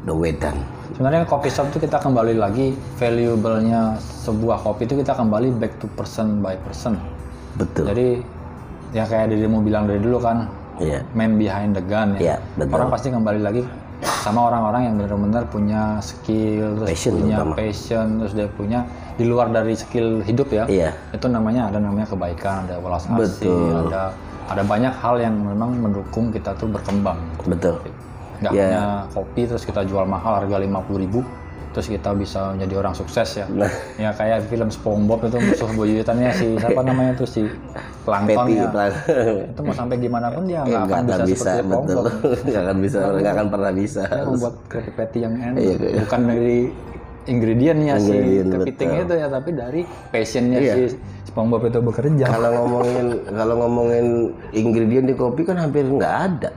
udah 0.03 0.15
wedan. 0.17 0.57
Sebenarnya 0.97 1.27
kopi 1.27 1.51
shop 1.51 1.69
itu 1.69 1.83
kita 1.83 2.01
kembali 2.01 2.39
lagi 2.39 2.73
valuable-nya 2.97 3.99
sebuah 4.01 4.63
kopi 4.65 4.89
itu 4.89 4.95
kita 4.97 5.13
kembali 5.13 5.55
back 5.62 5.77
to 5.77 5.88
person 5.93 6.41
by 6.41 6.57
person. 6.65 6.97
Betul. 7.60 7.91
Jadi 7.93 8.07
ya 8.95 9.03
kayak 9.05 9.29
dirimu 9.36 9.62
bilang 9.62 9.86
dari 9.86 9.99
dulu 9.99 10.17
kan, 10.17 10.47
Iya. 10.79 11.03
man 11.12 11.36
behind 11.36 11.75
the 11.75 11.83
gun 11.83 12.15
ya. 12.17 12.19
Iya, 12.19 12.36
betul. 12.55 12.73
Orang 12.79 12.89
pasti 12.89 13.07
kembali 13.12 13.41
lagi 13.43 13.62
sama 14.03 14.53
orang-orang 14.53 14.81
yang 14.86 14.95
benar-benar 15.01 15.43
punya 15.49 15.97
skill, 16.03 16.77
terus 16.77 16.89
Passion 16.93 17.13
punya 17.17 17.38
terutama. 17.41 17.55
passion, 17.57 18.07
terus 18.21 18.33
dia 18.38 18.47
punya 18.53 18.79
di 19.17 19.25
luar 19.25 19.49
dari 19.49 19.73
skill 19.73 20.21
hidup 20.21 20.53
ya. 20.53 20.63
Iya. 20.69 20.93
Itu 21.15 21.25
namanya 21.25 21.73
ada 21.73 21.81
namanya 21.81 22.05
kebaikan, 22.13 22.69
ada 22.69 22.77
welas 22.77 23.10
asih, 23.10 23.89
ada 23.89 24.13
ada 24.47 24.63
banyak 24.63 24.93
hal 25.01 25.15
yang 25.19 25.36
memang 25.36 25.75
mendukung 25.75 26.29
kita 26.29 26.53
tuh 26.55 26.69
berkembang. 26.69 27.17
Betul. 27.49 27.81
Nggak 28.38 28.51
Ya. 28.53 28.63
hanya 28.69 28.83
kopi 29.12 29.49
terus 29.49 29.65
kita 29.65 29.81
jual 29.81 30.05
mahal 30.05 30.45
harga 30.45 30.62
50.000 30.62 31.01
ribu 31.01 31.19
terus 31.78 31.94
kita 31.94 32.10
bisa 32.12 32.58
menjadi 32.58 32.74
orang 32.76 32.90
sukses 32.92 33.38
ya. 33.38 33.46
Nah. 33.48 33.70
Ya 33.96 34.10
kayak 34.10 34.50
film 34.50 34.66
SpongeBob 34.68 35.22
itu 35.24 35.38
musuh 35.38 35.70
buyutannya 35.70 36.34
si 36.34 36.58
siapa 36.58 36.82
namanya 36.82 37.13
tuh 37.13 37.30
si 37.30 37.46
Plankton 38.02 38.50
ya. 38.50 38.66
pelan- 38.66 38.98
Itu 39.54 39.62
mau 39.62 39.78
sampai 39.78 40.02
gimana 40.02 40.34
pun 40.34 40.50
dia 40.50 40.66
Ya, 40.66 40.82
nggak 40.82 40.82
akan 40.90 41.02
nggak 41.06 41.20
bisa, 41.22 41.30
bisa, 41.30 41.50
seperti 41.54 41.62
betul. 41.62 41.78
SpongeBob. 41.78 42.06
Nggak 42.50 42.62
akan 42.63 42.78
bisa, 42.82 42.98
nggak 43.13 43.32
akan 43.32 43.48
pernah 43.48 43.72
bisa. 43.72 44.02
Dia 44.04 44.26
membuat 44.26 44.56
keripik 44.66 44.94
patty 44.98 45.18
yang 45.22 45.34
enak, 45.38 45.60
Iya, 45.60 45.76
iya. 45.78 46.00
bukan 46.02 46.22
dari 46.26 46.58
ingredientnya 47.28 47.94
si 47.98 48.10
Ingredient, 48.10 48.50
kepiting 48.56 48.90
betul. 48.90 49.04
itu 49.04 49.13
ya, 49.13 49.28
tapi 49.28 49.50
dari 49.52 49.82
passionnya 50.10 50.58
Iya. 50.58 50.74
si 50.74 50.84
SpongeBob 51.28 51.62
itu 51.63 51.80
bekerja. 51.80 52.26
Kalau 52.26 52.50
ngomongin 52.56 53.06
kalau 53.30 53.56
ngomongin 53.60 54.06
ingredient 54.52 55.06
di 55.06 55.13
kopi 55.13 55.42
kan 55.44 55.60
hampir 55.60 55.86
nggak 55.86 56.16
ada. 56.26 56.50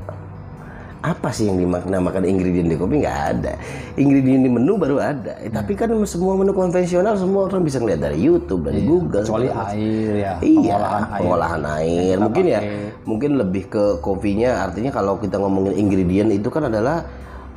Apa 1.00 1.32
sih 1.32 1.48
yang 1.48 1.56
dinamakan 1.56 2.28
ingredient 2.28 2.68
di 2.68 2.76
kopi 2.76 3.00
nggak 3.00 3.18
ada. 3.32 3.56
Ingredient 3.96 4.44
di 4.44 4.50
menu 4.52 4.76
baru 4.76 5.00
ada. 5.00 5.32
Eh, 5.40 5.48
Tapi 5.48 5.72
kan 5.72 5.88
semua 6.04 6.36
menu 6.36 6.52
konvensional 6.52 7.16
semua 7.16 7.48
orang 7.48 7.64
bisa 7.64 7.80
ngeliat 7.80 8.04
dari 8.04 8.20
YouTube, 8.20 8.68
dari 8.68 8.84
Google. 8.84 9.24
Kecuali 9.24 9.48
air 9.48 10.12
ya, 10.20 10.32
Iya, 10.44 10.76
pengolahan 11.16 11.62
air. 11.64 11.88
air. 11.88 12.16
Mungkin 12.20 12.44
ya, 12.44 12.60
mungkin 13.08 13.40
lebih 13.40 13.72
ke 13.72 13.84
kopinya. 14.04 14.68
Artinya 14.68 14.92
kalau 14.92 15.16
kita 15.16 15.40
ngomongin 15.40 15.72
ingredient 15.72 16.36
itu 16.36 16.52
kan 16.52 16.68
adalah 16.68 17.08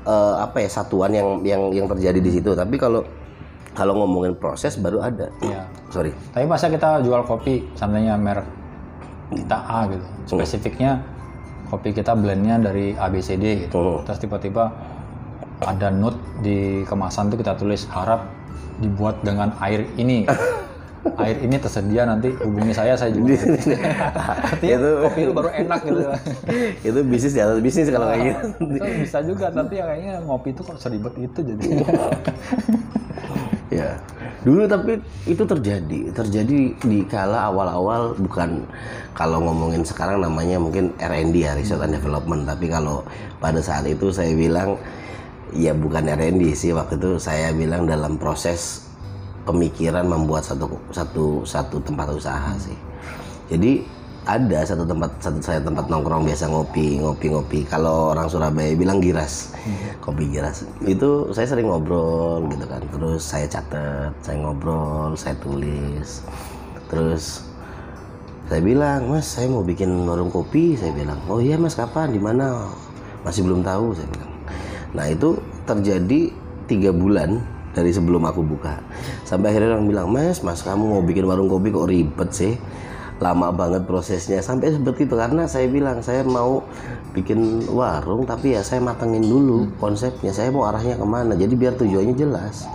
eh, 0.07 0.35
apa 0.39 0.63
ya 0.63 0.69
satuan 0.71 1.11
yang 1.11 1.43
yang 1.43 1.61
yang 1.75 1.87
terjadi 1.91 2.23
di 2.23 2.31
situ. 2.39 2.55
Tapi 2.55 2.79
kalau 2.79 3.03
kalau 3.75 3.99
ngomongin 4.05 4.39
proses 4.39 4.79
baru 4.79 5.03
ada. 5.03 5.27
Iya. 5.43 5.67
Sorry. 5.91 6.15
Tapi 6.31 6.47
masa 6.47 6.71
kita 6.71 7.03
jual 7.03 7.27
kopi, 7.27 7.67
seandainya 7.75 8.15
merek 8.15 8.47
kita 9.33 9.57
A 9.57 9.89
gitu, 9.89 10.07
spesifiknya 10.29 11.01
kopi 11.73 11.89
kita 11.89 12.13
blendnya 12.13 12.61
dari 12.61 12.93
ABCD 12.93 13.65
gitu. 13.65 13.81
Hmm. 13.81 14.05
Terus 14.05 14.19
tiba-tiba 14.21 14.69
ada 15.65 15.89
note 15.89 16.21
di 16.45 16.85
kemasan 16.85 17.33
tuh 17.33 17.41
kita 17.41 17.57
tulis 17.57 17.89
harap 17.89 18.29
dibuat 18.77 19.25
dengan 19.25 19.57
air 19.57 19.89
ini. 19.97 20.29
air 21.19 21.35
ini 21.43 21.59
tersedia 21.59 22.07
nanti 22.07 22.31
hubungi 22.31 22.71
saya 22.71 22.93
saya 22.95 23.11
juga. 23.11 23.35
Artinya 24.53 24.77
Itu- 24.79 24.99
kopi 25.03 25.19
itu 25.25 25.33
baru 25.33 25.49
enak 25.51 25.79
gitu. 25.83 26.01
itu 26.93 26.99
bisnis 27.03 27.33
atas 27.35 27.59
bisnis 27.59 27.89
kalau 27.89 28.07
kayak 28.07 28.21
gitu. 28.23 28.39
itu 28.79 28.89
bisa 29.03 29.19
juga 29.25 29.45
tapi 29.51 29.81
ya 29.81 29.85
kayaknya 29.89 30.13
ngopi 30.23 30.49
itu 30.53 30.61
kok 30.61 30.77
seribet 30.79 31.13
itu 31.17 31.39
jadi. 31.41 31.65
Ya. 33.79 33.97
Dulu 34.43 34.67
tapi 34.67 34.99
itu 35.25 35.43
terjadi. 35.43 35.99
Terjadi 36.11 36.57
di 36.77 36.99
kala 37.07 37.49
awal-awal 37.49 38.13
bukan 38.19 38.63
kalau 39.17 39.39
ngomongin 39.41 39.81
sekarang 39.81 40.19
namanya 40.21 40.59
mungkin 40.59 40.91
R&D 40.99 41.35
ya 41.43 41.57
research 41.57 41.83
and 41.83 41.95
development. 41.95 42.45
Tapi 42.45 42.69
kalau 42.69 43.01
pada 43.39 43.59
saat 43.63 43.87
itu 43.87 44.11
saya 44.11 44.31
bilang 44.35 44.75
ya 45.55 45.71
bukan 45.73 46.07
R&D 46.07 46.53
sih. 46.53 46.71
Waktu 46.75 46.99
itu 46.99 47.17
saya 47.17 47.51
bilang 47.55 47.87
dalam 47.87 48.19
proses 48.19 48.87
pemikiran 49.43 50.07
membuat 50.07 50.47
satu 50.47 50.67
satu 50.91 51.43
satu 51.43 51.77
tempat 51.83 52.07
usaha 52.11 52.51
sih. 52.59 52.77
Jadi 53.51 53.85
ada 54.23 54.59
satu 54.63 54.87
tempat 54.87 55.11
satu 55.19 55.39
saya 55.43 55.59
tempat 55.59 55.91
nongkrong 55.91 56.23
biasa 56.23 56.47
ngopi 56.47 57.03
ngopi 57.03 57.27
ngopi 57.27 57.59
kalau 57.67 58.15
orang 58.15 58.31
Surabaya 58.31 58.71
bilang 58.71 59.03
giras 59.03 59.51
kopi 59.99 60.31
giras 60.31 60.63
itu 60.87 61.27
saya 61.35 61.47
sering 61.47 61.67
ngobrol 61.67 62.47
gitu 62.47 62.65
kan 62.67 62.79
terus 62.87 63.21
saya 63.23 63.45
catat 63.51 64.15
saya 64.23 64.39
ngobrol 64.39 65.15
saya 65.19 65.35
tulis 65.43 66.23
terus 66.87 67.43
Saya 68.43 68.59
bilang, 68.59 69.07
Mas, 69.07 69.23
saya 69.23 69.47
mau 69.47 69.63
bikin 69.63 69.87
warung 70.03 70.27
kopi. 70.27 70.75
Saya 70.75 70.91
bilang, 70.91 71.15
oh 71.31 71.39
iya 71.39 71.55
Mas, 71.55 71.79
kapan? 71.79 72.11
Di 72.11 72.19
mana? 72.19 72.69
Masih 73.23 73.39
belum 73.39 73.63
tahu. 73.63 73.95
Saya 73.95 74.05
bilang. 74.11 74.31
Nah 74.93 75.05
itu 75.07 75.39
terjadi 75.63 76.27
tiga 76.67 76.91
bulan 76.91 77.39
dari 77.71 77.95
sebelum 77.95 78.19
aku 78.27 78.43
buka. 78.43 78.83
Sampai 79.23 79.55
akhirnya 79.55 79.79
orang 79.79 79.87
bilang, 79.87 80.07
Mas, 80.11 80.43
Mas, 80.43 80.59
kamu 80.59 80.83
mau 80.85 81.01
bikin 81.01 81.23
warung 81.23 81.47
kopi 81.47 81.71
kok 81.71 81.87
ribet 81.87 82.29
sih? 82.35 82.53
Lama 83.23 83.55
banget 83.55 83.87
prosesnya. 83.87 84.43
Sampai 84.43 84.75
seperti 84.75 85.07
itu 85.07 85.15
karena 85.15 85.47
saya 85.47 85.71
bilang 85.71 86.03
saya 86.03 86.27
mau 86.27 86.59
bikin 87.15 87.71
warung, 87.71 88.27
tapi 88.27 88.59
ya 88.59 88.61
saya 88.61 88.83
matengin 88.83 89.23
dulu 89.23 89.71
konsepnya. 89.79 90.35
Saya 90.35 90.51
mau 90.51 90.67
arahnya 90.67 90.99
ke 90.99 91.07
mana? 91.07 91.33
Jadi 91.39 91.53
biar 91.55 91.79
tujuannya 91.79 92.15
jelas. 92.19 92.67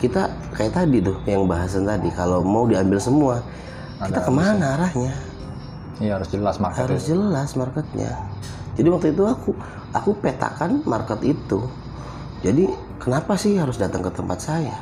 Kita 0.00 0.32
kayak 0.56 0.72
tadi 0.72 1.04
tuh 1.04 1.20
yang 1.28 1.44
bahasan 1.44 1.84
tadi, 1.84 2.08
kalau 2.16 2.40
mau 2.40 2.64
diambil 2.64 2.96
semua, 2.96 3.44
kita 4.00 4.24
ke 4.24 4.32
mana 4.32 4.80
arahnya? 4.80 5.12
Iya 5.98 6.22
harus 6.22 6.30
jelas 6.30 6.62
market 6.62 6.86
harus 6.86 7.02
jelas 7.10 7.58
marketnya 7.58 8.10
jadi 8.78 8.88
waktu 8.94 9.10
itu 9.10 9.26
aku 9.26 9.50
aku 9.90 10.10
petakan 10.22 10.86
market 10.86 11.18
itu 11.26 11.66
jadi 12.46 12.70
kenapa 13.02 13.34
sih 13.34 13.58
harus 13.58 13.82
datang 13.82 14.06
ke 14.06 14.10
tempat 14.14 14.38
saya 14.38 14.78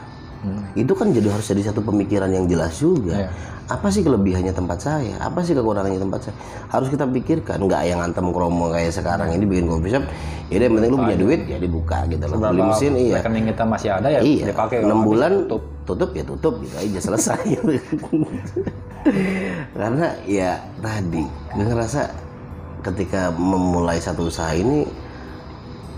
itu 0.76 0.92
kan 0.92 1.10
jadi 1.10 1.32
harus 1.32 1.46
jadi 1.48 1.72
satu 1.72 1.80
pemikiran 1.82 2.30
yang 2.30 2.46
jelas 2.46 2.78
juga. 2.78 3.26
Iya. 3.26 3.30
apa 3.66 3.90
sih 3.90 4.06
kelebihannya 4.06 4.54
tempat 4.54 4.78
saya? 4.78 5.18
Apa 5.18 5.42
sih 5.42 5.50
kekurangannya 5.50 5.98
tempat 5.98 6.30
saya? 6.30 6.34
Harus 6.70 6.86
kita 6.86 7.02
pikirkan. 7.02 7.58
Nggak 7.66 7.82
yang 7.90 7.98
antem 7.98 8.30
kromo 8.30 8.70
kayak 8.70 8.94
sekarang 8.94 9.34
ini 9.34 9.42
bikin 9.42 9.66
coffee 9.66 9.90
shop 9.90 10.06
ya 10.46 10.62
yang 10.62 10.78
penting 10.78 10.90
lu 10.94 10.98
punya 11.02 11.18
duit 11.18 11.40
ya 11.50 11.58
dibuka 11.58 12.06
gitu 12.06 12.30
loh. 12.30 12.38
Beli 12.38 12.62
mesin 12.62 12.92
iya. 12.94 13.18
rekening 13.18 13.50
kita 13.50 13.64
masih 13.66 13.90
ada 13.90 14.06
ya 14.06 14.22
iya. 14.22 14.54
dipakai. 14.54 14.86
Enam 14.86 15.02
bulan 15.02 15.50
tutup. 15.50 15.62
tutup. 15.82 16.10
ya 16.14 16.22
tutup 16.22 16.54
gitu 16.62 16.74
aja 16.78 16.98
selesai. 17.10 17.42
Karena 19.82 20.06
ya 20.30 20.62
tadi 20.78 21.26
gue 21.26 21.64
ngerasa 21.66 22.02
ketika 22.86 23.34
memulai 23.34 23.98
satu 23.98 24.30
usaha 24.30 24.54
ini 24.54 24.86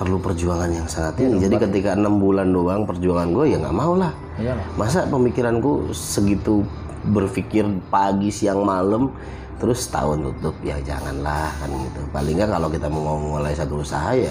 perlu 0.01 0.16
perjuangan 0.24 0.72
yang 0.72 0.89
sangat 0.89 1.20
tinggi. 1.20 1.45
Jadi 1.45 1.68
ketika 1.68 1.93
enam 1.93 2.16
bulan 2.16 2.49
doang 2.49 2.89
perjuangan 2.89 3.28
gue 3.28 3.45
ya 3.53 3.61
nggak 3.61 3.76
mau 3.76 3.93
lah 3.93 4.28
Iyalah. 4.39 4.64
masa 4.78 5.05
pemikiranku 5.11 5.91
segitu 5.91 6.62
berpikir 7.11 7.66
pagi 7.91 8.30
siang 8.30 8.62
malam 8.62 9.11
terus 9.59 9.91
tahun 9.91 10.30
tutup? 10.30 10.55
Ya 10.62 10.78
janganlah 10.78 11.51
kan 11.59 11.70
gitu. 11.74 12.01
Paling 12.14 12.39
nggak 12.39 12.51
kalau 12.55 12.68
kita 12.70 12.86
mau 12.86 13.18
mulai 13.18 13.55
satu 13.59 13.82
usaha 13.82 14.14
ya 14.14 14.30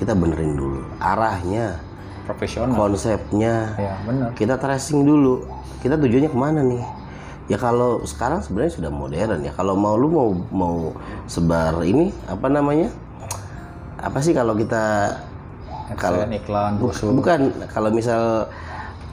kita 0.00 0.16
benerin 0.16 0.56
dulu 0.56 0.82
arahnya 0.98 1.78
profesional. 2.24 2.74
konsepnya. 2.74 3.76
Ya 3.76 3.94
benar 4.08 4.32
kita 4.34 4.56
tracing 4.56 5.04
dulu. 5.04 5.44
Kita 5.84 6.00
tujuannya 6.00 6.30
ke 6.32 6.38
mana 6.38 6.60
nih? 6.64 6.82
Ya 7.50 7.58
kalau 7.60 8.00
sekarang 8.08 8.40
sebenarnya 8.40 8.72
sudah 8.72 8.90
modern 8.90 9.44
ya. 9.44 9.52
Kalau 9.52 9.76
mau 9.76 10.00
lu 10.00 10.08
mau 10.08 10.28
mau 10.48 10.76
sebar 11.28 11.84
ini 11.84 12.08
apa 12.24 12.48
namanya? 12.48 12.88
Apa 14.00 14.18
sih 14.24 14.32
kalau 14.32 14.56
kita 14.56 15.14
kalau 15.98 16.24
iklan 16.24 16.80
brosur 16.80 17.12
bukan 17.12 17.52
kalau 17.68 17.92
misal 17.92 18.48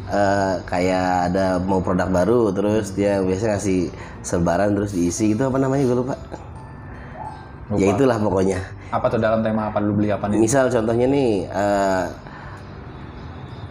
eh, 0.10 0.54
kayak 0.64 1.08
ada 1.30 1.46
mau 1.58 1.80
produk 1.80 2.10
baru 2.10 2.50
terus 2.50 2.92
dia 2.92 3.22
biasanya 3.22 3.56
ngasih 3.56 3.80
sebaran 4.20 4.74
terus 4.74 4.92
diisi 4.92 5.32
itu 5.32 5.42
apa 5.42 5.56
namanya 5.56 5.86
gue 5.86 5.98
lupa. 5.98 6.16
Ya 7.78 7.94
itulah 7.94 8.18
pokoknya. 8.18 8.60
Apa 8.90 9.06
tuh 9.08 9.22
dalam 9.22 9.46
tema 9.46 9.70
apa 9.70 9.78
lu 9.78 9.94
beli 9.94 10.10
apa 10.10 10.26
nih? 10.26 10.42
Misal 10.42 10.68
contohnya 10.68 11.06
nih 11.06 11.46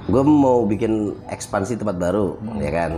gue 0.09 0.23
mau 0.25 0.65
bikin 0.65 1.13
ekspansi 1.29 1.77
tempat 1.77 2.01
baru 2.01 2.39
ya 2.59 2.71
kan? 2.73 2.93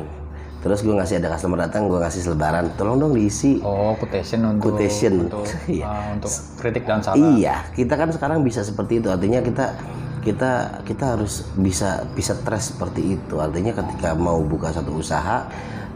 Terus 0.61 0.85
gue 0.85 0.93
ngasih 0.93 1.25
ada 1.25 1.33
customer 1.33 1.57
datang 1.57 1.89
gue 1.89 1.97
ngasih 1.97 2.21
selebaran 2.21 2.69
tolong 2.77 3.01
dong 3.01 3.17
diisi. 3.17 3.65
Oh 3.65 3.97
quotation 3.97 4.45
untuk 4.47 4.77
Quotation. 4.77 5.25
untuk, 5.27 5.49
Iya. 5.73 5.89
ah, 5.89 6.07
untuk 6.13 6.31
kritik 6.61 6.85
dan 6.85 7.01
saran. 7.01 7.41
Iya 7.41 7.65
kita 7.73 7.97
kan 7.97 8.13
sekarang 8.13 8.45
bisa 8.45 8.61
seperti 8.61 9.01
itu. 9.01 9.09
Artinya 9.09 9.41
kita 9.41 9.73
kita 10.21 10.85
kita 10.85 11.17
harus 11.17 11.49
bisa 11.57 12.05
bisa 12.13 12.37
trace 12.45 12.77
seperti 12.77 13.17
itu 13.17 13.41
artinya 13.41 13.73
ketika 13.73 14.13
mau 14.13 14.41
buka 14.45 14.69
satu 14.73 15.01
usaha 15.01 15.49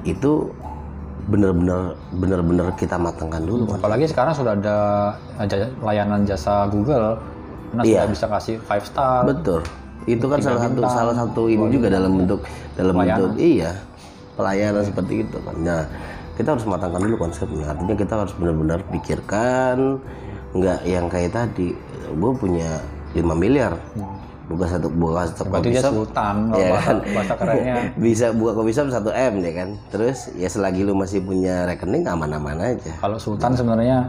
itu 0.05 0.49
bener-bener 1.25 1.97
bener-bener 2.13 2.69
kita 2.77 3.01
matangkan 3.01 3.45
dulu 3.45 3.81
apalagi 3.81 4.05
sekarang 4.09 4.37
sudah 4.37 4.53
ada 4.61 5.57
layanan 5.81 6.29
jasa 6.29 6.69
Google 6.69 7.17
karena 7.75 7.83
Iya. 7.83 7.93
sudah 7.97 8.11
bisa 8.13 8.27
kasih 8.31 8.57
five 8.63 8.85
star 8.87 9.21
Betul. 9.27 9.61
Itu 10.05 10.29
kan 10.29 10.37
salah 10.45 10.69
satu 10.69 10.81
salah 10.85 11.15
satu 11.17 11.43
ini 11.49 11.65
juga 11.73 11.89
dalam 11.89 12.21
bentuk 12.21 12.45
dalam 12.77 12.93
bentuk 12.93 13.41
iya 13.41 13.73
pelayanan 14.37 14.85
seperti 14.85 15.25
itu 15.25 15.37
kan. 15.41 15.57
Nah, 15.65 15.83
kita 16.37 16.59
harus 16.59 16.67
matangkan 16.69 17.01
dulu 17.01 17.17
konsepnya. 17.25 17.73
Artinya 17.73 17.95
kita 17.97 18.15
harus 18.21 18.35
benar-benar 18.37 18.85
pikirkan 18.93 19.97
nggak 20.53 20.81
yang 20.85 21.07
kayak 21.09 21.33
tadi. 21.33 21.73
Gue 22.21 22.33
punya 22.37 22.85
5 23.17 23.33
miliar. 23.35 23.75
Buka 24.45 24.69
satu 24.69 24.89
buka 24.89 25.25
satu 25.25 25.49
berarti 25.49 25.71
kopi 25.71 25.81
shop. 25.81 25.93
sultan 25.95 26.37
Iya 26.53 26.67
bahasa, 26.69 26.85
kan? 26.85 26.97
bahasa 27.11 27.33
kerennya 27.35 27.75
Bisa 28.05 28.27
buka 28.31 28.53
kopi 28.55 28.71
shop 28.71 28.87
1 28.89 29.09
M 29.09 29.35
ya 29.41 29.53
kan. 29.55 29.69
Terus 29.89 30.19
ya 30.35 30.49
selagi 30.49 30.81
lu 30.83 30.93
masih 30.93 31.21
punya 31.21 31.65
rekening 31.65 32.05
aman-aman 32.05 32.57
aja. 32.61 32.93
kalau 32.99 33.17
sultan 33.17 33.53
sebenarnya 33.53 34.05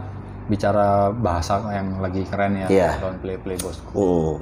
bicara 0.46 1.10
bahasa 1.10 1.58
yang 1.70 1.98
lagi 1.98 2.22
keren 2.22 2.54
ya 2.56 2.66
Iya. 2.68 2.90
don't 3.00 3.18
play 3.18 3.34
play 3.36 3.58
bosku 3.58 3.90
Oh. 3.92 4.38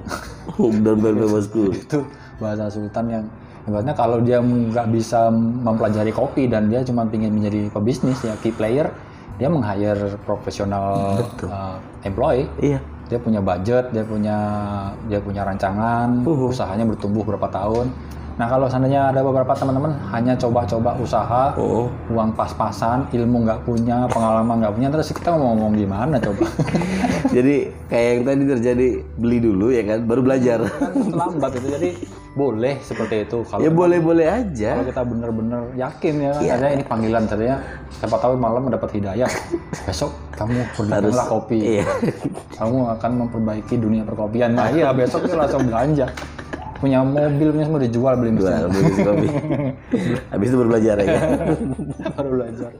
Dan 0.84 1.00
bosku. 1.24 1.72
itu 1.72 2.04
bahasa 2.36 2.68
sultan 2.68 3.08
yang 3.08 3.24
ibaratnya 3.64 3.94
kalau 3.94 4.20
dia 4.20 4.36
nggak 4.36 4.92
bisa 4.92 5.32
mempelajari 5.32 6.12
kopi 6.12 6.44
dan 6.44 6.68
dia 6.68 6.84
cuma 6.84 7.08
ingin 7.08 7.32
menjadi 7.32 7.72
pebisnis 7.72 8.20
ya 8.20 8.36
key 8.42 8.52
player 8.52 8.92
dia 9.34 9.48
meng-hire 9.48 10.20
profesional 10.20 11.16
uh, 11.42 11.80
employee 12.02 12.44
Iya. 12.60 12.78
Dia 13.08 13.18
punya 13.20 13.40
budget 13.44 13.92
dia 13.92 14.04
punya 14.04 14.36
dia 15.08 15.20
punya 15.20 15.44
rancangan 15.44 16.24
usahanya 16.24 16.88
bertumbuh 16.88 17.22
berapa 17.24 17.48
tahun 17.52 17.88
nah 18.34 18.50
kalau 18.50 18.66
seandainya 18.66 19.14
ada 19.14 19.22
beberapa 19.22 19.54
teman-teman 19.54 19.94
hanya 20.10 20.34
coba-coba 20.34 20.98
usaha 20.98 21.54
Oh. 21.54 21.86
uang 22.10 22.34
pas-pasan 22.34 23.06
ilmu 23.14 23.46
nggak 23.46 23.62
punya 23.62 24.10
pengalaman 24.10 24.58
nggak 24.58 24.74
punya 24.74 24.88
terus 24.90 25.14
kita 25.14 25.30
mau 25.38 25.54
ngomong 25.54 25.78
gimana 25.78 26.18
coba 26.18 26.46
Jadi 27.34 27.66
kayak 27.90 28.08
yang 28.14 28.22
tadi 28.22 28.42
terjadi 28.46 28.88
beli 29.18 29.38
dulu 29.42 29.74
ya 29.74 29.82
kan, 29.82 30.06
baru 30.06 30.22
belajar. 30.22 30.70
kan 30.70 30.92
terlambat 30.94 31.50
itu 31.58 31.66
jadi 31.66 31.90
boleh 32.34 32.82
seperti 32.82 33.30
itu 33.30 33.46
kalau 33.46 33.62
ya 33.62 33.70
boleh-boleh 33.70 34.26
aja. 34.26 34.74
kalau 34.74 34.86
kita 34.90 35.02
bener-bener 35.06 35.60
yakin 35.78 36.14
ya 36.18 36.32
Iya. 36.42 36.52
ada 36.58 36.66
ini 36.74 36.82
panggilan 36.82 37.22
tadinya 37.24 37.62
siapa 37.94 38.16
tahu 38.18 38.34
malam 38.34 38.66
mendapat 38.66 38.90
hidayah 38.90 39.30
besok 39.86 40.10
kamu 40.34 40.66
berdaganglah 40.74 41.26
kopi 41.30 41.78
Iya. 41.78 41.86
kamu 42.58 42.78
akan 42.98 43.10
memperbaiki 43.22 43.74
dunia 43.78 44.02
perkopian 44.02 44.50
nah 44.52 44.66
iya 44.66 44.90
besok 44.90 45.24
dia 45.24 45.38
langsung 45.38 45.62
belanja 45.62 46.10
punya 46.82 47.00
mobil 47.00 47.48
punya 47.54 47.64
semua 47.64 47.80
dijual 47.80 48.12
beli 48.18 48.30
mesin 48.34 48.66
beli 48.66 48.92
kopi. 48.98 49.28
Habis 50.34 50.46
itu 50.50 50.56
baru 50.58 50.68
belajar 50.68 50.96
ya. 51.00 51.20
baru 52.12 52.28
belajar 52.34 52.70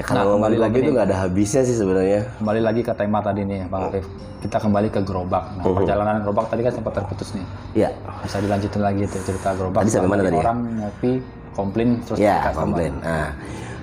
Ya 0.00 0.04
kalau 0.06 0.24
Nah, 0.24 0.32
kembali 0.40 0.56
lagi 0.58 0.76
itu 0.80 0.90
nggak 0.90 1.06
ada 1.06 1.16
habisnya 1.20 1.60
sih 1.60 1.76
sebenarnya. 1.76 2.20
kembali 2.34 2.60
lagi 2.62 2.80
ke 2.80 2.92
tema 2.94 3.20
tadi 3.20 3.44
nih 3.44 3.68
Bang 3.68 3.92
Arif 3.92 4.08
kita 4.40 4.56
kembali 4.56 4.88
ke 4.88 5.04
gerobak 5.04 5.52
nah 5.52 5.62
Oh. 5.62 5.76
perjalanan 5.76 6.24
gerobak 6.24 6.48
tadi 6.48 6.64
kan 6.64 6.72
sempat 6.72 6.96
terputus 6.96 7.36
nih 7.36 7.44
Ya, 7.76 7.92
bisa 8.24 8.40
dilanjutin 8.40 8.80
lagi 8.80 9.04
tuh 9.04 9.20
cerita 9.22 9.52
gerobak 9.52 9.84
Tadi 9.84 9.90
sampai 9.92 10.08
mana 10.08 10.22
tadi 10.24 10.32
ya? 10.32 10.40
orang 10.40 10.58
ngopi 10.74 11.12
komplain 11.52 11.88
terus 12.00 12.16
ya 12.18 12.36
sama- 12.40 12.56
komplain. 12.64 12.92
Nah, 12.98 13.28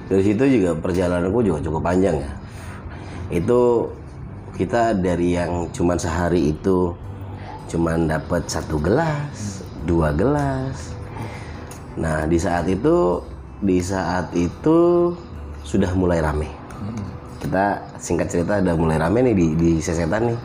dari 0.09 0.23
situ 0.23 0.43
juga 0.49 0.69
perjalananku 0.75 1.39
juga 1.43 1.59
cukup 1.61 1.81
panjang 1.83 2.15
ya. 2.17 2.31
Itu 3.29 3.61
kita 4.57 4.97
dari 4.97 5.37
yang 5.37 5.69
cuman 5.69 5.95
sehari 5.95 6.49
itu 6.49 6.97
cuman 7.67 8.09
dapat 8.09 8.41
satu 8.47 8.81
gelas, 8.81 9.61
dua 9.83 10.09
gelas. 10.11 10.97
Nah, 11.93 12.25
di 12.25 12.41
saat 12.41 12.65
itu 12.65 13.21
di 13.59 13.77
saat 13.77 14.33
itu 14.33 15.13
sudah 15.67 15.91
mulai 15.91 16.23
rame. 16.23 16.47
Kita 17.43 17.83
singkat 17.99 18.31
cerita 18.31 18.63
udah 18.63 18.75
mulai 18.79 18.97
rame 18.97 19.19
nih 19.27 19.35
di 19.35 19.47
di 19.59 19.71
sesetan 19.83 20.31
nih. 20.31 20.39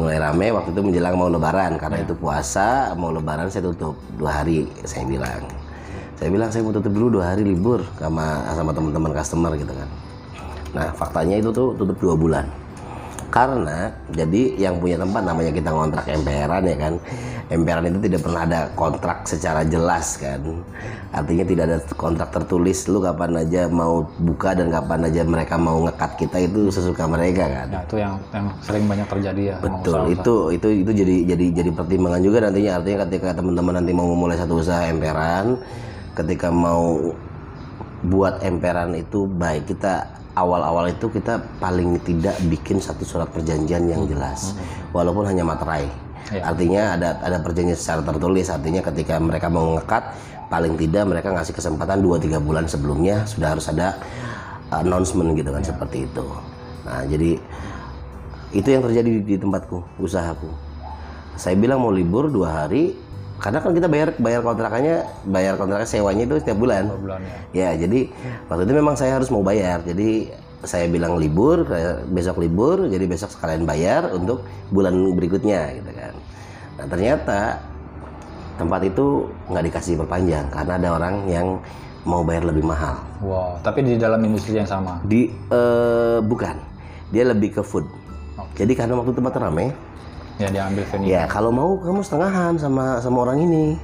Mulai 0.00 0.16
rame 0.16 0.46
waktu 0.56 0.72
itu 0.72 0.80
menjelang 0.80 1.14
mau 1.20 1.28
lebaran 1.28 1.76
karena 1.76 2.00
itu 2.00 2.16
puasa, 2.16 2.96
mau 2.96 3.12
lebaran 3.12 3.52
saya 3.52 3.68
tutup 3.68 4.00
dua 4.16 4.40
hari 4.40 4.64
saya 4.88 5.04
bilang. 5.04 5.44
Saya 6.16 6.28
bilang 6.32 6.48
saya 6.48 6.64
mau 6.64 6.72
tutup 6.72 6.90
dulu 6.90 7.20
dua 7.20 7.36
hari 7.36 7.44
libur 7.44 7.84
sama 8.00 8.48
sama 8.56 8.72
teman-teman 8.72 9.12
customer 9.12 9.52
gitu 9.60 9.70
kan. 9.76 9.88
Nah 10.72 10.88
faktanya 10.96 11.36
itu 11.36 11.52
tuh 11.52 11.76
tutup 11.76 12.00
dua 12.00 12.14
bulan. 12.16 12.46
Karena 13.28 13.92
jadi 14.08 14.56
yang 14.56 14.80
punya 14.80 14.96
tempat 14.96 15.20
namanya 15.20 15.52
kita 15.52 15.68
ngontrak 15.68 16.06
emperan 16.08 16.64
ya 16.64 16.76
kan. 16.80 16.94
Emperan 17.48 17.88
itu 17.88 18.00
tidak 18.04 18.20
pernah 18.28 18.42
ada 18.44 18.60
kontrak 18.76 19.24
secara 19.24 19.64
jelas 19.64 20.20
kan. 20.20 20.40
Artinya 21.08 21.44
tidak 21.48 21.64
ada 21.64 21.78
kontrak 21.96 22.28
tertulis 22.28 22.84
lu 22.88 23.00
kapan 23.00 23.40
aja 23.40 23.64
mau 23.72 24.04
buka 24.20 24.52
dan 24.52 24.68
kapan 24.68 25.08
aja 25.08 25.24
mereka 25.24 25.56
mau 25.56 25.80
ngekat 25.84 26.20
kita 26.20 26.44
itu 26.44 26.68
sesuka 26.68 27.08
mereka 27.08 27.48
kan. 27.48 27.66
Nah, 27.72 27.82
itu 27.88 27.96
yang 27.96 28.14
yang 28.36 28.46
sering 28.60 28.84
banyak 28.84 29.08
terjadi 29.08 29.42
ya. 29.44 29.56
Betul, 29.64 29.96
usaha-usaha. 29.96 30.12
itu 30.12 30.34
itu 30.60 30.68
itu 30.84 30.90
jadi 30.92 31.16
jadi 31.36 31.46
jadi 31.64 31.70
pertimbangan 31.72 32.20
juga 32.20 32.38
nantinya 32.44 32.72
artinya 32.80 32.98
ketika 33.08 33.28
teman-teman 33.40 33.74
nanti 33.80 33.92
mau 33.96 34.06
memulai 34.12 34.36
satu 34.36 34.60
usaha 34.60 34.84
emperan, 34.88 35.56
ketika 36.16 36.52
mau 36.52 37.00
buat 38.04 38.44
emperan 38.44 38.92
itu 38.94 39.24
baik 39.24 39.72
kita 39.72 40.06
awal-awal 40.38 40.86
itu 40.86 41.10
kita 41.10 41.42
paling 41.58 41.98
tidak 42.06 42.38
bikin 42.46 42.78
satu 42.78 43.02
surat 43.02 43.26
perjanjian 43.34 43.90
yang 43.90 44.06
jelas. 44.06 44.54
Walaupun 44.94 45.26
hanya 45.26 45.42
materai. 45.42 45.86
Iya. 46.28 46.44
artinya 46.44 46.82
ada 46.92 47.08
ada 47.24 47.36
perjanjian 47.40 47.78
secara 47.78 48.04
tertulis. 48.04 48.52
Artinya 48.52 48.84
ketika 48.84 49.16
mereka 49.16 49.48
mau 49.48 49.80
ngekat 49.80 50.12
paling 50.52 50.76
tidak 50.76 51.08
mereka 51.08 51.32
ngasih 51.32 51.56
kesempatan 51.56 52.04
2-3 52.04 52.40
bulan 52.40 52.64
sebelumnya 52.68 53.24
sudah 53.24 53.56
harus 53.56 53.64
ada 53.68 53.96
announcement 54.72 55.32
gitu 55.36 55.48
kan 55.48 55.64
seperti 55.64 56.04
itu. 56.04 56.26
Nah 56.84 57.00
jadi 57.08 57.40
itu 58.52 58.68
yang 58.68 58.84
terjadi 58.84 59.08
di, 59.08 59.20
di 59.24 59.36
tempatku 59.40 60.00
usahaku. 60.00 60.48
Saya 61.40 61.54
bilang 61.56 61.80
mau 61.80 61.92
libur 61.92 62.28
dua 62.28 62.64
hari 62.64 62.96
karena 63.38 63.58
kan 63.62 63.70
kita 63.70 63.86
bayar 63.86 64.08
bayar 64.18 64.40
kontrakannya 64.42 64.96
bayar 65.30 65.54
kontrak 65.54 65.86
sewanya 65.86 66.26
itu 66.26 66.42
setiap 66.42 66.58
bulan. 66.58 66.90
Bulan 66.90 67.22
ya. 67.22 67.38
Ya 67.54 67.86
jadi 67.86 68.10
waktu 68.50 68.62
itu 68.66 68.74
memang 68.74 68.98
saya 68.98 69.14
harus 69.14 69.30
mau 69.30 69.46
bayar. 69.46 69.86
Jadi 69.86 70.34
saya 70.66 70.90
bilang 70.90 71.14
libur 71.22 71.62
besok 72.10 72.42
libur 72.42 72.90
jadi 72.90 73.06
besok 73.06 73.30
sekalian 73.30 73.62
bayar 73.62 74.10
untuk 74.10 74.42
bulan 74.74 74.94
berikutnya 75.14 75.70
gitu 75.78 75.90
kan. 75.94 76.14
Nah 76.82 76.86
ternyata 76.90 77.40
tempat 78.58 78.80
itu 78.90 79.30
nggak 79.46 79.64
dikasih 79.70 79.94
perpanjang 80.02 80.50
karena 80.50 80.72
ada 80.74 80.88
orang 80.98 81.14
yang 81.30 81.46
mau 82.02 82.26
bayar 82.26 82.42
lebih 82.42 82.66
mahal. 82.66 82.98
Wow 83.22 83.62
tapi 83.62 83.86
di 83.86 83.94
dalam 83.94 84.18
industri 84.26 84.58
yang 84.58 84.66
sama? 84.66 84.98
Di 85.06 85.30
eh, 85.30 86.18
bukan. 86.26 86.58
Dia 87.14 87.24
lebih 87.30 87.54
ke 87.54 87.62
food. 87.62 87.86
Jadi 88.58 88.74
karena 88.74 88.98
waktu 88.98 89.14
tempat 89.14 89.38
rame 89.38 89.70
ya 90.38 90.48
diambil 90.48 90.86
venue 90.86 91.10
Ya 91.10 91.22
kalau 91.26 91.50
mau 91.50 91.76
kamu 91.78 92.00
setengahan 92.00 92.54
sama 92.56 93.02
sama 93.02 93.26
orang 93.26 93.42
ini. 93.42 93.74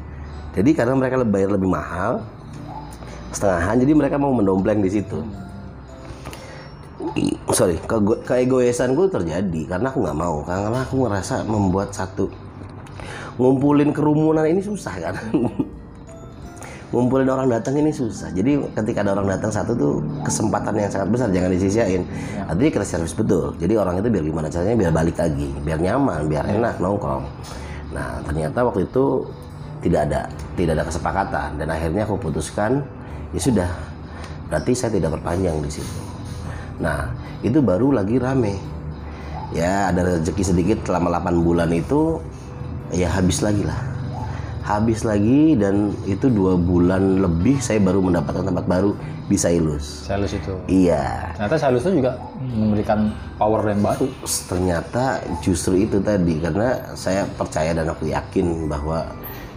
Jadi 0.54 0.70
karena 0.70 0.94
mereka 0.94 1.18
lebih 1.18 1.34
bayar 1.34 1.50
lebih 1.50 1.66
mahal, 1.66 2.22
setengahan. 3.34 3.74
Jadi 3.82 3.92
mereka 3.92 4.16
mau 4.22 4.30
mendompleng 4.30 4.78
di 4.78 4.90
situ. 4.90 5.18
Sorry, 7.50 7.78
ke 7.82 7.96
keegoisan 8.22 8.94
gue 8.94 9.06
terjadi 9.10 9.60
karena 9.66 9.90
aku 9.90 10.06
nggak 10.06 10.18
mau, 10.18 10.42
karena 10.46 10.82
aku 10.82 11.06
ngerasa 11.06 11.42
membuat 11.46 11.90
satu 11.90 12.30
ngumpulin 13.34 13.90
kerumunan 13.90 14.46
ini 14.46 14.62
susah 14.62 14.94
kan. 14.98 15.14
ngumpulin 16.94 17.26
orang 17.26 17.50
datang 17.50 17.74
ini 17.74 17.90
susah. 17.90 18.30
Jadi 18.30 18.62
ketika 18.70 19.02
ada 19.02 19.18
orang 19.18 19.26
datang 19.34 19.50
satu 19.50 19.74
tuh 19.74 19.98
kesempatan 20.22 20.78
yang 20.78 20.86
sangat 20.86 21.10
besar 21.10 21.28
jangan 21.34 21.50
disisain. 21.50 22.06
Artinya 22.46 22.70
kita 22.70 22.86
servis 22.86 23.10
betul. 23.10 23.50
Jadi 23.58 23.74
orang 23.74 23.98
itu 23.98 24.06
biar 24.06 24.22
gimana 24.22 24.46
caranya 24.46 24.76
biar 24.78 24.92
balik 24.94 25.16
lagi, 25.18 25.50
biar 25.66 25.78
nyaman, 25.82 26.30
biar 26.30 26.44
enak 26.46 26.78
nongkrong. 26.78 27.26
Nah 27.90 28.22
ternyata 28.22 28.62
waktu 28.62 28.86
itu 28.86 29.26
tidak 29.82 30.00
ada 30.06 30.20
tidak 30.54 30.72
ada 30.78 30.84
kesepakatan 30.86 31.48
dan 31.58 31.68
akhirnya 31.68 32.06
aku 32.06 32.16
putuskan 32.16 32.80
ya 33.34 33.40
sudah 33.42 33.70
berarti 34.48 34.72
saya 34.72 34.94
tidak 34.94 35.18
perpanjang 35.18 35.58
di 35.58 35.70
situ. 35.74 35.98
Nah 36.78 37.10
itu 37.42 37.58
baru 37.58 37.90
lagi 37.90 38.22
rame. 38.22 38.54
Ya 39.50 39.90
ada 39.90 40.18
rezeki 40.18 40.42
sedikit 40.42 40.78
selama 40.86 41.20
8 41.20 41.42
bulan 41.42 41.70
itu 41.70 42.18
ya 42.90 43.06
habis 43.06 43.38
lagi 43.38 43.62
lah 43.62 43.93
habis 44.64 45.04
lagi 45.04 45.52
dan 45.60 45.92
itu 46.08 46.32
dua 46.32 46.56
bulan 46.56 47.20
lebih 47.20 47.60
saya 47.60 47.76
baru 47.84 48.00
mendapatkan 48.00 48.48
tempat 48.48 48.64
baru 48.64 48.96
di 49.28 49.36
Sailus. 49.36 50.08
Salus 50.08 50.32
itu? 50.32 50.56
Iya, 50.68 51.36
ternyata 51.36 51.56
Salus 51.60 51.84
itu 51.84 52.00
juga 52.00 52.16
memberikan 52.40 53.12
power 53.36 53.60
yang 53.68 53.84
baru. 53.84 54.08
Ternyata 54.24 55.20
justru 55.44 55.84
itu 55.84 56.00
tadi 56.00 56.40
karena 56.40 56.96
saya 56.96 57.28
percaya 57.36 57.76
dan 57.76 57.92
aku 57.92 58.08
yakin 58.08 58.64
bahwa 58.64 59.04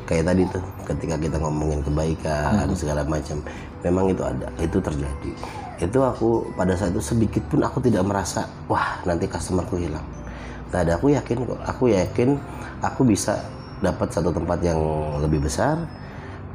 kayak 0.07 0.27
tadi 0.27 0.43
tuh 0.47 0.63
ketika 0.87 1.15
kita 1.19 1.35
ngomongin 1.39 1.83
kebaikan 1.83 2.71
segala 2.75 3.03
macam 3.07 3.43
memang 3.83 4.11
itu 4.11 4.23
ada 4.27 4.47
itu 4.59 4.77
terjadi. 4.83 5.31
Itu 5.79 6.03
aku 6.03 6.51
pada 6.59 6.75
saat 6.75 6.91
itu 6.91 7.03
sedikit 7.03 7.43
pun 7.47 7.63
aku 7.63 7.79
tidak 7.79 8.03
merasa 8.03 8.43
wah 8.67 8.99
nanti 9.07 9.23
customerku 9.23 9.79
hilang. 9.79 10.03
Nggak 10.67 10.81
ada 10.83 10.91
aku 10.99 11.15
yakin 11.15 11.37
kok. 11.47 11.59
Aku 11.63 11.83
yakin 11.87 12.29
aku 12.83 13.01
bisa 13.07 13.39
dapat 13.81 14.09
satu 14.09 14.33
tempat 14.33 14.59
yang 14.65 14.79
lebih 15.21 15.45
besar 15.45 15.77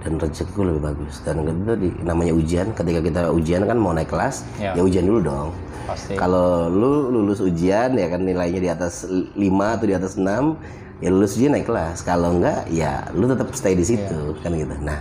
dan 0.03 0.19
rezekiku 0.19 0.67
lebih 0.67 0.83
bagus. 0.83 1.23
Dan 1.23 1.47
itu 1.47 1.63
tadi 1.63 1.89
namanya 2.03 2.33
ujian. 2.35 2.67
Ketika 2.75 3.01
kita 3.01 3.21
ujian 3.31 3.63
kan 3.65 3.79
mau 3.79 3.95
naik 3.95 4.11
kelas 4.11 4.43
Ya. 4.59 4.75
ya 4.75 4.83
ujian 4.83 5.07
dulu 5.07 5.21
dong. 5.23 5.49
Pasti. 5.87 6.15
Kalau 6.19 6.67
lu 6.71 7.11
lulus 7.11 7.39
ujian 7.43 7.95
ya 7.95 8.07
kan 8.11 8.23
nilainya 8.23 8.61
di 8.63 8.71
atas 8.71 9.07
5 9.07 9.35
atau 9.79 9.87
di 9.87 9.95
atas 9.95 10.19
6 10.19 10.59
ya 11.03 11.09
lulus 11.11 11.39
ujian 11.39 11.55
naik 11.55 11.71
kelas. 11.71 12.03
Kalau 12.03 12.35
enggak 12.35 12.67
ya 12.71 13.07
lu 13.15 13.31
tetap 13.31 13.55
stay 13.55 13.79
di 13.79 13.87
situ 13.87 14.35
kan 14.43 14.51
gitu. 14.55 14.75
Nah 14.83 14.99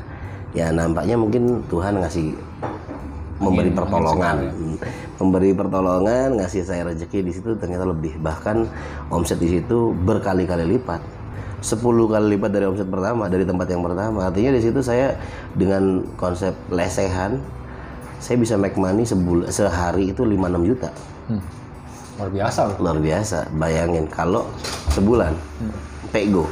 ya 0.54 0.70
nampaknya 0.70 1.18
mungkin 1.18 1.66
Tuhan 1.66 1.98
ngasih 1.98 2.38
memberi 3.42 3.74
pertolongan. 3.74 4.54
memberi 5.22 5.54
pertolongan 5.54 6.34
ngasih 6.42 6.66
saya 6.66 6.82
rezeki 6.90 7.26
di 7.26 7.32
situ 7.34 7.58
ternyata 7.58 7.90
lebih. 7.90 8.22
Bahkan 8.22 8.70
omset 9.14 9.38
di 9.38 9.50
situ 9.58 9.94
berkali-kali 9.94 10.78
lipat 10.78 11.21
10 11.62 11.78
kali 12.10 12.26
lipat 12.36 12.50
dari 12.50 12.66
omset 12.66 12.90
pertama 12.90 13.30
dari 13.30 13.46
tempat 13.46 13.70
yang 13.70 13.86
pertama. 13.86 14.26
Artinya 14.28 14.52
di 14.58 14.62
situ 14.66 14.82
saya 14.82 15.14
dengan 15.54 16.02
konsep 16.18 16.58
lesehan 16.74 17.38
saya 18.18 18.38
bisa 18.38 18.54
make 18.54 18.78
money 18.78 19.02
sebul 19.02 19.46
sehari 19.50 20.14
itu 20.14 20.22
5-6 20.22 20.70
juta. 20.70 20.90
Hmm. 21.30 21.42
luar 22.20 22.30
biasa 22.30 22.60
loh. 22.70 22.76
Luar 22.78 22.98
biasa. 23.02 23.38
Bayangin 23.58 24.06
kalau 24.06 24.46
sebulan 24.94 25.34
pego. 26.14 26.46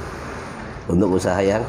Untuk 0.90 1.22
usaha 1.22 1.38
yang 1.38 1.62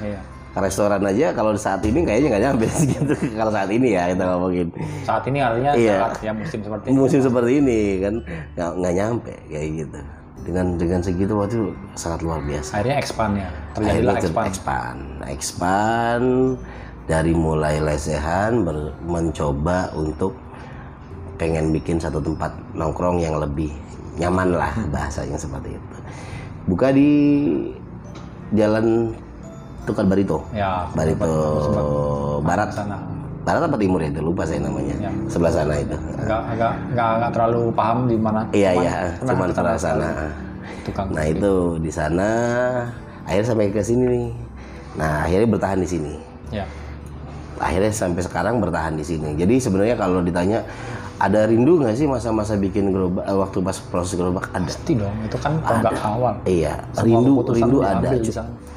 iya. 0.00 0.16
restoran 0.56 1.04
aja 1.04 1.36
kalau 1.36 1.52
saat 1.52 1.84
ini 1.84 2.00
kayaknya 2.00 2.28
nggak 2.32 2.44
nyampe 2.48 2.64
segitu 2.72 3.12
kalau 3.40 3.52
saat 3.52 3.68
ini 3.68 3.92
ya 3.92 4.08
kita 4.08 4.24
ngomongin. 4.24 4.68
Saat 5.04 5.24
ini 5.28 5.38
artinya 5.44 5.72
Iya. 5.76 5.96
saat 6.00 6.12
ya 6.24 6.32
musim 6.32 6.60
seperti 6.64 6.84
ini. 6.88 6.96
musim 6.96 7.20
seperti 7.20 7.50
ini 7.60 7.80
kan 8.00 8.14
nggak 8.56 8.94
nyampe 8.96 9.34
kayak 9.52 9.68
gitu 9.84 10.00
dengan 10.42 10.74
dengan 10.74 11.00
segitu 11.02 11.38
waktu 11.38 11.54
itu 11.54 11.66
sangat 11.94 12.20
luar 12.26 12.40
biasa. 12.42 12.70
Akhirnya 12.78 12.96
expand 12.98 13.32
ya 13.38 13.48
terjadilah 13.74 14.12
akhirnya 14.14 14.18
expand 14.18 14.46
expand 14.50 14.98
expand 15.30 16.26
dari 17.06 17.32
mulai 17.34 17.78
lesehan 17.78 18.62
ber- 18.62 18.94
mencoba 19.06 19.90
untuk 19.94 20.34
pengen 21.38 21.74
bikin 21.74 21.98
satu 21.98 22.22
tempat 22.22 22.54
nongkrong 22.74 23.18
yang 23.18 23.38
lebih 23.38 23.70
nyaman 24.18 24.54
lah 24.54 24.72
bahasanya 24.94 25.38
seperti 25.38 25.74
itu. 25.78 25.96
Buka 26.66 26.94
di 26.94 27.10
jalan 28.54 29.14
Tukar 29.82 30.06
Barito. 30.06 30.46
Ya 30.54 30.86
Barito 30.94 31.30
Barat. 32.46 32.70
sana 32.70 33.11
Barat 33.42 33.66
apa 33.66 33.74
Timur 33.74 33.98
ya 33.98 34.08
itu 34.08 34.22
lupa 34.22 34.42
saya 34.42 34.62
namanya 34.62 34.94
Ya. 34.98 35.10
sebelah 35.26 35.50
sana 35.50 35.74
itu 35.74 35.96
agak 36.16 36.40
agak 36.54 36.72
nggak 36.94 37.10
nggak 37.18 37.30
terlalu 37.34 37.62
paham 37.74 37.98
di 38.06 38.14
mana 38.14 38.40
iya 38.50 38.70
iya 38.72 38.94
cuman 39.18 39.50
kita 39.50 39.60
sebelah 39.60 39.78
sana 39.78 40.08
tukang 40.82 41.06
Nah 41.10 41.24
itu 41.26 41.52
di 41.78 41.90
sana 41.90 42.28
akhirnya 43.22 43.46
sampai 43.48 43.70
ke 43.70 43.82
sini 43.82 44.04
nih. 44.04 44.26
Nah 44.98 45.26
akhirnya 45.26 45.48
bertahan 45.48 45.78
di 45.78 45.88
sini. 45.88 46.14
ya 46.50 46.66
Akhirnya 47.58 47.94
sampai 47.94 48.18
sekarang 48.18 48.58
bertahan 48.58 48.98
di 48.98 49.04
sini. 49.06 49.38
Jadi 49.38 49.62
sebenarnya 49.62 49.94
kalau 49.94 50.18
ditanya 50.20 50.66
ada 51.22 51.46
rindu 51.46 51.78
nggak 51.78 51.94
sih 51.94 52.10
masa-masa 52.10 52.58
bikin 52.58 52.90
gerobak 52.90 53.22
eh, 53.22 53.36
waktu 53.38 53.62
pas 53.62 53.78
proses 53.78 54.18
gerobak 54.18 54.50
ada? 54.50 54.66
pasti 54.66 54.98
dong 54.98 55.14
itu 55.22 55.38
kan 55.38 55.54
tonggak 55.62 55.94
awal 56.02 56.34
Iya 56.42 56.82
Semua 56.90 57.22
rindu 57.22 57.32
rindu 57.54 57.78
ada. 57.80 58.08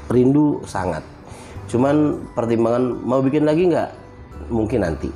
Rindu 0.05 0.45
sangat. 0.63 1.01
Cuman 1.65 2.21
pertimbangan 2.37 2.83
mau 3.01 3.25
bikin 3.25 3.49
lagi 3.49 3.73
nggak? 3.73 3.89
Mungkin 4.47 4.79
nanti 4.81 5.09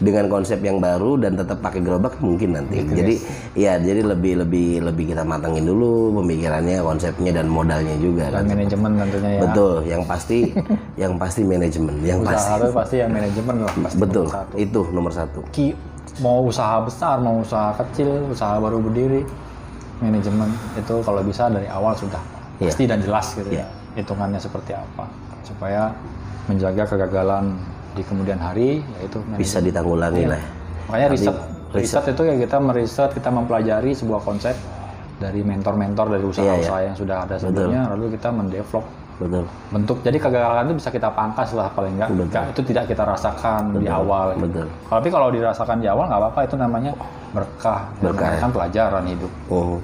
dengan 0.00 0.32
konsep 0.32 0.64
yang 0.64 0.80
baru 0.80 1.20
dan 1.20 1.36
tetap 1.36 1.60
pakai 1.60 1.84
gerobak 1.84 2.16
mungkin 2.24 2.56
nanti. 2.56 2.80
jadi 2.88 3.14
ya 3.52 3.76
jadi 3.76 4.00
lebih 4.00 4.40
lebih 4.40 4.80
lebih 4.80 5.12
kita 5.12 5.20
matangin 5.20 5.68
dulu 5.68 6.08
pemikirannya, 6.24 6.80
konsepnya 6.80 7.36
dan 7.36 7.52
modalnya 7.52 7.92
juga 8.00 8.32
kan. 8.32 8.48
dan 8.48 8.56
manajemen 8.56 8.90
tentunya 8.96 9.30
ya 9.36 9.40
Betul, 9.44 9.72
yang 9.84 10.02
pasti 10.08 10.38
yang 11.04 11.12
pasti 11.20 11.40
manajemen, 11.44 11.94
yang 12.00 12.24
pasti 12.24 12.48
usaha 12.48 12.56
itu 12.56 12.68
pasti 12.72 12.96
ya 12.96 13.06
manajemen 13.12 13.54
lah 13.60 13.72
pasti 13.76 13.96
betul 14.00 14.24
nomor 14.24 14.32
satu. 14.40 14.54
itu 14.56 14.80
nomor 14.88 15.12
satu. 15.12 15.40
Ki, 15.52 15.66
mau 16.24 16.38
usaha 16.48 16.76
besar 16.80 17.14
mau 17.20 17.36
usaha 17.44 17.68
kecil 17.76 18.08
usaha 18.32 18.56
baru 18.56 18.80
berdiri 18.80 19.20
manajemen 20.00 20.48
itu 20.80 20.94
kalau 21.04 21.20
bisa 21.20 21.52
dari 21.52 21.68
awal 21.68 21.92
sudah 21.92 22.20
Iya. 22.56 22.72
pasti 22.72 22.84
dan 22.88 23.00
jelas 23.00 23.26
gitu 23.36 23.52
ya 23.52 23.64
hitungannya 23.96 24.36
seperti 24.36 24.72
apa 24.72 25.08
supaya 25.44 25.92
menjaga 26.44 26.88
kegagalan 26.88 27.56
di 27.94 28.02
kemudian 28.06 28.38
hari 28.38 28.82
yaitu. 29.00 29.18
Bisa 29.36 29.58
ditanggulangi 29.58 30.24
lah. 30.26 30.42
makanya 30.90 31.08
riset 31.14 31.36
riset. 31.70 32.02
riset. 32.02 32.04
itu 32.18 32.22
ya 32.26 32.34
kita 32.34 32.56
meriset 32.58 33.10
kita 33.14 33.30
mempelajari 33.30 33.94
sebuah 33.94 34.20
konsep 34.26 34.58
dari 35.22 35.40
mentor-mentor 35.46 36.18
dari 36.18 36.24
usaha-usaha 36.26 36.80
yang 36.82 36.96
sudah 36.98 37.16
ada 37.28 37.36
sebelumnya 37.38 37.94
lalu 37.94 38.18
kita 38.18 38.28
mendevelop 38.34 38.86
Betul, 39.20 39.44
bentuk. 39.68 40.00
Jadi 40.00 40.16
kegagalan 40.16 40.64
itu 40.72 40.80
bisa 40.80 40.88
kita 40.88 41.12
pangkas 41.12 41.52
lah 41.52 41.68
paling 41.76 41.92
enggak 41.92 42.08
Enggak, 42.08 42.56
itu 42.56 42.60
tidak 42.72 42.88
kita 42.88 43.04
rasakan 43.04 43.76
di 43.76 43.84
awal. 43.84 44.32
Gitu. 44.32 44.48
betul. 44.48 44.66
tapi 44.88 45.08
kalau 45.12 45.28
dirasakan 45.28 45.76
di 45.76 45.88
awal 45.92 46.08
nggak 46.08 46.20
apa-apa 46.24 46.40
itu 46.48 46.56
namanya 46.56 46.92
berkah. 47.36 47.84
Berkah, 48.00 48.40
kan 48.40 48.48
pelajaran 48.48 49.04
hidup. 49.04 49.28
Oh, 49.52 49.76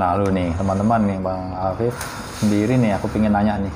nah 0.00 0.16
lu 0.16 0.32
nih 0.32 0.48
teman-teman 0.56 1.00
nih 1.04 1.18
bang 1.20 1.42
Afif 1.60 1.94
sendiri 2.40 2.80
nih 2.80 2.96
aku 2.96 3.06
pingin 3.12 3.36
nanya 3.36 3.60
nih 3.60 3.72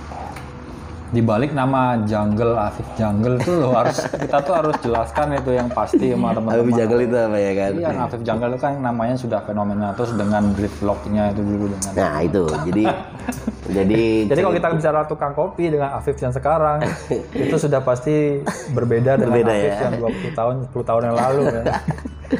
di 1.14 1.22
balik 1.22 1.54
nama 1.54 2.02
Jungle 2.02 2.58
Afif 2.58 2.86
Jungle 2.98 3.38
tuh 3.38 3.62
lo 3.62 3.70
harus 3.78 4.02
kita 4.22 4.42
tuh 4.42 4.54
harus 4.58 4.74
jelaskan 4.82 5.38
itu 5.38 5.54
yang 5.54 5.68
pasti 5.70 6.10
sama 6.10 6.34
teman-teman. 6.34 6.74
Jungle 6.74 7.00
itu 7.06 7.16
apa 7.16 7.38
ya 7.38 7.52
kan? 7.54 7.72
Iya, 7.78 7.90
Afif 8.02 8.20
Jungle 8.26 8.50
itu 8.54 8.60
kan 8.60 8.74
namanya 8.82 9.14
sudah 9.14 9.40
fenomenal 9.46 9.94
terus 9.94 10.12
dengan 10.18 10.50
grid 10.58 10.74
vlognya 10.82 11.30
itu 11.30 11.42
dulu 11.46 11.64
dengan. 11.70 11.92
Nah 11.94 12.14
itu, 12.26 12.44
jadi 12.66 12.84
jadi 13.76 14.02
Jadi 14.26 14.40
kalau 14.42 14.54
kita 14.54 14.68
bicara 14.74 15.00
tukang 15.06 15.32
kopi 15.34 15.64
dengan 15.70 15.94
Afif 15.94 16.18
yang 16.18 16.34
sekarang 16.34 16.82
itu 17.46 17.56
sudah 17.58 17.80
pasti 17.82 18.42
berbeda 18.74 19.18
dengan 19.18 19.30
Berbeda 19.30 19.52
Afif 19.54 19.74
ya. 19.74 19.84
yang 19.86 19.94
20 20.02 20.38
tahun 20.38 20.54
10 20.74 20.88
tahun 20.90 21.02
yang 21.06 21.16
lalu 21.16 21.42
ya. 21.46 21.64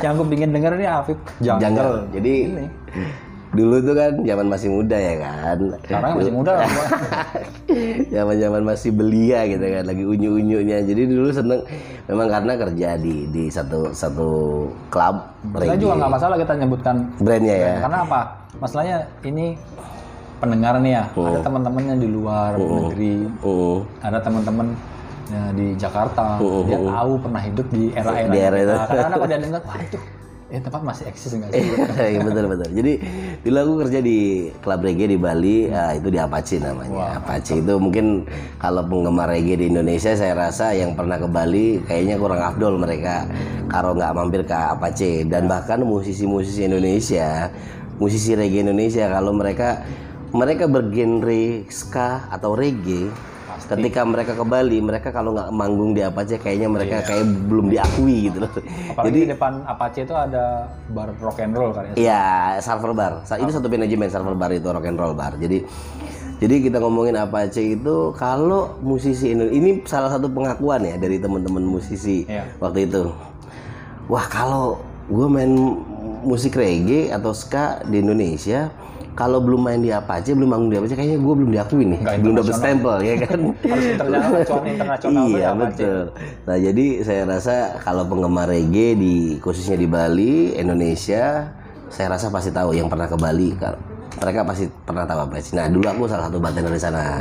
yang 0.02 0.10
aku 0.18 0.24
pingin 0.26 0.50
denger 0.50 0.72
ini 0.74 0.86
Afif 0.90 1.18
Jungle. 1.38 1.62
Jungle. 1.62 1.94
Jadi 2.10 2.34
dulu 3.56 3.76
tuh 3.80 3.94
kan 3.96 4.12
zaman 4.20 4.46
masih 4.46 4.68
muda 4.68 4.96
ya 4.96 5.14
kan. 5.18 5.58
Sekarang 5.80 6.10
masih 6.20 6.32
muda 6.36 6.50
lah. 6.60 6.68
gua. 6.68 6.86
Zaman-zaman 8.14 8.62
masih 8.62 8.90
belia 8.92 9.40
gitu 9.48 9.64
kan, 9.64 9.84
lagi 9.88 10.04
unyu-unyunya. 10.04 10.78
Jadi 10.84 11.02
dulu 11.08 11.28
seneng 11.32 11.60
memang 12.06 12.28
karena 12.28 12.52
kerja 12.54 12.88
di 13.00 13.26
di 13.32 13.48
satu 13.48 13.90
satu 13.90 14.28
klub 14.92 15.16
reggae. 15.56 15.80
juga 15.80 15.94
nggak 15.98 16.12
masalah 16.12 16.36
kita 16.36 16.52
nyebutkan 16.54 16.96
brandnya 17.18 17.56
ya. 17.56 17.74
Karena 17.80 17.98
apa? 18.04 18.20
Masalahnya 18.56 18.98
ini 19.24 19.56
pendengar 20.36 20.76
nih 20.84 20.92
ya, 21.00 21.04
Oh. 21.16 21.32
ada 21.32 21.40
teman-temannya 21.40 21.94
di 21.96 22.08
luar 22.12 22.60
negeri, 22.60 23.24
Uh, 23.40 23.80
ada 24.04 24.20
teman-teman 24.20 24.76
ya, 25.32 25.42
di 25.56 25.66
Jakarta, 25.80 26.36
Oh, 26.36 26.60
dia 26.68 26.76
tahu 26.76 27.12
pernah 27.24 27.40
hidup 27.40 27.66
di 27.72 27.88
era-era 27.96 28.28
Di 28.28 28.38
era 28.38 28.56
itu. 28.60 28.74
Kadang-kadang 28.76 29.12
kalau 29.16 29.26
dia 29.28 29.38
dengar, 29.40 29.60
wah 29.64 29.78
itu, 29.80 29.98
eh 30.46 30.62
tempat 30.62 30.78
masih 30.78 31.10
eksis 31.10 31.34
nggak 31.34 31.50
sih? 31.50 31.58
Iya 32.14 32.20
betul 32.22 32.46
betul. 32.46 32.70
Jadi 32.70 32.92
dulu 33.42 33.56
aku 33.58 33.72
kerja 33.82 33.98
di 33.98 34.18
klub 34.62 34.80
reggae 34.86 35.10
di 35.10 35.18
Bali, 35.18 35.66
ah, 35.74 35.90
itu 35.90 36.06
di 36.06 36.22
Apache 36.22 36.62
namanya. 36.62 37.18
Apache 37.18 37.58
itu 37.58 37.74
mungkin 37.82 38.22
kalau 38.62 38.86
penggemar 38.86 39.26
reggae 39.26 39.58
di 39.58 39.66
Indonesia 39.74 40.14
saya 40.14 40.38
rasa 40.38 40.70
yang 40.70 40.94
pernah 40.94 41.18
ke 41.18 41.26
Bali 41.26 41.82
kayaknya 41.82 42.14
kurang 42.22 42.38
afdol 42.46 42.78
mereka 42.78 43.26
kalau 43.66 43.98
nggak 43.98 44.12
mampir 44.14 44.42
ke 44.46 44.54
Apache 44.54 45.26
dan 45.26 45.50
bahkan 45.50 45.82
musisi-musisi 45.82 46.70
Indonesia, 46.70 47.50
musisi 47.98 48.38
reggae 48.38 48.62
Indonesia 48.62 49.10
kalau 49.10 49.34
mereka 49.34 49.82
mereka 50.30 50.70
bergenre 50.70 51.66
ska 51.74 52.30
atau 52.30 52.54
reggae 52.54 53.10
Ketika 53.58 54.04
mereka 54.04 54.32
ke 54.32 54.44
Bali, 54.44 54.78
mereka 54.78 55.08
kalau 55.08 55.32
nggak 55.32 55.48
manggung 55.50 55.90
di 55.90 56.00
Apache, 56.00 56.36
kayaknya 56.36 56.68
mereka 56.68 57.02
kayak 57.02 57.24
belum 57.46 57.66
diakui 57.66 58.28
gitu 58.28 58.44
loh. 58.44 58.52
Apalagi 58.92 59.16
di 59.16 59.28
depan 59.28 59.64
Apache 59.64 60.04
itu 60.04 60.12
ada 60.12 60.68
bar 60.88 61.10
rock 61.16 61.40
and 61.40 61.52
roll 61.52 61.72
kan 61.72 61.88
ya. 61.90 61.94
Iya, 61.96 62.24
server 62.60 62.92
bar. 62.92 63.24
Itu 63.24 63.50
satu 63.50 63.66
manajemen 63.66 64.06
server 64.06 64.34
bar 64.34 64.52
itu 64.52 64.66
rock 64.66 64.84
and 64.84 64.96
roll 64.96 65.12
bar. 65.12 65.34
Jadi 65.34 65.64
jadi 66.36 66.54
kita 66.62 66.78
ngomongin 66.78 67.16
Apache 67.16 67.74
itu 67.74 68.12
kalau 68.12 68.76
musisi 68.78 69.32
Indo- 69.32 69.48
ini 69.48 69.80
salah 69.82 70.12
satu 70.12 70.28
pengakuan 70.28 70.84
ya 70.84 70.94
dari 70.94 71.16
teman-teman 71.16 71.64
musisi 71.64 72.28
Iya. 72.28 72.44
waktu 72.60 72.84
itu. 72.84 73.08
Wah, 74.06 74.28
kalau 74.28 74.78
gue 75.08 75.26
main 75.26 75.50
musik 76.22 76.54
reggae 76.54 77.08
atau 77.08 77.32
ska 77.32 77.80
di 77.82 77.98
Indonesia, 77.98 78.68
kalau 79.16 79.40
belum 79.40 79.64
main 79.64 79.80
di 79.80 79.88
Apache, 79.88 80.36
belum 80.36 80.44
manggung 80.52 80.68
di 80.68 80.76
Apache, 80.76 80.92
kayaknya 80.92 81.18
gue 81.18 81.34
belum 81.40 81.50
diakui 81.50 81.84
nih, 81.88 82.00
Nggak 82.04 82.16
belum 82.20 82.34
dapet 82.36 82.54
stempel 82.54 82.96
ya 83.00 83.14
kan. 83.24 83.38
Harus 83.72 83.86
internasional, 83.88 84.62
internasional 84.68 85.24
iya 85.26 85.40
ya, 85.40 85.50
betul. 85.56 86.00
Nah 86.44 86.56
jadi 86.60 86.84
saya 87.00 87.22
rasa 87.24 87.54
kalau 87.80 88.04
penggemar 88.04 88.46
reggae 88.46 88.92
di 88.92 89.14
khususnya 89.40 89.80
di 89.80 89.88
Bali, 89.88 90.52
Indonesia, 90.52 91.48
saya 91.88 92.06
rasa 92.12 92.28
pasti 92.28 92.52
tahu 92.52 92.76
yang 92.76 92.92
pernah 92.92 93.08
ke 93.08 93.16
Bali. 93.16 93.56
Kal- 93.56 93.80
Mereka 94.16 94.48
pasti 94.48 94.64
pernah 94.84 95.04
tahu 95.04 95.28
apa. 95.28 95.36
Nah 95.52 95.66
dulu 95.68 95.86
aku 95.88 96.02
salah 96.08 96.24
satu 96.28 96.40
bartender 96.40 96.72
di 96.72 96.80
sana. 96.80 97.20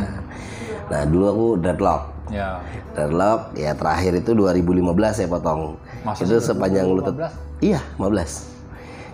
Nah 0.88 1.02
dulu 1.04 1.26
aku 1.28 1.46
dreadlock. 1.60 2.02
Ya, 2.32 2.58
Dreadlock 2.98 3.54
ya 3.54 3.76
terakhir 3.78 4.18
itu 4.18 4.32
2015 4.34 4.92
saya 5.12 5.28
potong. 5.28 5.76
Masa 6.02 6.24
itu 6.24 6.40
sepanjang 6.40 6.88
lutut. 6.88 7.16
Iya 7.60 7.84
15. 8.00 8.55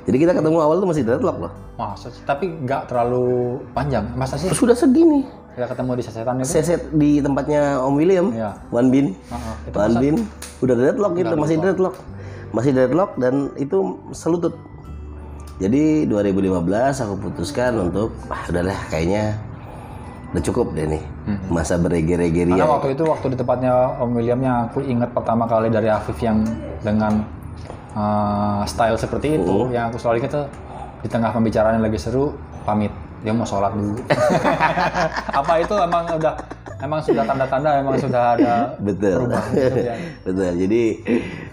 Jadi 0.01 0.17
kita 0.17 0.31
ketemu 0.33 0.57
awal 0.57 0.81
tuh 0.81 0.89
masih 0.89 1.03
dreadlock 1.05 1.37
loh. 1.37 1.53
masa 1.77 2.09
sih? 2.09 2.21
Tapi 2.25 2.45
nggak 2.65 2.89
terlalu 2.89 3.61
panjang. 3.73 4.09
Masa 4.17 4.37
sih 4.37 4.49
Sudah 4.49 4.73
segini. 4.73 5.25
kita 5.51 5.67
ketemu 5.67 5.91
di 5.99 6.03
sesetan 6.07 6.35
itu? 6.39 6.47
Seset 6.47 6.81
di 6.95 7.19
tempatnya 7.19 7.83
Om 7.83 7.93
William. 7.99 8.27
Iya. 8.31 8.55
One 8.71 8.87
Bin. 8.87 9.07
Heeh, 9.13 9.55
itu 9.67 9.75
One 9.75 9.95
Bin. 9.99 10.15
Udah 10.63 10.75
deadlock 10.79 11.13
gitu, 11.19 11.33
masih 11.35 11.57
deadlock. 11.59 11.95
Masih 12.55 12.71
deadlock 12.71 13.11
dan 13.19 13.51
itu 13.59 13.99
selutut. 14.15 14.55
Jadi 15.61 16.09
2015 16.09 17.03
aku 17.05 17.13
putuskan 17.29 17.77
untuk 17.77 18.15
ah 18.33 18.41
udahlah 18.49 18.79
kayaknya 18.89 19.37
udah 20.31 20.41
cukup 20.47 20.71
deh 20.73 20.87
nih 20.87 21.03
masa 21.51 21.75
berege-rege 21.75 22.47
Karena 22.47 22.65
waktu 22.65 22.95
itu 22.95 23.03
waktu 23.03 23.35
di 23.35 23.37
tempatnya 23.37 23.99
Om 23.99 24.09
William 24.15 24.39
yang 24.39 24.71
aku 24.71 24.79
ingat 24.79 25.11
pertama 25.11 25.43
kali 25.43 25.67
dari 25.67 25.91
Afif 25.91 26.15
yang 26.23 26.47
dengan 26.79 27.27
uh, 27.95 28.63
style 28.67 28.97
seperti 28.97 29.41
itu, 29.41 29.71
yang 29.73 29.89
aku 29.91 29.97
selalu 29.99 30.25
ingat 30.25 30.31
tuh 30.37 30.47
di 31.01 31.07
tengah 31.09 31.33
pembicaraan 31.33 31.81
yang 31.81 31.85
lagi 31.85 31.97
seru 31.97 32.37
pamit 32.61 32.93
dia 33.21 33.33
mau 33.33 33.45
sholat 33.45 33.73
dulu. 33.77 34.01
Apa 35.39 35.61
itu 35.61 35.73
emang 35.77 36.09
udah 36.17 36.33
emang 36.81 36.99
sudah 37.05 37.23
tanda-tanda 37.23 37.77
emang 37.77 37.95
sudah 38.01 38.33
ada 38.33 38.53
Betul. 38.81 39.29
gitu 39.29 39.79
ya. 39.85 39.95
Betul. 40.25 40.51
Jadi 40.57 40.83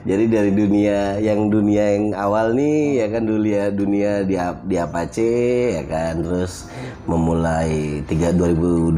jadi 0.09 0.24
dari 0.24 0.51
dunia 0.57 1.20
yang 1.20 1.53
dunia 1.53 1.84
yang 1.93 2.16
awal 2.16 2.57
nih 2.57 3.05
ya 3.05 3.07
kan 3.12 3.22
dunia 3.28 3.62
dunia 3.68 4.24
di 4.24 4.41
di 4.41 4.76
Apache 4.80 5.32
ya 5.76 5.84
kan 5.84 6.24
terus 6.24 6.72
memulai 7.05 8.01
3 8.09 8.32
2012 8.32 8.97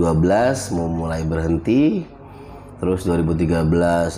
memulai 0.78 1.22
berhenti 1.26 2.06
terus 2.78 3.04
2013 3.04 3.66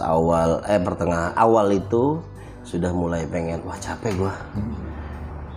awal 0.04 0.60
eh 0.68 0.78
pertengah 0.78 1.32
awal 1.34 1.72
itu 1.72 2.20
sudah 2.62 2.90
mulai 2.94 3.26
pengen 3.26 3.62
wah 3.66 3.76
capek 3.78 4.14
gua. 4.18 4.34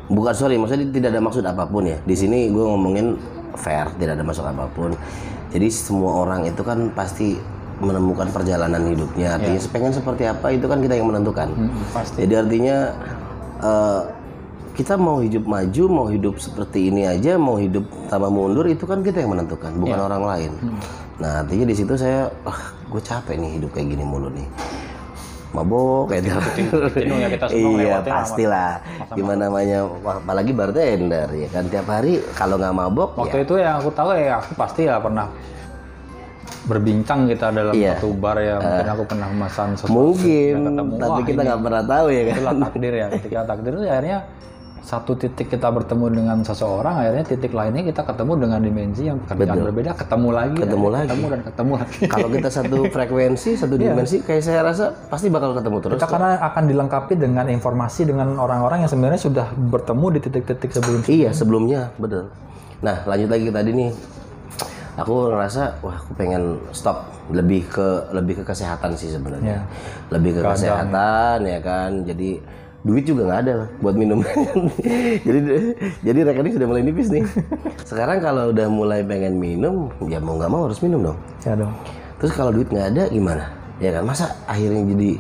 Bukan 0.06 0.34
sorry, 0.38 0.56
maksudnya 0.62 0.86
tidak 0.94 1.10
ada 1.18 1.22
maksud 1.22 1.42
apa 1.42 1.66
pun 1.66 1.90
ya. 1.90 1.98
Di 2.06 2.14
sini 2.14 2.54
gue 2.54 2.62
ngomongin 2.62 3.18
fair, 3.58 3.90
tidak 3.98 4.22
ada 4.22 4.24
maksud 4.26 4.46
apa 4.46 4.70
pun. 4.70 4.94
Jadi 5.50 5.68
semua 5.74 6.22
orang 6.22 6.46
itu 6.46 6.62
kan 6.62 6.94
pasti 6.94 7.42
menemukan 7.82 8.30
perjalanan 8.30 8.86
hidupnya. 8.86 9.42
Artinya 9.42 9.60
pengen 9.74 9.92
seperti 9.98 10.30
apa 10.30 10.54
itu 10.54 10.70
kan 10.70 10.78
kita 10.78 10.94
yang 10.94 11.10
menentukan. 11.10 11.50
pasti. 11.90 12.22
Jadi 12.22 12.34
artinya 12.38 12.78
eh, 13.66 14.02
kita 14.76 14.94
mau 15.00 15.24
hidup 15.24 15.48
maju, 15.48 15.84
mau 15.90 16.08
hidup 16.12 16.36
seperti 16.38 16.92
ini 16.92 17.08
aja, 17.08 17.40
mau 17.40 17.56
hidup 17.58 17.88
tambah 18.12 18.30
mundur 18.30 18.68
itu 18.68 18.84
kan 18.84 19.02
kita 19.02 19.24
yang 19.24 19.34
menentukan, 19.34 19.72
bukan 19.80 20.00
orang 20.06 20.24
lain. 20.28 20.52
Nah 21.18 21.42
artinya 21.42 21.66
di 21.66 21.76
situ 21.76 21.96
saya, 21.96 22.28
ah 22.44 22.62
gue 22.92 23.02
capek 23.02 23.40
nih 23.40 23.58
hidup 23.58 23.72
kayak 23.74 23.96
gini 23.96 24.04
mulu 24.04 24.28
nih. 24.30 24.46
Mabok 25.56 26.12
ya 26.12 26.20
kita 27.32 27.46
semua 27.48 27.80
iya 27.80 27.98
pastilah. 28.04 28.72
Gimana 29.16 29.48
namanya, 29.48 29.88
apalagi 30.04 30.52
bartender 30.52 31.28
ya 31.32 31.48
kan. 31.48 31.64
Tiap 31.72 31.88
hari 31.88 32.20
kalau 32.36 32.60
nggak 32.60 32.76
mabok 32.76 33.10
ya. 33.16 33.20
Waktu 33.24 33.38
itu 33.48 33.54
yang 33.64 33.76
aku 33.80 33.90
tahu 33.96 34.10
ya 34.14 34.44
aku 34.44 34.52
pasti 34.60 34.82
ya 34.84 35.00
pernah 35.00 35.28
berbincang 36.66 37.30
kita 37.30 37.54
dalam 37.54 37.74
Iya. 37.78 37.94
satu 38.02 38.10
bar 38.18 38.38
ya. 38.42 38.58
Mungkin 38.58 38.90
aku 38.90 39.04
pernah 39.06 39.28
memesan 39.30 39.70
sesuatu 39.78 39.94
mungkin, 39.94 40.54
ketemu 40.66 40.94
tapi 40.98 41.22
kita 41.30 41.42
nggak 41.46 41.62
pernah 41.62 41.84
tahu 41.86 42.08
ya 42.10 42.22
kan. 42.26 42.36
itulah 42.36 42.56
takdir 42.68 42.94
ya. 42.94 43.08
Ketika 43.14 43.40
takdir 43.46 43.72
itu 43.78 43.86
akhirnya 43.86 44.20
satu 44.86 45.18
titik 45.18 45.50
kita 45.50 45.66
bertemu 45.74 46.06
dengan 46.14 46.38
seseorang 46.46 47.02
akhirnya 47.02 47.26
titik 47.26 47.58
lainnya 47.58 47.82
kita 47.82 48.06
ketemu 48.06 48.34
dengan 48.38 48.60
dimensi 48.62 49.10
yang 49.10 49.18
pekerjaan 49.18 49.66
berbeda 49.66 49.92
ketemu 49.98 50.30
lagi 50.30 50.58
Ketemu 50.62 50.88
lagi. 50.94 51.08
ketemu 51.10 51.26
dan 51.26 51.42
ketemu 51.42 51.74
lagi 51.74 51.98
Kalau 52.14 52.28
kita 52.30 52.50
satu 52.54 52.78
frekuensi, 52.94 53.50
satu 53.58 53.76
dimensi, 53.76 54.22
kayak 54.22 54.44
saya 54.46 54.62
rasa 54.62 54.94
pasti 55.10 55.34
bakal 55.34 55.58
ketemu 55.58 55.78
terus. 55.82 55.98
kita 55.98 56.06
karena 56.06 56.38
akan 56.40 56.64
dilengkapi 56.70 57.14
dengan 57.18 57.46
informasi 57.50 58.06
dengan 58.06 58.38
orang-orang 58.38 58.86
yang 58.86 58.92
sebenarnya 58.94 59.18
sudah 59.18 59.48
bertemu 59.52 60.06
di 60.14 60.20
titik-titik 60.22 60.70
sebelum 60.70 61.00
Iya 61.10 61.30
sebelumnya 61.34 61.82
betul. 61.98 62.30
Nah 62.86 63.02
lanjut 63.04 63.30
lagi 63.34 63.50
tadi 63.50 63.72
nih, 63.74 63.90
aku 64.96 65.14
ngerasa 65.34 65.82
wah 65.82 65.98
aku 65.98 66.12
pengen 66.14 66.62
stop 66.72 67.10
lebih 67.34 67.66
ke 67.68 67.88
lebih 68.14 68.42
ke 68.42 68.44
kesehatan 68.46 68.94
sih 68.94 69.10
sebenarnya. 69.10 69.66
Lebih 70.14 70.38
ke 70.38 70.42
kesehatan 70.46 71.42
ya 71.42 71.60
kan. 71.60 72.06
Jadi 72.06 72.38
duit 72.86 73.02
juga 73.02 73.26
nggak 73.26 73.42
ada 73.50 73.54
lah 73.66 73.70
buat 73.82 73.96
minum. 73.98 74.22
jadi 75.28 75.40
jadi 76.06 76.20
rekening 76.30 76.54
sudah 76.54 76.68
mulai 76.70 76.84
nipis 76.86 77.10
nih. 77.10 77.26
Sekarang 77.82 78.22
kalau 78.22 78.54
udah 78.54 78.68
mulai 78.70 79.02
pengen 79.02 79.42
minum, 79.42 79.90
ya 80.06 80.22
mau 80.22 80.38
nggak 80.38 80.52
mau 80.54 80.70
harus 80.70 80.78
minum 80.86 81.02
dong. 81.02 81.18
ya 81.42 81.58
dong 81.58 81.74
Terus 82.22 82.32
kalau 82.38 82.54
duit 82.54 82.70
nggak 82.70 82.94
ada 82.94 83.04
gimana? 83.10 83.50
Ya 83.82 83.90
kan 83.92 84.06
masa 84.06 84.38
akhirnya 84.46 84.86
jadi 84.86 85.12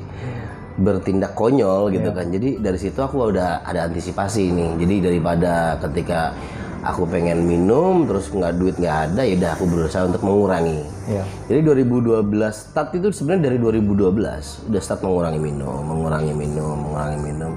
bertindak 0.77 1.33
konyol 1.33 1.89
gitu 1.89 2.13
kan. 2.13 2.29
Jadi 2.29 2.61
dari 2.61 2.77
situ 2.77 3.01
aku 3.01 3.33
udah 3.33 3.65
ada 3.65 3.89
antisipasi 3.89 4.53
nih. 4.53 4.71
Jadi 4.85 4.95
daripada 5.01 5.81
ketika 5.81 6.37
aku 6.85 7.09
pengen 7.09 7.49
minum 7.49 8.05
terus 8.05 8.29
nggak 8.29 8.53
duit 8.61 8.75
nggak 8.77 8.97
ada 9.11 9.21
ya 9.25 9.33
udah 9.41 9.51
aku 9.57 9.65
berusaha 9.65 10.05
untuk 10.05 10.21
mengurangi. 10.21 10.85
ya 11.09 11.25
Jadi 11.49 11.59
2012 11.65 12.21
start 12.53 12.89
itu 12.93 13.09
sebenarnya 13.09 13.49
dari 13.49 13.57
2012 13.57 14.69
udah 14.69 14.81
start 14.81 15.01
mengurangi 15.01 15.41
minum, 15.41 15.81
mengurangi 15.81 16.33
minum, 16.37 16.77
mengurangi 16.77 17.19
minum. 17.25 17.53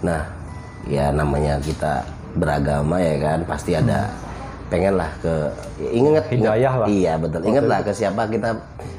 Nah, 0.00 0.22
ya 0.88 1.12
namanya 1.12 1.60
kita 1.60 2.08
beragama 2.40 2.96
ya 2.96 3.16
kan 3.20 3.38
pasti 3.44 3.76
ada 3.76 4.08
pengen 4.68 5.00
lah 5.00 5.10
ke 5.20 5.34
ingat 5.80 6.24
Hidayah 6.28 6.74
lah. 6.84 6.86
iya 6.88 7.16
betul 7.16 7.40
ingat 7.48 7.64
lah 7.64 7.80
ke 7.80 7.92
siapa 7.96 8.28
kita 8.28 8.52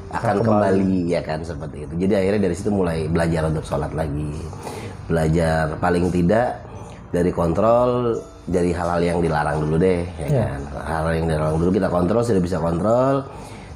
akan 0.09 0.41
kembali. 0.41 1.13
ya 1.13 1.21
kan 1.21 1.45
seperti 1.45 1.85
itu 1.85 1.93
jadi 2.05 2.25
akhirnya 2.25 2.49
dari 2.49 2.55
situ 2.57 2.73
mulai 2.73 3.05
belajar 3.05 3.53
untuk 3.53 3.61
sholat 3.61 3.93
lagi 3.93 4.33
belajar 5.05 5.77
paling 5.77 6.09
tidak 6.09 6.57
dari 7.13 7.29
kontrol 7.29 8.17
dari 8.49 8.71
hal-hal 8.71 8.99
yang 8.99 9.17
dilarang 9.19 9.57
dulu 9.59 9.75
deh 9.77 10.01
ya 10.17 10.27
Iya. 10.27 10.45
kan 10.45 10.61
hal-hal 10.83 11.13
yang 11.15 11.25
dilarang 11.27 11.57
dulu 11.57 11.71
kita 11.71 11.87
kontrol 11.87 12.21
sudah 12.21 12.41
bisa 12.41 12.57
kontrol 12.57 13.15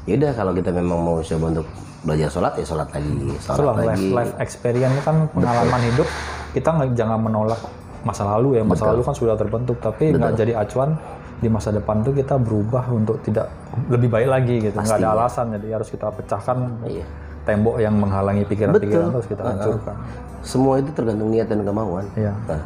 ya 0.04 0.14
udah 0.18 0.32
kalau 0.34 0.52
kita 0.52 0.70
memang 0.70 1.00
mau 1.00 1.18
coba 1.18 1.46
untuk 1.48 1.68
belajar 2.04 2.28
sholat 2.28 2.54
ya 2.54 2.66
sholat 2.66 2.88
lagi 2.92 3.14
sholat 3.40 3.56
Itulah 3.56 3.76
life, 3.76 3.88
lagi 3.88 4.08
life 4.12 4.34
experience 4.38 4.94
itu 4.94 5.04
kan 5.04 5.16
pengalaman 5.32 5.82
hidup. 5.86 6.08
Kita 6.52 6.70
nggak 6.70 6.90
jangan 6.94 7.18
menolak 7.18 7.62
masa 8.04 8.28
lalu 8.28 8.60
ya. 8.60 8.64
Masa 8.64 8.92
lalu 8.92 9.02
kan 9.02 9.16
sudah 9.16 9.34
terbentuk, 9.34 9.80
tapi 9.80 10.12
nggak 10.12 10.36
jadi 10.36 10.60
acuan 10.60 11.00
di 11.40 11.48
masa 11.48 11.72
depan 11.72 12.04
tuh 12.04 12.12
kita 12.12 12.36
berubah 12.36 12.92
untuk 12.92 13.24
tidak 13.24 13.48
lebih 13.88 14.12
baik 14.12 14.28
lagi 14.28 14.56
gitu. 14.62 14.76
Nggak 14.76 15.00
ada 15.00 15.10
alasan. 15.16 15.56
Jadi 15.56 15.68
harus 15.72 15.88
kita 15.88 16.12
pecahkan 16.12 16.58
Iya. 16.84 17.08
tembok 17.44 17.76
yang 17.78 17.96
menghalangi 17.96 18.44
pikiran-pikiran 18.46 19.08
terus 19.10 19.28
kita 19.28 19.42
hancurkan. 19.42 19.96
semua 20.44 20.76
itu 20.76 20.92
tergantung 20.92 21.28
niat 21.28 21.48
dan 21.48 21.64
kemauan 21.64 22.04
Iya. 22.16 22.36
Nah, 22.48 22.62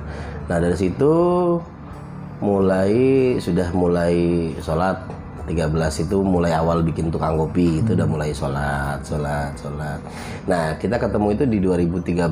nah 0.45 0.57
dari 0.57 0.73
situ 0.73 1.13
mulai 2.39 2.93
sudah 3.41 3.69
mulai 3.73 4.15
sholat. 4.61 4.97
13 5.47 6.03
itu 6.03 6.17
mulai 6.27 6.51
awal 6.51 6.83
bikin 6.83 7.07
tukang 7.07 7.39
kopi 7.39 7.79
itu 7.79 7.95
udah 7.95 8.03
mulai 8.03 8.35
sholat 8.35 8.99
sholat 9.07 9.55
sholat. 9.55 9.95
Nah 10.43 10.75
kita 10.75 10.99
ketemu 10.99 11.27
itu 11.39 11.43
di 11.47 11.57
2013 11.63 12.27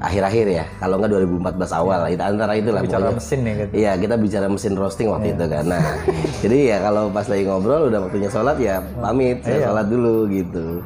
akhir-akhir 0.00 0.46
ya 0.48 0.64
kalau 0.80 0.96
nggak 0.96 1.12
2014 1.12 1.60
awal 1.76 2.00
itu 2.08 2.22
antara 2.24 2.52
itulah 2.56 2.80
Bicara 2.80 3.04
pokoknya. 3.04 3.18
mesin 3.20 3.38
nih 3.44 3.54
gitu. 3.54 3.72
Iya 3.76 3.92
kita 4.00 4.14
bicara 4.16 4.46
mesin 4.48 4.72
roasting 4.72 5.08
waktu 5.08 5.28
itu 5.30 5.44
kan. 5.44 5.64
Nah 5.68 5.84
jadi 6.42 6.58
ya 6.66 6.76
kalau 6.80 7.02
pas 7.12 7.26
lagi 7.28 7.44
ngobrol 7.44 7.82
udah 7.86 8.00
waktunya 8.00 8.28
sholat 8.28 8.56
ya 8.56 8.80
pamit 8.96 9.44
saya 9.44 9.58
sholat 9.62 9.86
dulu 9.86 10.24
gitu. 10.26 10.80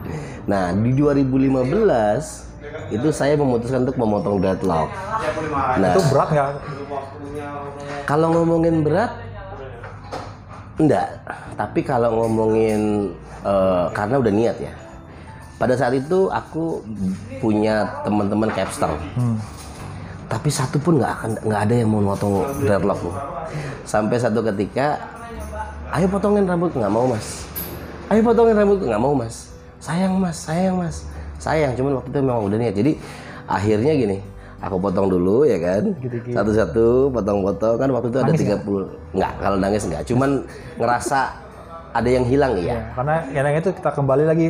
Nah 0.44 0.74
di 0.74 0.90
2015 0.92 1.54
itu 2.90 3.08
saya 3.08 3.34
memutuskan 3.34 3.86
untuk 3.86 3.96
memotong 3.96 4.42
dreadlock. 4.42 4.90
Nah 5.78 5.94
Itu 5.94 6.00
berat 6.10 6.28
nggak? 6.30 6.50
kalau 8.04 8.34
ngomongin 8.34 8.82
berat 8.82 9.14
enggak. 10.76 11.08
Tapi 11.54 11.80
kalau 11.80 12.10
ngomongin 12.18 13.14
eh, 13.46 13.84
karena 13.94 14.16
udah 14.18 14.32
niat 14.32 14.56
ya. 14.58 14.72
Pada 15.64 15.80
saat 15.80 15.96
itu 15.96 16.28
aku 16.28 16.84
punya 17.40 17.88
teman-teman 18.04 18.52
capster. 18.52 18.92
Hmm. 19.16 19.40
tapi 20.24 20.52
satu 20.52 20.76
pun 20.76 21.00
nggak 21.00 21.12
akan 21.20 21.30
nggak 21.40 21.60
ada 21.68 21.74
yang 21.78 21.88
mau 21.88 22.04
motong 22.04 22.44
dreadlock 22.60 23.00
loh. 23.00 23.16
sampai 23.88 24.20
satu 24.20 24.44
ketika 24.44 25.00
ayo 25.96 26.04
potongin 26.04 26.44
rambut. 26.44 26.68
Nggak 26.76 26.92
mau 26.92 27.08
mas. 27.08 27.48
Ayo 28.12 28.20
potongin 28.20 28.60
rambut. 28.60 28.84
Nggak 28.84 29.00
mau 29.00 29.16
mas. 29.16 29.56
Sayang 29.80 30.20
mas. 30.20 30.36
Sayang 30.36 30.76
mas. 30.76 31.08
Sayang 31.40 31.72
cuman 31.80 31.96
waktu 31.96 32.12
itu 32.12 32.18
memang 32.20 32.44
udah 32.44 32.58
niat. 32.60 32.74
Jadi 32.76 32.92
akhirnya 33.48 33.92
gini 33.96 34.18
aku 34.60 34.76
potong 34.76 35.08
dulu 35.08 35.48
ya 35.48 35.56
kan? 35.64 35.96
Satu-satu 36.28 37.08
potong-potong. 37.08 37.76
Kan 37.80 37.88
waktu 37.88 38.08
itu 38.12 38.18
ada 38.20 38.32
30 38.36 39.16
nggak? 39.16 39.32
kalau 39.40 39.56
nangis 39.56 39.88
nggak. 39.88 40.02
Cuman 40.12 40.44
ngerasa 40.76 41.40
ada 41.94 42.08
yang 42.10 42.26
hilang 42.26 42.58
ya 42.58 42.74
Ya, 42.74 42.78
karena 42.98 43.16
yang 43.30 43.46
itu 43.54 43.70
kita 43.70 43.90
kembali 43.94 44.24
lagi 44.26 44.46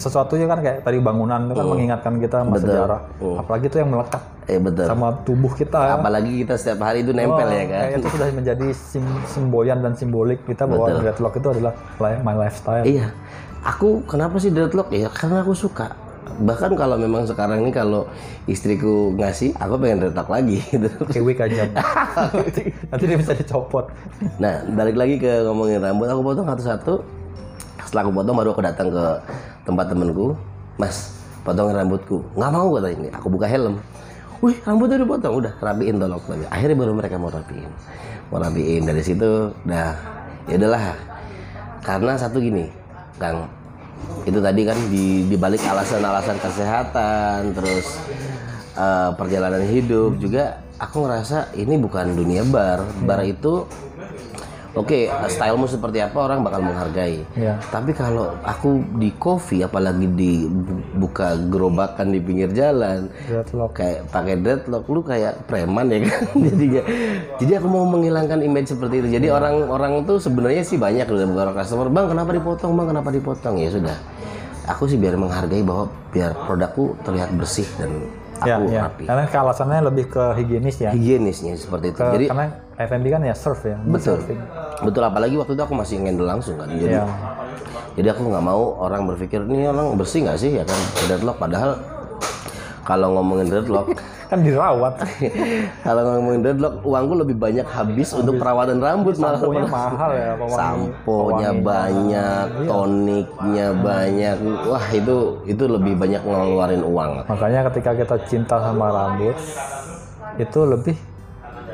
sesuatu 0.00 0.32
ya 0.34 0.48
kan 0.48 0.58
kayak 0.58 0.80
tadi 0.80 0.96
bangunan 0.98 1.44
itu 1.44 1.54
kan 1.54 1.66
mengingatkan 1.68 2.12
kita 2.16 2.36
sama 2.40 2.56
sejarah. 2.56 3.00
Apalagi 3.36 3.64
itu 3.68 3.76
yang 3.76 3.90
melekat 3.92 4.22
eh 4.48 4.58
betul 4.58 4.82
sama 4.82 5.14
tubuh 5.22 5.52
kita. 5.52 5.78
apalagi 5.94 6.42
kita 6.42 6.58
setiap 6.58 6.82
hari 6.82 7.04
itu 7.04 7.12
nempel 7.12 7.46
ya 7.46 7.64
kan 7.68 7.80
Kayak 7.86 7.98
itu 8.00 8.08
sudah 8.10 8.26
menjadi 8.32 8.66
sim- 8.72 9.22
simboyan 9.28 9.78
dan 9.78 9.94
simbolik 9.94 10.42
kita 10.42 10.66
bahwa 10.66 10.90
dreadlock 10.90 11.36
itu 11.36 11.48
adalah 11.52 11.72
my 12.00 12.34
lifestyle. 12.34 12.82
Iya, 12.82 13.14
aku 13.62 14.02
kenapa 14.04 14.40
sih 14.40 14.50
dreadlock 14.50 14.90
ya? 14.90 15.06
Karena 15.06 15.44
aku 15.44 15.54
suka. 15.54 15.94
Bahkan 16.40 16.72
kalau 16.72 16.96
memang 16.96 17.28
sekarang 17.28 17.60
ini 17.60 17.70
kalau 17.70 18.08
istriku 18.46 19.12
ngasih, 19.12 19.52
aku 19.54 19.76
pengen 19.76 20.00
dreadlock 20.02 20.26
lagi 20.26 20.58
gitu. 20.72 20.88
Wig 21.20 21.36
aja. 21.36 21.68
Nanti 22.90 23.04
dia 23.04 23.18
bisa 23.20 23.36
dicopot. 23.36 23.92
Nah, 24.40 24.64
balik 24.66 24.96
lagi 24.96 25.20
ke 25.20 25.44
ngomongin 25.44 25.78
rambut, 25.78 26.08
aku 26.08 26.22
potong 26.24 26.48
satu-satu. 26.48 26.94
Setelah 27.84 28.02
aku 28.02 28.12
potong, 28.14 28.34
baru 28.34 28.50
aku 28.50 28.62
datang 28.64 28.88
ke 28.88 29.04
tempat 29.70 29.86
temenku, 29.86 30.34
Mas, 30.74 31.14
potongin 31.46 31.78
rambutku. 31.78 32.26
Nggak 32.34 32.50
mau 32.50 32.68
katanya, 32.74 33.10
aku 33.14 33.26
buka 33.30 33.46
helm. 33.46 33.78
Wih, 34.42 34.56
rambutnya 34.66 34.98
udah 35.04 35.08
potong, 35.14 35.34
udah 35.46 35.52
rapiin 35.62 35.96
tolong 36.00 36.18
tolong. 36.26 36.48
Akhirnya 36.50 36.76
baru 36.76 36.92
mereka 36.98 37.14
mau 37.20 37.30
rapiin, 37.30 37.70
mau 38.34 38.42
rapiin 38.42 38.82
dari 38.82 39.02
situ, 39.04 39.54
dah, 39.62 39.94
ya 40.50 40.56
udahlah. 40.58 40.96
Karena 41.84 42.12
satu 42.18 42.42
gini, 42.42 42.66
Kang, 43.20 43.46
itu 44.24 44.40
tadi 44.40 44.60
kan 44.64 44.78
di 44.88 45.28
di 45.28 45.36
balik 45.36 45.60
alasan-alasan 45.60 46.36
kesehatan, 46.40 47.52
terus 47.52 48.00
eh, 48.74 49.10
perjalanan 49.14 49.60
hidup 49.60 50.16
juga, 50.16 50.64
aku 50.80 51.04
ngerasa 51.04 51.52
ini 51.54 51.76
bukan 51.76 52.16
dunia 52.16 52.42
bar. 52.48 52.80
Bar 53.04 53.20
itu 53.28 53.68
Oke, 54.72 55.10
stylemu 55.26 55.66
seperti 55.66 55.98
apa 55.98 56.14
orang 56.20 56.40
bakal 56.40 56.62
menghargai. 56.62 57.26
Ya. 57.34 57.58
Tapi 57.66 57.90
kalau 57.90 58.38
aku 58.40 58.80
di 58.96 59.10
coffee, 59.12 59.60
apalagi 59.60 60.06
di 60.06 60.46
bu- 60.46 60.78
buka 61.00 61.34
gerobakan 61.46 62.10
di 62.10 62.18
pinggir 62.18 62.50
jalan, 62.50 63.10
Dreadlock. 63.26 63.74
kayak 63.74 64.06
pakai 64.08 64.38
dreadlock, 64.38 64.86
lu 64.86 65.02
kayak 65.02 65.42
preman 65.44 65.90
ya 65.90 66.06
kan? 66.06 66.22
Jadinya, 66.46 66.82
jadi 67.36 67.52
aku 67.58 67.66
mau 67.66 67.82
menghilangkan 67.84 68.38
image 68.40 68.70
seperti 68.70 69.02
itu. 69.02 69.08
Jadi 69.10 69.26
orang-orang 69.26 70.04
tuh 70.04 70.22
sebenarnya 70.22 70.62
sih 70.62 70.76
banyak 70.76 71.04
udah 71.04 71.26
beberapa 71.26 71.52
customer, 71.56 71.90
bang 71.90 72.06
kenapa 72.06 72.30
dipotong, 72.30 72.72
bang 72.72 72.88
kenapa 72.88 73.08
dipotong? 73.10 73.54
Ya 73.58 73.68
sudah, 73.68 73.96
aku 74.64 74.86
sih 74.86 74.94
biar 74.94 75.18
menghargai 75.18 75.66
bahwa 75.66 75.90
biar 76.08 76.30
produkku 76.46 76.94
terlihat 77.02 77.34
bersih 77.34 77.66
dan 77.74 77.90
Ya, 78.42 78.54
aku 78.56 78.64
ya. 78.68 78.80
rapi. 78.86 79.04
Karena 79.04 79.22
alasannya 79.26 79.80
lebih 79.84 80.04
ke 80.08 80.24
higienis 80.36 80.76
ya. 80.78 80.90
Higienisnya 80.90 81.52
seperti 81.56 81.92
itu. 81.92 82.00
Ke- 82.00 82.12
Jadi 82.16 82.24
karena 82.28 82.46
FMB 82.76 83.06
kan 83.10 83.20
ya 83.22 83.34
surf 83.36 83.60
ya. 83.62 83.76
betul, 83.82 84.16
surfing. 84.16 84.40
betul 84.80 85.02
apalagi 85.04 85.34
waktu 85.36 85.52
itu 85.52 85.62
aku 85.62 85.74
masih 85.76 85.96
ngendel 86.00 86.26
langsung 86.26 86.56
kan. 86.56 86.68
Jadi 86.68 86.94
Ya. 86.96 87.04
Jadi 87.90 88.06
aku 88.06 88.22
nggak 88.22 88.44
mau 88.44 88.78
orang 88.78 89.04
berpikir 89.04 89.42
ini 89.44 89.66
orang 89.66 89.98
bersih 89.98 90.22
nggak 90.24 90.38
sih 90.38 90.50
ya 90.56 90.64
kan 90.64 90.78
dreadlock 91.04 91.36
padahal 91.36 91.74
kalau 92.90 93.14
ngomongin 93.14 93.46
dreadlock 93.46 93.86
Kan 94.30 94.42
dirawat. 94.42 94.94
kalau 95.86 96.02
ngomongin 96.08 96.40
dreadlock 96.40 96.74
uangku 96.82 97.14
lebih 97.16 97.34
banyak 97.34 97.66
habis 97.66 98.10
untuk 98.10 98.38
perawatan 98.38 98.78
rambut 98.78 99.14
malah 99.16 99.42
mahal 99.66 100.10
ya. 100.12 100.34
pewangi- 100.34 100.54
samponya 100.54 101.50
pewangi. 101.50 101.62
banyak 101.62 102.46
toniknya 102.64 103.66
banyak 103.74 104.34
wah 104.64 104.86
itu 104.88 105.16
itu 105.44 105.64
lebih 105.66 105.94
banyak 105.94 106.22
ngeluarin 106.22 106.82
uang 106.82 107.26
Makanya 107.26 107.60
ketika 107.66 107.90
kita 107.92 108.16
cinta 108.24 108.56
sama 108.60 108.86
rambut, 108.88 109.34
itu 110.36 110.60
lebih 110.64 110.96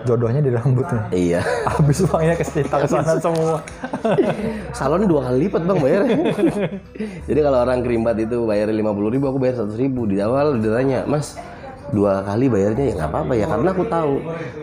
jodohnya 0.07 0.39
di 0.39 0.51
rambutnya. 0.55 1.03
iya. 1.27 1.41
Habis 1.67 2.07
uangnya 2.07 2.35
ke 2.39 2.45
ke 2.63 2.87
sana 2.87 3.19
semua. 3.19 3.59
salon 4.79 5.11
dua 5.11 5.29
kali 5.29 5.51
lipat 5.51 5.63
bang 5.67 5.79
bayar. 5.83 6.03
Jadi 7.29 7.41
kalau 7.43 7.59
orang 7.67 7.83
kerimbat 7.83 8.17
itu 8.23 8.47
bayar 8.47 8.71
lima 8.71 8.95
puluh 8.95 9.11
ribu 9.11 9.27
aku 9.27 9.43
bayar 9.43 9.59
seratus 9.59 9.77
ribu. 9.77 10.07
Di 10.07 10.23
awal 10.23 10.63
ditanya 10.63 11.03
mas 11.05 11.35
dua 11.91 12.23
kali 12.23 12.51
bayarnya 12.51 12.85
ya 12.91 12.95
nggak 12.99 13.11
apa-apa 13.15 13.33
ya 13.39 13.47
karena 13.47 13.69
aku 13.71 13.85
tahu 13.87 14.15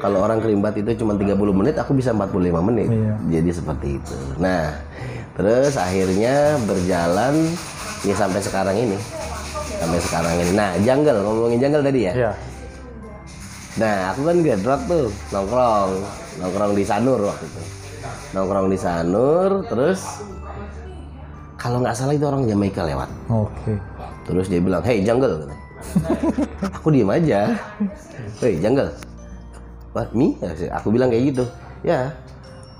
kalau 0.04 0.20
orang 0.28 0.44
kerimbat 0.44 0.76
itu 0.76 0.92
cuma 1.00 1.16
30 1.16 1.40
menit 1.56 1.76
aku 1.80 1.96
bisa 1.96 2.12
45 2.12 2.68
menit. 2.68 2.92
Iya. 2.92 3.40
jadi 3.40 3.50
seperti 3.52 3.88
itu. 4.00 4.18
Nah 4.40 4.76
terus 5.40 5.80
akhirnya 5.80 6.60
berjalan 6.68 7.36
ya 8.04 8.16
sampai 8.16 8.40
sekarang 8.44 8.76
ini. 8.76 8.98
Sampai 9.80 10.00
sekarang 10.04 10.36
ini. 10.36 10.52
Nah 10.52 10.76
jungle 10.84 11.20
ngomongin 11.24 11.60
jungle 11.64 11.84
tadi 11.84 12.00
ya. 12.12 12.14
Iya. 12.16 12.32
Nah, 13.74 14.14
aku 14.14 14.22
kan 14.30 14.38
dreadlock 14.46 14.82
tuh, 14.86 15.08
nongkrong, 15.34 15.92
nongkrong 16.38 16.74
di 16.78 16.86
Sanur 16.86 17.18
waktu 17.26 17.46
itu. 17.50 17.62
Nongkrong 18.38 18.68
di 18.70 18.78
Sanur, 18.78 19.66
terus 19.66 20.22
kalau 21.58 21.82
nggak 21.82 21.98
salah 21.98 22.14
itu 22.14 22.26
orang 22.28 22.46
Jamaika 22.46 22.86
lewat. 22.86 23.10
Oke. 23.34 23.74
Terus 24.30 24.46
dia 24.46 24.62
bilang, 24.62 24.86
"Hey, 24.86 25.02
jungle." 25.02 25.50
aku 26.78 26.88
diem 26.94 27.10
aja. 27.10 27.58
"Hey, 28.38 28.62
jungle." 28.62 28.94
What, 29.94 30.14
me? 30.14 30.38
Aku 30.82 30.90
bilang 30.94 31.10
kayak 31.10 31.34
gitu. 31.34 31.46
Ya. 31.86 32.14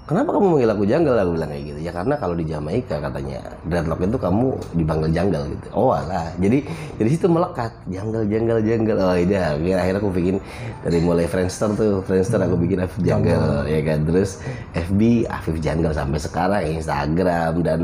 Kenapa 0.04 0.36
kamu 0.36 0.46
manggil 0.52 0.68
aku 0.68 0.84
jungle? 0.84 1.16
Aku 1.16 1.32
bilang 1.32 1.48
kayak 1.48 1.64
gitu. 1.64 1.80
Ya 1.80 1.92
karena 1.96 2.20
kalau 2.20 2.36
di 2.36 2.44
Jamaika 2.44 3.00
katanya 3.00 3.40
dreadlock 3.64 4.04
itu 4.04 4.20
kamu 4.20 4.48
dipanggil 4.76 5.10
jungle 5.16 5.44
gitu. 5.48 5.68
Oh 5.72 5.96
alah. 5.96 6.28
Jadi 6.44 6.68
dari 7.00 7.10
situ 7.10 7.32
melekat 7.32 7.72
jungle 7.88 8.28
jungle 8.28 8.60
jungle. 8.60 9.00
Oh 9.00 9.16
iya. 9.16 9.56
Akhirnya, 9.56 9.78
akhirnya 9.80 10.00
aku 10.04 10.12
bikin 10.12 10.36
dari 10.84 11.00
mulai 11.00 11.24
Friendster 11.24 11.72
tuh, 11.80 12.04
Friendster 12.04 12.44
aku 12.44 12.60
bikin 12.60 12.84
Afif 12.84 13.00
Jungle 13.00 13.64
ya 13.64 13.80
kan. 13.80 14.00
Terus 14.04 14.44
FB 14.76 15.24
Afif 15.32 15.56
Jungle 15.64 15.96
sampai 15.96 16.20
sekarang 16.20 16.62
Instagram 16.68 17.54
dan 17.64 17.80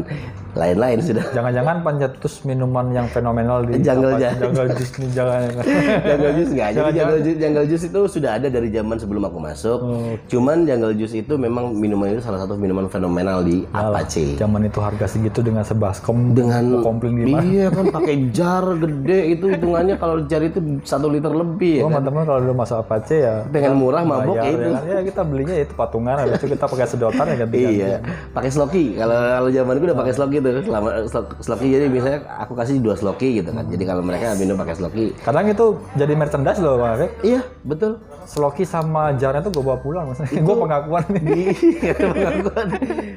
lain-lain 0.51 0.97
sudah 0.99 1.25
Jangan-jangan 1.31 1.75
pancetus 1.79 2.41
minuman 2.41 2.89
yang 2.89 3.07
fenomenal 3.07 3.61
di 3.61 3.77
Jungle 3.79 4.13
apa, 4.13 4.19
Jazz. 4.19 4.37
Jungle 4.39 4.67
Juice 4.71 4.93
nih 4.95 5.09
jangan. 5.11 5.39
jungle 6.09 6.31
juice 6.33 6.51
nggak 6.51 6.69
jadi 6.71 6.89
jungle 6.91 7.19
juice, 7.19 7.37
jungle 7.37 7.65
juice 7.65 7.85
itu 7.85 8.01
sudah 8.09 8.31
ada 8.33 8.47
dari 8.47 8.69
zaman 8.69 8.95
sebelum 8.95 9.23
aku 9.23 9.37
masuk 9.37 9.77
Oh. 9.79 10.13
cuman 10.27 10.63
jungle 10.63 10.91
juice 10.91 11.15
itu 11.15 11.33
memang 11.35 11.71
minuman 11.71 12.11
itu 12.11 12.19
salah 12.19 12.37
satu 12.37 12.53
minuman 12.53 12.85
fenomenal 12.85 13.41
di 13.41 13.63
Apache 13.69 14.35
Zaman 14.35 14.65
itu 14.65 14.79
harga 14.79 15.05
segitu 15.05 15.39
dengan 15.39 15.61
sebaskom 15.61 16.33
dengan 16.33 16.81
komplain 16.81 17.15
iya 17.45 17.69
kan 17.69 17.87
pakai 17.95 18.29
jar 18.29 18.65
gede 18.75 19.19
itu 19.31 19.45
hitungannya 19.47 19.95
kalau 19.95 20.25
jar 20.25 20.41
itu 20.41 20.57
satu 20.81 21.07
liter 21.07 21.29
lebih 21.29 21.73
ya 21.75 21.81
Oh, 21.81 21.87
kan? 21.87 22.01
teman-teman 22.01 22.23
kalau 22.25 22.39
udah 22.43 22.55
masuk 22.57 22.77
Apache 22.79 23.17
ya 23.19 23.35
pengen 23.47 23.73
murah 23.75 24.03
mabok 24.03 24.35
bayar, 24.35 24.45
ya 24.45 24.51
itu 24.51 24.69
ya, 24.69 24.79
ya 24.89 24.99
kita 25.03 25.21
belinya 25.23 25.55
itu 25.55 25.73
patungan 25.73 26.15
habis 26.17 26.35
itu 26.35 26.47
kita 26.49 26.65
pakai 26.65 26.85
sedotan 26.85 27.25
ya 27.25 27.35
ganti 27.41 27.57
Iya, 27.59 27.97
pakai 28.31 28.49
sloki. 28.49 28.85
Kalau 28.93 29.15
kalau 29.15 29.49
zaman 29.49 29.73
gue 29.75 29.85
udah 29.85 29.97
pakai 29.97 30.13
sloki 30.13 30.37
tuh. 30.41 30.63
Selama 30.63 30.89
slok- 31.05 31.35
sloki 31.43 31.67
jadi 31.67 31.85
misalnya 31.91 32.19
aku 32.39 32.53
kasih 32.55 32.79
dua 32.79 32.95
sloki 32.95 33.43
gitu 33.43 33.51
kan. 33.51 33.67
Jadi 33.67 33.83
kalau 33.83 34.01
mereka 34.01 34.33
minum 34.39 34.55
pakai 34.55 34.75
sloki. 34.75 35.05
kadang 35.19 35.45
itu 35.45 35.65
jadi 35.93 36.13
merchandise 36.15 36.59
loh 36.59 36.79
Afif 36.79 37.11
Iya, 37.21 37.41
betul. 37.61 37.99
Sloki 38.29 38.61
sama 38.61 39.17
jarnya 39.17 39.41
tuh 39.41 39.49
gue 39.57 39.63
bawa 39.65 39.81
pulang 39.81 40.05
maksudnya 40.13 40.37
gue 40.37 40.55
pengakuan 40.61 41.05
nih 41.17 41.49
Di 41.81 41.93
pengakuan. 41.97 42.67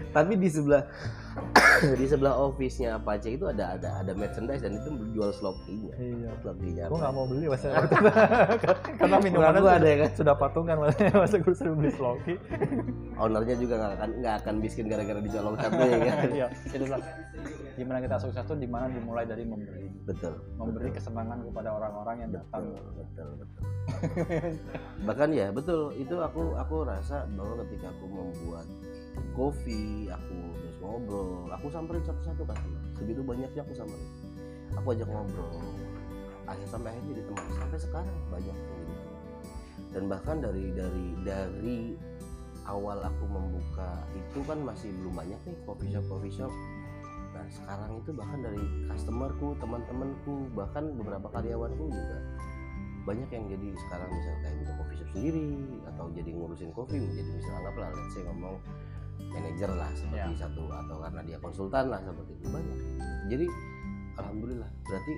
Tapi 0.09 0.33
di 0.41 0.49
sebelah 0.49 0.83
di 2.01 2.07
sebelah 2.09 2.33
office-nya 2.37 2.97
Apache 2.97 3.37
itu 3.37 3.45
ada 3.45 3.77
ada 3.77 4.01
ada 4.01 4.13
merchandise 4.17 4.65
dan 4.65 4.81
itu 4.81 4.89
jual 5.13 5.29
slokinya. 5.37 5.93
Iya. 6.01 6.31
Slokinya. 6.41 6.85
gue 6.89 6.99
nggak 6.99 7.13
mau 7.13 7.25
beli 7.29 7.47
maksudnya 7.53 7.85
karena 9.01 9.17
minumannya 9.21 9.61
Pengakuan 9.61 9.77
sudah, 9.77 9.91
ya 9.93 9.97
kan? 10.01 10.11
sudah 10.17 10.35
patungan 10.41 10.77
maksudnya 10.81 11.13
masa 11.13 11.37
gue 11.45 11.55
suruh 11.57 11.75
beli 11.77 11.91
Sloki 11.93 12.35
Ownernya 13.21 13.57
juga 13.61 13.75
nggak 13.77 13.93
akan 14.01 14.11
nggak 14.25 14.35
akan 14.45 14.55
miskin 14.65 14.87
gara-gara 14.89 15.21
dicolong 15.21 15.57
satu 15.61 15.77
ya 15.77 15.99
kan. 16.01 16.29
iya 16.33 16.49
itu 17.83 17.91
gimana 17.91 17.99
kita 17.99 18.17
sukses 18.23 18.47
tuh 18.47 18.55
di 18.55 18.71
mana 18.71 18.87
dimulai 18.95 19.27
dari 19.27 19.43
memberi. 19.43 19.91
Betul. 20.07 20.39
memberi 20.55 20.95
kesenangan 20.95 21.43
kepada 21.51 21.75
orang-orang 21.75 22.17
yang 22.23 22.31
datang. 22.31 22.63
betul 22.71 22.95
betul. 22.95 23.29
Betul 23.43 24.51
bahkan 25.11 25.29
ya 25.35 25.51
betul 25.51 25.91
itu 25.99 26.15
aku 26.23 26.55
aku 26.55 26.87
rasa 26.87 27.27
bahwa 27.35 27.59
ketika 27.67 27.91
aku 27.91 28.07
membuat 28.07 28.67
kopi 29.35 30.07
aku 30.07 30.39
terus 30.63 30.77
ngobrol 30.79 31.51
aku 31.51 31.67
samperin 31.75 32.07
satu-satu 32.07 32.47
kan 32.47 32.59
segitu 32.95 33.21
banyaknya 33.27 33.61
aku 33.67 33.75
samperin. 33.75 34.11
Aku 34.79 34.87
ajak 34.95 35.11
ngobrol 35.11 35.59
akhir 36.47 36.67
sampai 36.71 36.95
akhirnya 36.95 37.19
di 37.19 37.25
tempat 37.27 37.51
sampai 37.59 37.79
sekarang 37.83 38.17
banyak 38.31 38.55
gitu. 38.55 38.95
Dan 39.93 40.03
bahkan 40.07 40.39
dari 40.39 40.71
dari 40.71 41.07
dari 41.27 41.79
awal 42.71 43.03
aku 43.03 43.27
membuka 43.27 44.07
itu 44.15 44.39
kan 44.47 44.63
masih 44.63 44.95
belum 45.03 45.19
banyak 45.19 45.41
nih 45.43 45.57
coffee 45.67 45.91
shop 45.91 46.05
coffee 46.07 46.31
shop 46.31 46.53
nah 47.43 47.51
sekarang 47.51 47.99
itu 47.99 48.11
bahkan 48.15 48.39
dari 48.39 48.63
customerku 48.87 49.59
teman-temanku 49.59 50.47
bahkan 50.55 50.95
beberapa 50.95 51.27
karyawanku 51.35 51.91
juga. 51.91 52.19
Banyak 53.03 53.29
yang 53.35 53.45
jadi 53.51 53.69
sekarang 53.83 54.09
misal 54.15 54.35
kayak 54.47 54.55
buka 54.63 54.73
coffee 54.79 54.99
shop 55.03 55.09
sendiri 55.11 55.49
atau 55.91 56.07
jadi 56.15 56.31
ngurusin 56.31 56.71
kopi 56.71 57.03
menjadi 57.03 57.31
misal 57.35 57.53
anggaplah 57.59 57.91
let's 57.91 58.15
say 58.15 58.23
ngomong 58.23 58.57
manajer 59.35 59.71
lah 59.75 59.91
seperti 59.91 60.23
Ya. 60.23 60.39
satu 60.39 60.63
atau 60.71 60.97
karena 61.03 61.21
dia 61.27 61.39
konsultan 61.43 61.85
lah 61.91 61.99
seperti 61.99 62.33
itu 62.39 62.47
banyak. 62.47 62.79
Jadi 63.27 63.47
alhamdulillah 64.23 64.71
berarti 64.87 65.13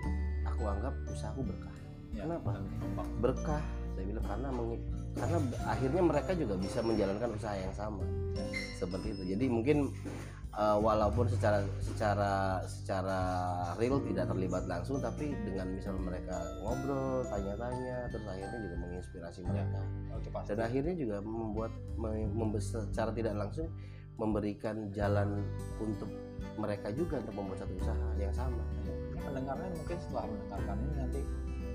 aku 0.48 0.62
anggap 0.64 0.94
usahaku 1.12 1.40
berkah. 1.44 1.76
Ya, 2.14 2.24
Kenapa? 2.24 2.50
berkah 3.20 3.62
saya 3.94 4.04
bilang 4.10 4.26
karena 4.26 4.48
karena 5.14 5.36
akhirnya 5.68 6.02
mereka 6.02 6.30
juga 6.32 6.54
bisa 6.56 6.78
menjalankan 6.80 7.30
usaha 7.36 7.52
yang 7.52 7.74
sama. 7.76 8.02
Seperti 8.80 9.12
itu. 9.12 9.22
Jadi 9.36 9.44
mungkin 9.52 9.92
uh, 10.54 10.78
walaupun 10.78 11.26
secara 11.26 11.58
secara 11.80 12.32
secara 12.64 13.18
real 13.76 13.98
tidak 14.02 14.26
terlibat 14.26 14.64
langsung 14.64 14.98
tapi 14.98 15.34
dengan 15.42 15.66
misal 15.70 15.94
mereka 15.96 16.34
ngobrol 16.62 17.22
tanya-tanya 17.26 18.08
terus 18.08 18.26
akhirnya 18.26 18.58
juga 18.60 18.76
menginspirasi 18.80 19.40
mereka 19.42 19.80
Oh, 20.10 20.18
itu 20.18 20.30
pasti. 20.30 20.48
dan 20.54 20.58
akhirnya 20.62 20.94
juga 20.94 21.16
membuat 21.20 21.72
me- 21.98 22.30
membe- 22.30 22.62
secara 22.62 23.10
tidak 23.10 23.34
langsung 23.34 23.66
memberikan 24.14 24.94
jalan 24.94 25.42
untuk 25.76 26.06
mereka 26.54 26.94
juga 26.94 27.18
untuk 27.18 27.34
membuat 27.34 27.58
satu 27.60 27.74
usaha 27.74 28.06
yang 28.14 28.30
sama 28.30 28.62
pendengarnya 29.18 29.68
mungkin 29.74 29.96
setelah 29.98 30.24
mendengarkan 30.30 30.76
ini 30.78 30.94
nanti 30.94 31.20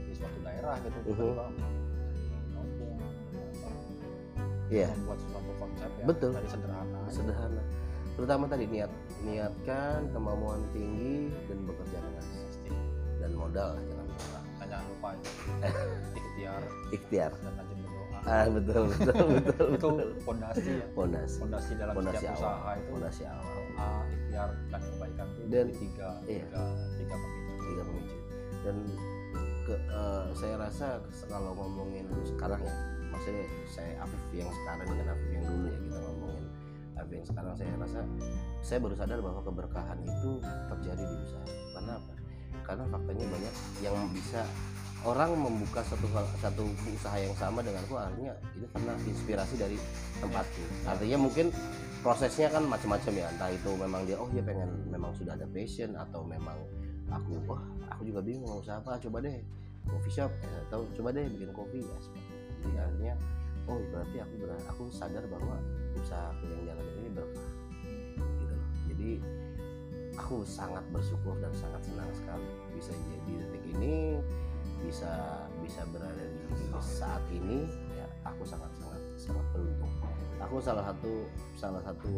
di 0.08 0.14
suatu 0.16 0.40
daerah 0.40 0.76
gitu 0.80 0.96
Mhm. 0.96 1.06
tiba-tiba 1.06 1.46
ngomong, 2.56 3.00
Iya. 4.70 4.88
membuat 4.94 5.20
suatu 5.20 5.52
konsep 5.58 5.90
yang 5.98 6.08
Betul. 6.08 6.32
sederhana 6.46 7.00
sederhana 7.10 7.64
terutama 8.20 8.52
tadi 8.52 8.68
niat 8.68 8.92
niatkan 9.24 10.12
kemampuan 10.12 10.60
tinggi 10.76 11.32
dan 11.48 11.64
bekerja 11.64 11.98
keras. 12.04 12.28
Pasti 12.28 12.70
dan 13.24 13.32
modal 13.32 13.80
lah 13.80 13.84
jangan 13.88 14.06
lupa. 14.12 14.40
Dan 14.60 14.68
jangan 14.68 14.86
lupa 14.92 15.08
itu 15.16 15.32
ikhtiar. 16.20 16.62
Ikhtiar. 16.92 17.32
Dan 17.40 17.54
rajin 17.56 17.78
berdoa. 17.80 18.20
Ah 18.28 18.46
betul 18.52 18.84
betul 18.92 19.16
betul 19.40 19.68
itu 19.72 19.88
betul. 19.88 20.10
fondasi 20.28 20.72
ya. 20.84 20.86
Fondasi. 20.92 21.36
Fondasi 21.40 21.72
dalam 21.80 21.94
fondasi 21.96 22.16
setiap 22.20 22.36
awal. 22.36 22.44
usaha 22.44 22.72
itu. 22.76 22.90
Fondasi 22.92 23.24
awal. 23.24 23.56
Doa 23.56 23.90
ikhtiar 24.12 24.50
dan 24.68 24.82
kebaikan 24.84 25.28
itu 25.32 25.42
Dan- 25.48 25.72
tiga 25.80 26.10
iya. 26.28 26.44
tiga 26.44 26.62
tiga 27.00 27.16
pemicu. 27.16 27.56
Tiga 27.64 27.84
pemicu. 27.88 28.16
Dan 28.60 28.76
ke, 29.64 29.76
eh, 29.80 30.26
saya 30.36 30.56
rasa 30.60 30.88
kalau 31.32 31.56
ngomongin 31.56 32.04
sekarang 32.28 32.60
ya 32.60 32.76
maksudnya 33.10 33.46
saya 33.72 33.92
Afif 34.04 34.22
yang 34.36 34.52
sekarang 34.52 34.86
dengan 34.86 35.08
Afif 35.16 35.30
yang 35.32 35.44
dulu 35.48 35.66
ya 35.66 35.78
kita 35.80 35.98
ngomongin 35.98 36.09
Afif 37.10 37.26
yang 37.26 37.30
sekarang 37.34 37.54
saya 37.58 37.74
rasa 37.82 38.00
saya 38.62 38.78
baru 38.86 38.94
sadar 38.94 39.18
bahwa 39.26 39.42
keberkahan 39.42 39.98
itu 40.06 40.32
terjadi 40.46 41.04
di 41.10 41.16
usaha. 41.26 41.46
Karena 41.74 41.92
apa? 41.98 42.14
Karena 42.62 42.84
faktanya 42.86 43.26
banyak 43.34 43.54
yang 43.82 43.98
bisa 44.14 44.46
orang 45.02 45.34
membuka 45.34 45.82
satu 45.82 46.06
satu 46.38 46.70
usaha 46.94 47.18
yang 47.18 47.34
sama 47.34 47.66
denganku 47.66 47.98
akhirnya 47.98 48.38
itu 48.54 48.70
karena 48.78 48.94
inspirasi 49.10 49.58
dari 49.58 49.78
tempatku. 50.22 50.62
Artinya 50.86 51.18
mungkin 51.18 51.50
prosesnya 52.06 52.54
kan 52.54 52.70
macam-macam 52.70 53.14
ya 53.18 53.26
entah 53.34 53.50
itu 53.50 53.72
memang 53.74 54.06
dia 54.06 54.22
oh 54.22 54.30
dia 54.30 54.46
pengen 54.46 54.70
memang 54.94 55.10
sudah 55.18 55.34
ada 55.34 55.50
passion 55.50 55.98
atau 55.98 56.22
memang 56.22 56.62
aku 57.10 57.42
wah 57.50 57.64
aku 57.90 58.06
juga 58.06 58.22
bingung 58.22 58.46
mau 58.46 58.62
usaha 58.62 58.78
apa 58.78 59.02
coba 59.02 59.18
deh 59.26 59.42
coffee 59.90 60.14
shop 60.14 60.32
atau 60.70 60.86
coba 60.94 61.10
deh 61.10 61.26
bikin 61.26 61.50
kopi 61.58 61.82
ya 61.82 61.98
seperti 62.00 62.78
akhirnya 62.78 63.14
oh 63.70 63.80
berarti 63.94 64.18
aku 64.18 64.34
ber- 64.42 64.66
aku 64.66 64.84
sadar 64.90 65.24
bahwa 65.30 65.62
usaha 65.94 66.34
aku 66.34 66.50
yang 66.50 66.74
jalan 66.74 66.88
ini 66.98 67.10
berkah 67.14 67.50
gitu 68.42 68.54
loh. 68.58 68.70
Jadi 68.90 69.12
aku 70.18 70.42
sangat 70.44 70.84
bersyukur 70.90 71.38
dan 71.38 71.54
sangat 71.54 71.82
senang 71.86 72.10
sekali 72.12 72.50
bisa 72.74 72.92
jadi 72.92 73.32
detik 73.46 73.64
ini 73.78 74.20
bisa 74.82 75.46
bisa 75.62 75.86
berada 75.94 76.26
di 76.26 76.66
saat 76.82 77.22
ini. 77.30 77.70
Ya 77.94 78.06
aku 78.26 78.42
sangat 78.42 78.74
sangat 78.82 79.02
sangat 79.16 79.46
beruntung. 79.54 79.94
Aku 80.40 80.56
salah 80.64 80.84
satu 80.90 81.28
salah 81.60 81.82
satu 81.84 82.10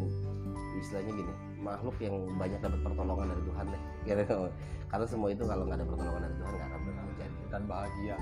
istilahnya 0.78 1.12
gini 1.12 1.34
makhluk 1.60 1.98
yang 2.00 2.16
banyak 2.38 2.58
dapat 2.62 2.80
pertolongan 2.86 3.28
dari 3.34 3.44
Tuhan 3.44 3.66
deh 3.70 3.82
Kira-kira. 4.08 4.50
karena 4.92 5.06
semua 5.08 5.30
itu 5.34 5.44
kalau 5.48 5.64
nggak 5.68 5.78
ada 5.82 5.88
pertolongan 5.88 6.22
dari 6.26 6.36
Tuhan 6.40 6.52
nggak 6.54 6.70
akan 6.70 6.82
terjadi 6.86 7.42
dan 7.52 7.64
bahagia. 7.68 8.16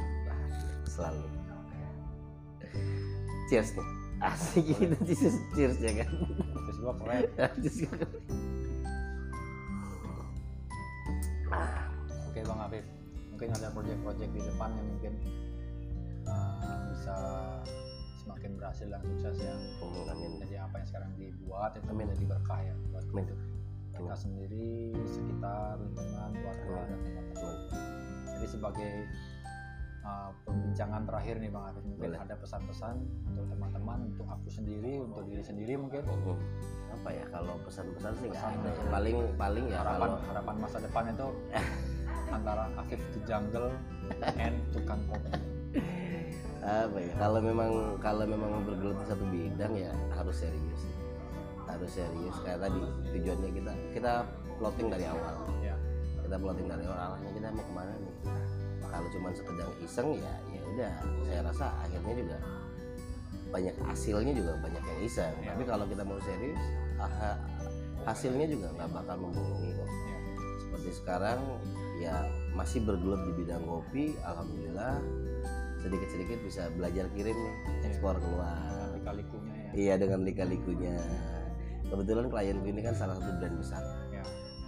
Selalu 0.89 1.39
cheers 3.49 3.73
nih 3.73 3.87
asik 4.19 4.63
gitu 4.69 4.95
cheers 5.09 5.35
cheers 5.55 5.77
ya 5.81 5.91
kan? 6.03 6.09
Terus 6.69 6.77
gua 6.83 6.93
keren 7.01 7.23
Cheers. 7.63 7.89
Oke 12.29 12.45
Bang 12.45 12.61
Afif, 12.61 12.85
mungkin 13.33 13.49
ada 13.57 13.73
proyek-proyek 13.73 14.29
di 14.29 14.41
depan 14.45 14.69
yang 14.77 14.85
mungkin 14.85 15.13
uh, 16.29 16.93
bisa 16.93 17.17
semakin 18.21 18.53
berhasil 18.53 18.85
dan 18.85 19.01
sukses 19.01 19.35
ya. 19.41 19.55
Oh, 19.81 20.05
amin. 20.13 20.37
Jadi 20.45 20.55
apa 20.61 20.75
yang 20.77 20.87
sekarang 20.87 21.09
dibuat 21.17 21.73
itu 21.73 21.89
Amin. 21.89 22.05
menjadi 22.05 22.25
berkah 22.29 22.59
ya 22.61 22.75
buat 22.93 23.05
amin. 23.09 23.25
kita 23.97 24.15
sendiri, 24.15 24.93
sekitar, 25.09 25.81
lingkungan, 25.81 26.31
keluarga 26.37 26.85
dan 26.87 26.99
teman-teman. 27.01 27.57
Jadi 28.37 28.47
sebagai 28.47 28.91
uh, 30.09 30.29
pembincangan 30.43 31.05
terakhir 31.05 31.37
nih 31.37 31.49
Bang 31.49 31.69
Afif, 31.69 31.83
mungkin 31.83 32.09
Boleh. 32.09 32.19
ada 32.19 32.33
pesan-pesan 32.35 32.95
untuk 33.27 33.45
teman-teman, 33.47 33.99
untuk 34.09 34.25
aku 34.25 34.49
sendiri, 34.49 34.97
untuk 34.97 35.21
diri 35.23 35.43
sendiri 35.43 35.73
mungkin. 35.75 36.01
Oh, 36.09 36.37
apa 36.89 37.09
ya 37.11 37.23
kalau 37.29 37.53
pesan-pesan 37.61 38.11
sih 38.17 38.27
Pesan 38.27 38.49
ada 38.55 38.69
untuk- 38.71 38.89
paling 38.89 39.17
paling 39.37 39.65
ya 39.69 39.77
harapan 39.79 40.09
kalau 40.09 40.17
harapan 40.27 40.55
masa 40.57 40.77
depan 40.79 41.03
itu 41.07 41.27
antara 42.35 42.63
Afif 42.75 42.99
to 43.11 43.19
jungle 43.23 43.69
and 44.35 44.57
tukang 44.69 45.01
kopi. 45.05 45.29
apa 46.59 46.97
ya 46.97 47.13
kalau 47.15 47.39
memang 47.39 47.71
kalau 47.97 48.25
memang 48.25 48.51
bergelut 48.61 48.99
di 48.99 49.05
satu 49.07 49.23
bidang 49.23 49.73
ya 49.73 49.93
harus 50.11 50.43
serius 50.43 50.81
harus 51.63 51.87
serius 51.87 52.35
kayak 52.43 52.59
tadi 52.59 52.81
tujuannya 53.07 53.49
kita 53.53 53.71
kita 53.95 54.11
plotting 54.57 54.89
dari 54.89 55.05
awal 55.07 55.39
Ya. 55.61 55.77
kita 56.19 56.35
plotting 56.35 56.67
dari 56.67 56.83
awal 56.83 56.99
arahnya 57.15 57.31
kita 57.31 57.47
mau 57.49 57.63
ke 57.63 57.73
mana 57.73 57.91
nih 57.95 58.08
kalau 58.89 59.07
cuma 59.09 59.29
sekedar 59.31 59.69
iseng 59.79 60.17
ya 60.17 60.33
ya 60.49 60.61
udah 60.67 60.93
saya 61.23 61.41
rasa 61.45 61.65
akhirnya 61.79 62.13
juga 62.17 62.37
banyak 63.49 63.75
hasilnya 63.81 64.33
juga 64.35 64.51
banyak 64.59 64.83
yang 64.83 64.99
iseng 65.01 65.33
Ya. 65.41 65.53
tapi 65.53 65.63
kalau 65.63 65.85
kita 65.85 66.03
mau 66.03 66.19
serius 66.19 66.61
aha, 66.97 67.33
hasilnya 68.03 68.45
juga 68.45 68.67
nggak 68.75 68.89
bakal 68.91 69.15
membohongi 69.19 69.69
kok 69.71 69.89
Iya. 69.89 70.17
seperti 70.59 70.89
sekarang 70.95 71.39
ya 71.97 72.15
masih 72.53 72.79
bergelut 72.81 73.21
di 73.25 73.33
bidang 73.35 73.63
kopi 73.63 74.13
alhamdulillah 74.21 75.01
sedikit-sedikit 75.79 76.39
bisa 76.43 76.67
belajar 76.73 77.07
kirim 77.11 77.33
nih 77.35 77.55
ekspor 77.85 78.15
keluar 78.15 78.55
Lika-likunya 78.93 79.53
ya. 79.55 79.69
iya 79.73 79.93
dengan 79.95 80.21
lika-likunya 80.21 80.95
kebetulan 81.87 82.27
klienku 82.27 82.65
ini 82.67 82.81
kan 82.83 82.93
salah 82.93 83.17
satu 83.17 83.31
brand 83.37 83.57
besar 83.57 83.83
Ya. 84.09 84.23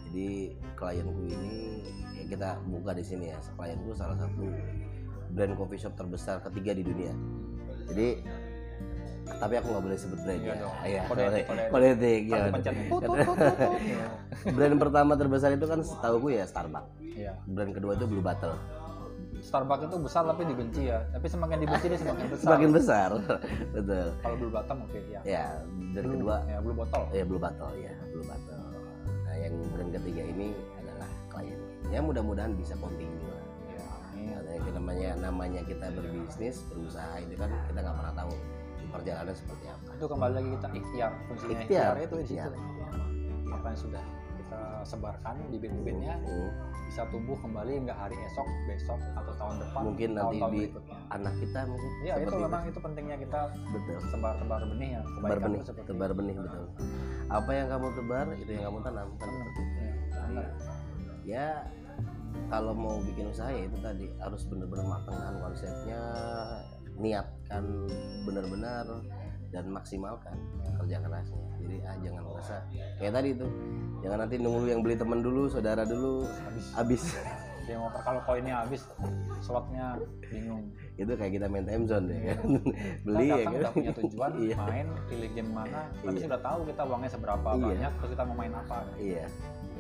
jadi 0.10 0.30
klienku 0.74 1.22
ini 1.24 1.86
ya 1.86 2.11
kita 2.32 2.50
buka 2.64 2.96
di 2.96 3.04
sini 3.04 3.28
ya 3.28 3.38
klienku 3.52 3.92
salah 3.92 4.16
satu 4.16 4.48
brand 5.30 5.54
coffee 5.54 5.76
shop 5.78 5.94
terbesar 5.94 6.40
ketiga 6.42 6.72
di 6.72 6.84
dunia 6.84 7.12
jadi 7.86 8.24
tapi 9.34 9.54
aku 9.56 9.68
nggak 9.70 9.84
boleh 9.84 9.98
sebut 9.98 10.20
brand 10.20 10.40
Iya 10.40 10.54
ya. 10.54 10.68
Iya, 10.84 11.02
Kan 11.06 11.18
ya. 11.18 11.30
Iya. 13.80 14.08
brand 14.56 14.76
pertama 14.78 15.12
terbesar 15.16 15.50
itu 15.52 15.66
kan 15.66 15.80
setahu 15.82 16.28
ya 16.30 16.44
Starbucks 16.44 17.00
Iya. 17.02 17.34
brand 17.46 17.72
kedua 17.72 17.96
itu 17.96 18.06
Blue 18.06 18.20
Bottle 18.20 18.56
Starbucks 19.42 19.88
itu 19.88 19.98
besar 19.98 20.22
tapi 20.24 20.46
dibenci 20.46 20.86
ya. 20.86 21.02
Tapi 21.10 21.26
semakin 21.26 21.58
dibenci 21.60 21.86
dia 21.90 21.98
semakin 21.98 22.26
besar. 22.30 22.44
semakin 22.46 22.70
besar 22.72 23.10
betul 23.74 24.08
Kalau 24.16 24.36
Blue 24.38 24.54
Bottom 24.54 24.78
oke 24.86 25.00
ya. 25.02 25.20
ya 25.24 25.46
brand 25.90 26.06
Blue, 26.06 26.16
kedua 26.18 26.36
ya 26.46 26.58
Blue 26.60 26.76
Bottle. 26.76 27.06
ya 27.10 27.24
Blue 27.24 27.42
Bottle 27.42 27.72
ya 27.76 27.94
Blue 28.08 28.26
Bottle 28.26 28.62
nah 29.22 29.36
yang 29.38 29.54
brand 29.72 29.90
ketiga 29.96 30.22
ini 30.26 30.48
ya 31.92 32.00
mudah-mudahan 32.00 32.56
bisa 32.56 32.74
continue 32.78 33.28
lah. 33.28 33.44
Ya, 34.14 34.38
yang 34.54 34.74
namanya 34.74 35.10
namanya 35.20 35.62
kita 35.64 35.92
berbisnis 35.92 36.64
berusaha 36.68 37.20
itu 37.20 37.34
kan 37.36 37.50
kita 37.68 37.80
nggak 37.80 37.96
pernah 37.96 38.14
tahu 38.16 38.34
perjalanan 38.90 39.34
seperti 39.34 39.66
apa. 39.68 39.90
Itu 39.94 40.06
kembali 40.08 40.34
lagi 40.34 40.50
kita 40.52 40.68
ikhtiar 40.74 41.12
fungsinya 41.26 41.52
Ikhtiar, 41.54 41.92
ikhtiar, 41.94 41.96
itu 42.02 42.16
di 42.16 42.24
ikhtiar, 42.26 42.50
situ 42.50 42.60
apa 43.52 43.66
yang 43.68 43.80
sudah 43.80 44.04
kita 44.34 44.60
sebarkan 44.84 45.36
bibit-bibitnya 45.50 46.14
Hmm. 46.18 46.50
bisa 46.86 47.08
tumbuh 47.08 47.36
kembali 47.38 47.72
nggak 47.82 47.96
hari 47.96 48.16
esok 48.22 48.44
besok 48.66 49.00
atau 49.14 49.32
tahun 49.34 49.56
depan 49.60 49.82
Mungkin 49.86 50.10
nanti 50.12 50.36
di 50.36 50.44
berikutnya. 50.68 50.96
anak 51.10 51.34
kita 51.38 51.60
mungkin 51.64 51.92
ya 52.02 52.14
itu 52.18 52.36
memang 52.38 52.64
itu. 52.68 52.80
pentingnya 52.80 53.18
kita 53.18 53.40
betul. 53.66 53.98
sebar-tebar 54.08 54.62
benih 54.68 54.90
ya 54.92 55.02
tebar 55.10 55.38
benih 55.40 55.56
itu 55.58 55.66
seperti 55.66 55.88
tebar 55.88 56.12
benih 56.12 56.36
betul. 56.36 56.64
Apa 57.30 57.50
yang 57.50 57.68
kamu 57.70 57.88
tebar 57.94 58.26
itu 58.34 58.50
yang 58.50 58.64
kamu 58.66 58.80
tanam 58.82 59.08
kan 59.14 59.24
Benar. 59.24 59.40
seperti 59.42 59.62
itu. 59.62 59.80
Ya, 59.80 59.92
Jadi, 60.12 60.28
benar. 60.28 60.48
ya 61.24 61.48
kalau 62.52 62.74
mau 62.76 63.00
bikin 63.04 63.32
usaha 63.32 63.48
ya 63.52 63.64
itu 63.68 63.78
tadi 63.80 64.06
harus 64.20 64.42
benar-benar 64.48 64.86
matangkan 65.00 65.34
konsepnya 65.40 66.02
niatkan 67.00 67.64
benar-benar 68.28 68.86
dan 69.52 69.68
maksimalkan 69.68 70.36
kerja 70.80 70.98
kerasnya. 71.04 71.46
Jadi 71.60 71.76
ah 71.84 71.96
jangan 72.00 72.24
merasa 72.24 72.56
kayak 72.98 73.14
tadi 73.20 73.30
itu 73.36 73.48
jangan 74.00 74.18
nanti 74.26 74.36
nunggu 74.40 74.64
yang 74.72 74.82
beli 74.82 74.96
teman 74.96 75.20
dulu 75.20 75.52
saudara 75.52 75.84
dulu 75.84 76.24
habis. 76.48 76.66
habis. 76.76 77.04
Dia 77.68 77.78
ngoper 77.78 78.02
kalau 78.02 78.22
koinnya 78.26 78.64
habis 78.64 78.82
slotnya 79.44 80.00
bingung. 80.32 80.72
Itu 80.98 81.14
kayak 81.14 81.32
kita 81.36 81.46
main 81.52 81.68
time 81.68 81.86
zone 81.86 82.08
ya 82.16 82.34
kan 82.34 82.48
kita 82.58 82.72
beli 83.06 83.28
ya 83.28 83.44
kan? 83.44 83.52
udah 83.60 83.72
punya 83.76 83.92
tujuan 84.02 84.32
iya. 84.40 84.56
main 84.58 84.88
pilih 85.12 85.30
game 85.36 85.52
mana 85.52 85.82
tapi 86.02 86.18
Iya. 86.18 86.26
sudah 86.26 86.40
tahu 86.42 86.60
kita 86.66 86.82
uangnya 86.88 87.12
seberapa 87.12 87.50
Iya. 87.54 87.66
banyak 87.68 87.92
terus 88.00 88.10
kita 88.16 88.24
mau 88.26 88.36
main 88.40 88.54
apa. 88.56 88.78
Iya. 88.98 89.26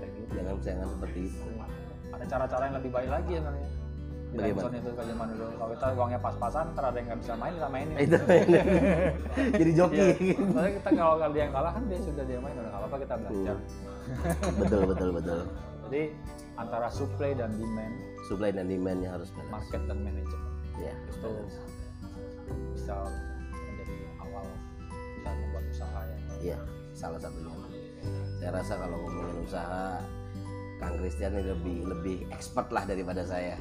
Gitu. 0.01 0.33
jangan 0.33 0.55
jangan 0.65 0.87
seperti 0.97 1.19
itu 1.29 1.47
ada 2.21 2.25
cara-cara 2.29 2.63
yang 2.69 2.75
lebih 2.77 2.91
baik 2.93 3.09
lagi 3.09 3.33
sebenarnya 3.41 3.69
di 4.31 4.37
Bagaimana? 4.39 4.77
Itu 4.79 4.91
ke 4.95 5.03
zaman 5.03 5.27
dulu. 5.35 5.45
Kalau 5.59 5.71
kita 5.75 5.87
uangnya 5.91 6.19
pas-pasan 6.23 6.65
ntar 6.71 6.83
ada 6.87 6.97
yang 7.01 7.07
nggak 7.11 7.19
bisa 7.19 7.33
main 7.35 7.53
kita 7.57 7.67
mainin. 7.67 7.95
Itu 7.99 8.17
jadi 9.59 9.71
joki. 9.75 10.07
Soalnya 10.39 10.71
kita 10.79 10.89
kalau 10.95 11.29
dia 11.35 11.41
yang 11.43 11.53
kalah 11.53 11.71
kan 11.75 11.83
dia 11.91 11.99
sudah 11.99 12.23
dia 12.23 12.39
main 12.39 12.55
udah 12.55 12.63
nggak 12.71 12.79
apa-apa 12.79 12.97
kita 13.03 13.15
belajar. 13.19 13.55
Betul 14.55 14.81
betul 14.87 15.09
betul. 15.19 15.39
Jadi 15.89 16.01
antara 16.55 16.87
supply 16.87 17.31
dan 17.35 17.51
demand. 17.59 17.95
Supply 18.31 18.49
dan 18.55 18.65
demandnya 18.71 19.09
harus 19.19 19.27
balance. 19.35 19.51
Market 19.51 19.81
dan 19.91 19.97
manajemen. 19.99 20.51
Ya 20.79 20.93
itu 20.95 21.31
bisa 22.71 22.95
menjadi 23.51 23.95
awal 24.23 24.45
bisa 25.19 25.29
membuat 25.35 25.65
usaha 25.67 25.99
yang 26.07 26.21
Iya, 26.41 26.59
salah 26.95 27.19
satunya. 27.19 27.53
Saya 28.39 28.49
rasa 28.57 28.73
kalau 28.79 28.97
ngomongin 28.97 29.37
usaha, 29.45 30.01
Kang 30.81 30.97
Christian 30.97 31.37
ini 31.37 31.45
lebih 31.53 31.77
lebih 31.85 32.17
expert 32.33 32.73
lah 32.73 32.83
daripada 32.89 33.21
saya. 33.21 33.53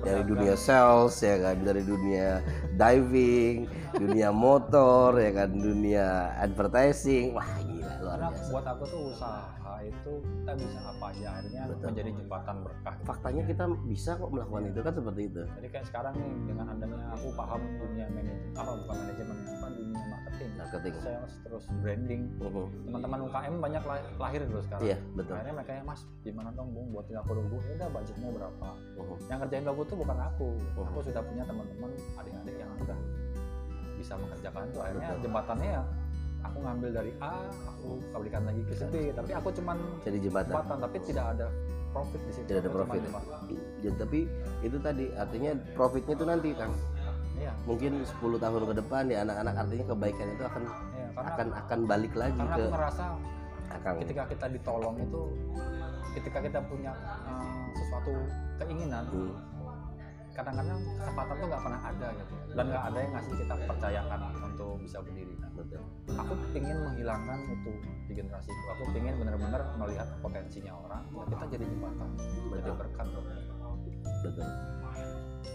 Dari 0.00 0.24
dunia 0.24 0.56
sales 0.56 1.20
ya 1.20 1.36
kan, 1.36 1.60
dari 1.60 1.84
dunia 1.84 2.40
diving, 2.80 3.68
dunia 3.92 4.32
motor 4.32 5.20
ya 5.20 5.44
kan, 5.44 5.52
dunia 5.52 6.32
advertising. 6.40 7.36
Wah 7.36 7.52
gila. 7.60 8.01
Buat 8.48 8.64
aku 8.66 8.82
tuh 8.84 9.00
usaha 9.10 9.44
itu 9.82 10.12
kita 10.22 10.52
bisa 10.54 10.78
apa 10.80 11.04
aja 11.10 11.26
akhirnya 11.34 11.62
Betul. 11.66 11.86
menjadi 11.90 12.10
jembatan 12.14 12.56
berkah 12.62 12.94
Faktanya 13.02 13.42
kita 13.44 13.64
bisa 13.84 14.10
kok 14.14 14.30
melakukan 14.30 14.62
itu 14.64 14.80
kan 14.80 14.92
seperti 14.92 15.22
itu. 15.26 15.42
jadi 15.52 15.68
kayak 15.68 15.86
sekarang 15.86 16.14
nih 16.14 16.32
dengan 16.46 16.66
adanya 16.68 17.06
aku 17.10 17.26
paham 17.32 17.60
dunia 17.78 18.06
manajemen 18.08 18.52
apa 18.52 18.70
bukan 18.76 18.94
manajemen 18.96 19.36
apa 19.42 19.66
dunia 19.68 20.04
marketing 20.06 20.50
Marketing. 20.54 20.94
sales 20.96 21.32
terus 21.42 21.64
branding 21.78 22.22
Mhm. 22.38 22.64
teman-teman 22.86 23.18
UKM 23.24 23.54
banyak 23.58 23.82
lah- 23.82 24.06
lahir 24.18 24.40
dulu 24.42 24.60
sekarang 24.62 24.84
Iya 24.84 24.96
betul. 25.12 25.34
akhirnya 25.34 25.54
mereka 25.54 25.72
ya 25.72 25.82
mas 25.82 26.00
gimana 26.22 26.48
dong 26.52 26.68
bung 26.70 26.86
buatin 26.90 27.16
aku 27.16 27.30
logo 27.34 27.56
ya 27.60 27.72
udah 27.76 27.88
budgetnya 27.90 28.28
berapa 28.30 28.68
Mhm. 28.94 29.16
yang 29.26 29.38
kerjain 29.40 29.64
logo 29.64 29.82
tuh 29.84 29.96
bukan 29.96 30.18
aku 30.20 30.48
Oh. 30.72 30.84
aku 30.84 30.98
sudah 31.02 31.22
punya 31.22 31.42
teman-teman 31.42 31.90
adik-adik 32.16 32.56
yang 32.56 32.70
udah 32.76 32.98
bisa 33.92 34.14
mengerjakan 34.16 34.62
itu 34.64 34.78
akhirnya 34.78 35.08
Betul. 35.10 35.22
jembatannya 35.22 35.70
ya 35.72 35.82
aku 36.52 36.58
ngambil 36.60 36.90
dari 36.92 37.12
A 37.24 37.48
aku 37.48 37.88
berikan 38.20 38.42
lagi 38.44 38.60
ke 38.68 38.74
B 38.92 38.94
tapi 39.16 39.30
aku 39.32 39.48
cuman 39.56 39.76
Jadi 40.04 40.18
jembatan. 40.20 40.52
jembatan 40.52 40.76
tapi 40.84 40.96
tidak 41.08 41.24
ada 41.32 41.46
profit 41.92 42.20
di 42.24 42.32
situ. 42.32 42.46
Tidak 42.48 42.60
ada 42.64 42.70
profit. 42.72 43.00
Ya, 43.84 43.90
tapi 43.96 44.20
itu 44.64 44.76
tadi 44.80 45.04
artinya 45.16 45.50
profitnya 45.76 46.14
itu 46.16 46.24
nanti 46.28 46.48
kan 46.56 46.70
iya. 47.36 47.52
Mungkin 47.68 48.04
10 48.04 48.20
tahun 48.40 48.62
ke 48.68 48.74
depan 48.84 49.02
ya 49.08 49.18
anak-anak 49.24 49.54
artinya 49.64 49.84
kebaikan 49.96 50.26
itu 50.32 50.42
akan 50.44 50.62
iya 50.68 51.08
karena 51.12 51.30
akan 51.32 51.46
akan 51.64 51.78
balik 51.88 52.12
lagi 52.16 52.40
karena 52.40 52.56
ke 52.56 52.62
aku 52.64 52.72
ngerasa 52.76 53.04
akang 53.72 53.96
ketika 54.04 54.22
kita 54.28 54.46
ditolong 54.52 54.96
itu 55.00 55.22
ketika 56.12 56.38
kita 56.44 56.60
punya 56.68 56.92
uh, 57.24 57.64
sesuatu 57.72 58.12
keinginan 58.60 59.04
Hmm, 59.08 59.32
kadang-kadang 60.32 60.80
kesempatan 60.98 61.34
tuh 61.36 61.46
nggak 61.48 61.62
pernah 61.62 61.80
ada 61.84 62.06
gitu 62.16 62.34
dan 62.56 62.64
nggak 62.68 62.84
ada 62.88 62.98
yang 62.98 63.12
ngasih 63.12 63.34
kita 63.36 63.54
kepercayaan 63.64 64.20
untuk 64.42 64.70
bisa 64.80 64.98
berdiri. 65.04 65.34
Nah, 65.40 65.50
betul. 65.56 65.82
Aku 66.12 66.32
ingin 66.56 66.76
menghilangkan 66.84 67.38
itu 67.48 67.72
di 68.08 68.12
generasiku 68.16 68.64
aku 68.76 68.82
ingin 68.96 69.14
benar-benar 69.16 69.62
melihat 69.80 70.08
potensinya 70.20 70.72
orang 70.76 71.02
ya 71.12 71.24
kita 71.32 71.44
jadi 71.56 71.64
jembatan 71.64 72.08
jadi 72.52 72.72
berkat 72.76 73.06
loh. 73.12 73.24
betul 74.22 74.48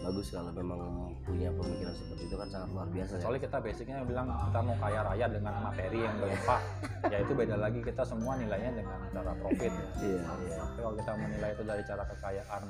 bagus 0.04 0.28
kalau 0.32 0.52
memang 0.54 0.80
punya 1.26 1.50
pemikiran 1.52 1.94
seperti 1.94 2.24
itu 2.30 2.36
kan 2.40 2.48
sangat 2.48 2.70
luar 2.72 2.88
biasa 2.94 3.12
ya. 3.18 3.22
Soalnya 3.22 3.42
kita 3.44 3.58
basicnya 3.60 3.98
bilang 4.06 4.28
kita 4.30 4.60
mau 4.64 4.76
kaya 4.80 5.00
raya 5.04 5.26
dengan 5.28 5.54
materi 5.60 6.00
yang 6.00 6.16
berlimpah 6.22 6.62
ya 7.14 7.18
itu 7.24 7.34
beda 7.34 7.56
lagi. 7.60 7.80
Kita 7.84 8.04
semua 8.06 8.34
nilainya 8.40 8.72
dengan 8.78 8.98
cara 9.12 9.32
profit 9.42 9.72
ya. 9.74 9.86
iya 10.06 10.22
iya. 10.24 10.56
Tapi 10.62 10.80
kalau 10.80 10.96
kita 10.96 11.12
menilai 11.18 11.50
itu 11.52 11.64
dari 11.66 11.84
cara 11.84 12.04
kekayaan 12.08 12.64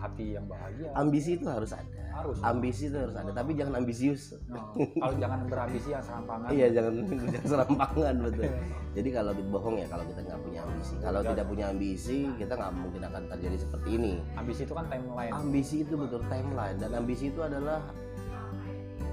hati 0.00 0.26
yang 0.34 0.46
bahagia. 0.48 0.88
Ambisi 0.96 1.30
itu 1.36 1.46
harus 1.46 1.70
ada. 1.76 2.00
Harus. 2.10 2.36
Ambisi 2.42 2.84
itu 2.90 2.96
harus 2.98 3.16
ada. 3.16 3.30
Tapi 3.30 3.50
jangan 3.54 3.74
ambisius. 3.78 4.22
No. 4.50 4.74
kalau 4.74 5.14
jangan 5.20 5.38
berambisi 5.46 5.88
yang 5.94 6.02
serampangan. 6.02 6.48
Iya 6.50 6.66
jangan 6.74 6.92
jangan 7.34 7.46
serampangan 7.46 8.14
betul. 8.26 8.50
Jadi 8.90 9.08
kalau 9.14 9.32
bohong 9.54 9.76
ya 9.78 9.86
kalau 9.86 10.04
kita 10.08 10.20
nggak 10.26 10.40
punya 10.42 10.60
ambisi. 10.66 10.94
Kalau 10.98 11.20
tidak 11.22 11.46
punya 11.46 11.64
ambisi 11.70 12.18
kita 12.34 12.52
nggak 12.58 12.72
mungkin 12.74 13.02
akan 13.06 13.22
terjadi 13.36 13.56
seperti 13.62 13.88
ini. 13.94 14.12
Ambisi 14.34 14.60
itu 14.66 14.74
kan 14.74 14.86
timeline. 14.90 15.32
Ambisi 15.34 15.76
itu 15.86 15.94
betul 15.94 16.20
timeline 16.26 16.69
dan 16.78 16.90
ambisi 16.94 17.28
itu 17.28 17.40
adalah 17.40 17.80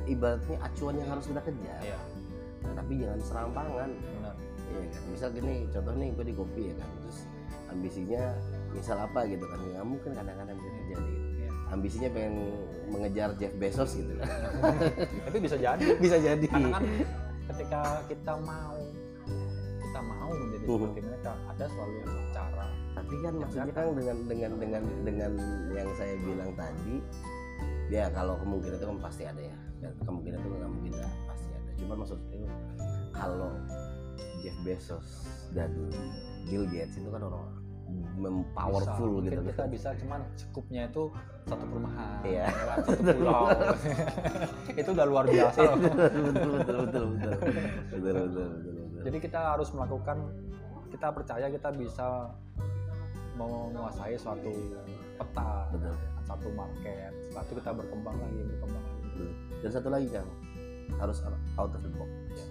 ibaratnya 0.06 0.58
acuan 0.62 0.96
yang 0.98 1.10
harus 1.12 1.26
kita 1.28 1.42
kejar. 1.44 1.82
Iya. 1.84 2.00
Nah, 2.64 2.74
tapi 2.76 2.92
jangan 3.00 3.20
serampangan. 3.22 3.90
Benar. 3.92 4.36
Iya 4.68 4.80
kan, 4.92 5.04
misal 5.08 5.30
gini, 5.32 5.56
contoh 5.72 5.94
nih 5.96 6.10
gue 6.12 6.26
di 6.28 6.36
kopi 6.36 6.62
ya 6.70 6.76
kan, 6.76 6.90
terus 7.00 7.18
ambisinya 7.68 8.22
misal 8.76 8.98
apa 9.00 9.20
gitu 9.26 9.46
kan, 9.48 9.60
nggak 9.64 9.86
mungkin 9.88 10.12
kadang-kadang 10.12 10.56
bisa 10.60 10.72
terjadi. 10.76 11.16
Iya. 11.40 11.50
Ambisinya 11.68 12.10
pengen 12.12 12.36
mengejar 12.88 13.30
Jeff 13.40 13.54
Bezos 13.56 13.92
gitu. 13.96 14.12
Kan, 14.20 14.28
tapi 15.28 15.38
bisa 15.40 15.56
jadi. 15.56 15.86
Bisa 16.00 16.18
jadi. 16.20 16.46
karena 16.48 16.70
kan 16.76 16.84
ketika 17.48 17.82
kita 18.12 18.34
mau 18.44 18.76
kita 19.80 20.00
mau 20.04 20.30
menjadi 20.30 20.66
Mhm. 20.68 20.76
seperti 20.76 21.00
mereka 21.00 21.32
ada 21.48 21.66
selalu 21.72 21.98
cara 22.36 22.68
Tapi 22.92 23.16
kan 23.24 23.34
maksudnya 23.40 23.72
kan 23.72 23.88
dengan 23.94 24.18
dengan 24.28 24.52
dengan 24.60 24.84
dengan 25.06 25.32
yang 25.72 25.90
saya 25.96 26.18
bilang 26.20 26.52
tadi, 26.58 26.98
ya 27.88 28.12
kalau 28.12 28.36
kemungkinan 28.42 28.76
itu 28.78 28.86
kan 28.86 29.00
pasti 29.00 29.24
ada 29.26 29.42
ya. 29.42 29.58
Kemungkinan 30.04 30.38
itu 30.42 30.50
nggak 30.50 30.72
mungkin 30.72 30.94
lah 30.98 31.14
pasti 31.30 31.50
ada. 31.54 31.70
Cuma 31.78 31.94
maksudnya 32.00 32.52
kalau 33.14 33.52
Jeff 34.42 34.58
Bezos 34.66 35.08
dan 35.54 35.72
Bill 36.48 36.66
Gates 36.70 36.98
itu 36.98 37.10
kan 37.10 37.24
orang 37.26 37.46
powerful 38.52 39.24
gitu. 39.24 39.40
kita 39.48 39.64
bisa 39.72 39.96
cuman 39.96 40.20
cukupnya 40.36 40.92
itu 40.92 41.08
satu 41.48 41.64
perumahan 41.64 42.20
iya. 42.28 42.52
Ya 42.52 42.66
kan? 42.68 42.78
satu 42.92 43.02
pulau. 43.16 43.44
Itu 44.82 44.90
udah 44.92 45.06
luar 45.08 45.26
biasa 45.32 45.62
jadi 49.08 49.18
kita 49.24 49.40
harus 49.56 49.72
melakukan 49.72 50.20
kita 50.92 51.08
percaya 51.16 51.48
kita 51.48 51.70
bisa 51.72 52.28
menguasai 53.40 54.20
suatu 54.20 54.52
peta 55.18 55.52
betul. 55.74 55.96
satu 56.24 56.48
market 56.54 57.12
setelah 57.28 57.44
itu 57.44 57.54
kita 57.60 57.72
berkembang 57.74 58.18
lagi 58.18 58.40
berkembang 58.46 58.84
lagi. 58.86 59.02
Betul. 59.10 59.30
dan 59.66 59.70
satu 59.74 59.90
lagi 59.90 60.08
kang 60.14 60.30
harus 60.96 61.18
out 61.60 61.72
of 61.76 61.82
the 61.84 61.92
box. 62.00 62.10
Ya. 62.32 62.46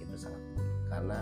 itu 0.00 0.16
sangat 0.16 0.40
penting. 0.40 0.68
Karena 0.88 1.18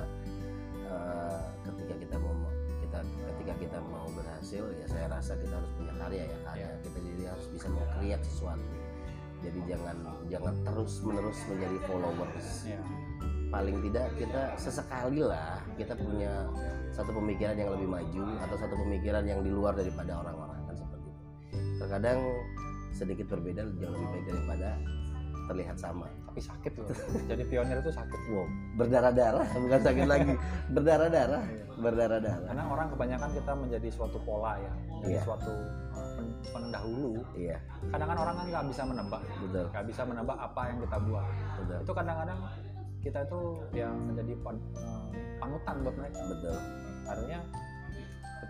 eh, 0.86 1.42
ketika 1.66 1.94
kita 1.98 2.16
mau 2.22 2.34
kita 2.78 2.98
ketika 3.02 3.54
kita 3.58 3.78
mau 3.90 4.06
berhasil 4.14 4.64
ya 4.78 4.86
saya 4.86 5.06
rasa 5.10 5.34
kita 5.34 5.54
harus 5.58 5.70
punya 5.74 5.92
karya 5.98 6.24
ya 6.30 6.38
karya 6.46 6.68
kita 6.86 6.98
jadi 7.02 7.22
harus 7.34 7.46
bisa 7.50 7.66
mengkreat 7.72 8.20
sesuatu. 8.22 8.70
Jadi 9.44 9.60
jangan 9.68 9.96
jangan 10.32 10.54
terus 10.64 10.92
menerus 11.04 11.38
menjadi 11.50 11.76
followers. 11.84 12.48
Ya. 12.64 12.80
Paling 13.52 13.76
tidak 13.86 14.06
kita 14.18 14.42
sesekali 14.58 15.20
lah 15.22 15.62
kita 15.78 15.94
punya 15.94 16.48
satu 16.90 17.10
pemikiran 17.14 17.54
yang 17.54 17.70
lebih 17.74 17.88
maju 17.90 18.24
atau 18.46 18.56
satu 18.58 18.74
pemikiran 18.78 19.22
yang 19.26 19.42
di 19.42 19.50
luar 19.50 19.74
daripada 19.74 20.22
orang-orang. 20.22 20.58
kan 20.63 20.63
terkadang 21.78 22.18
sedikit 22.94 23.26
berbeda 23.26 23.66
jauh 23.78 23.90
lebih 23.90 24.06
baik 24.10 24.24
daripada 24.30 24.68
terlihat 25.44 25.76
sama. 25.76 26.06
Tapi 26.30 26.40
sakit 26.40 26.72
loh. 26.80 26.88
Jadi 27.30 27.42
pionir 27.46 27.78
itu 27.78 27.92
sakit 27.92 28.20
wow 28.32 28.46
berdarah-darah 28.80 29.46
bukan 29.54 29.80
sakit 29.82 30.06
lagi. 30.08 30.32
Berdarah-darah 30.72 31.42
berdarah-darah. 31.74 32.46
Karena 32.48 32.64
orang 32.70 32.86
kebanyakan 32.94 33.30
kita 33.34 33.52
menjadi 33.54 33.88
suatu 33.90 34.18
pola 34.22 34.56
ya 34.58 34.72
menjadi 34.94 35.20
Iya. 35.20 35.22
suatu 35.26 35.52
pen- 36.16 36.38
pendahulu 36.48 37.20
iya. 37.36 37.58
Kadang 37.92 38.08
kan 38.08 38.18
orang 38.18 38.34
kan 38.40 38.46
nggak 38.48 38.64
bisa 38.72 38.82
menebak. 38.88 39.22
Betul. 39.42 39.64
Nggak 39.68 39.84
bisa 39.90 40.02
menebak 40.06 40.38
apa 40.38 40.62
yang 40.70 40.78
kita 40.80 40.96
buat. 41.02 41.26
Betul. 41.60 41.78
Itu 41.82 41.92
kadang-kadang 41.92 42.38
kita 43.04 43.18
itu 43.28 43.40
yang 43.76 43.94
menjadi 44.08 44.32
pan- 44.40 44.66
uh, 44.80 45.06
panutan 45.36 45.76
buat 45.84 45.94
mereka. 45.98 46.18
Betul. 46.30 46.56
Artinya 47.04 47.38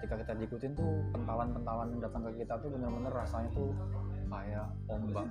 ketika 0.04 0.20
kita 0.20 0.32
diikutin 0.36 0.72
tuh 0.76 1.00
pentalan-pentalan 1.16 1.96
yang 1.96 2.00
datang 2.04 2.28
ke 2.28 2.44
kita 2.44 2.60
tuh 2.60 2.68
bener-bener 2.76 3.08
rasanya 3.08 3.48
tuh 3.56 3.72
kayak 4.28 4.68
ombak. 4.84 5.26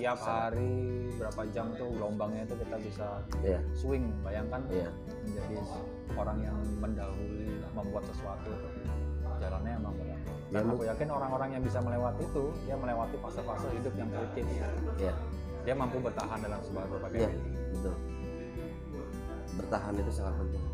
Tiap 0.00 0.18
hari 0.24 1.12
berapa 1.20 1.42
jam 1.52 1.76
tuh 1.76 1.92
gelombangnya 1.92 2.48
itu 2.48 2.56
kita 2.56 2.76
bisa 2.80 3.06
iya. 3.44 3.60
swing 3.76 4.08
bayangkan 4.24 4.64
iya. 4.72 4.88
menjadi 5.28 5.56
orang 6.16 6.38
yang 6.40 6.56
mendahului 6.80 7.52
membuat 7.76 8.04
sesuatu. 8.08 8.48
Jalannya 9.44 9.76
emang 9.76 9.92
berat 10.00 10.20
Ya, 10.52 10.60
dan 10.62 10.70
Bu. 10.70 10.78
aku 10.78 10.82
yakin 10.86 11.08
orang-orang 11.10 11.48
yang 11.58 11.62
bisa 11.66 11.78
melewati 11.82 12.22
itu 12.22 12.44
dia 12.62 12.76
melewati 12.78 13.16
fase-fase 13.18 13.66
hidup 13.76 13.92
yang 13.98 14.08
kritis 14.08 14.46
iya. 14.96 15.12
Dia 15.68 15.74
mampu 15.76 16.00
bertahan 16.00 16.38
dalam 16.40 16.60
sebuah 16.64 16.84
berbagai 16.88 17.28
iya 17.28 17.30
betul. 17.76 17.94
Bertahan 19.60 19.92
itu 20.00 20.12
sangat 20.14 20.34
penting. 20.40 20.62
ya. 20.64 20.73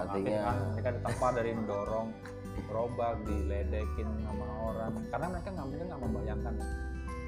Iya 0.00 0.08
Bang 0.08 0.16
artinya 0.16 0.40
Afif 0.40 0.50
kan 0.50 0.66
mereka 0.72 0.90
ditempa 0.96 1.28
dari 1.36 1.50
mendorong 1.52 2.08
gerobak 2.70 3.14
diledekin 3.26 4.08
sama 4.22 4.46
orang. 4.70 4.92
Karena 5.10 5.26
mereka 5.30 5.48
nggak 5.50 5.66
mungkin 5.66 5.86
nggak 5.90 6.02
membayangkan. 6.02 6.54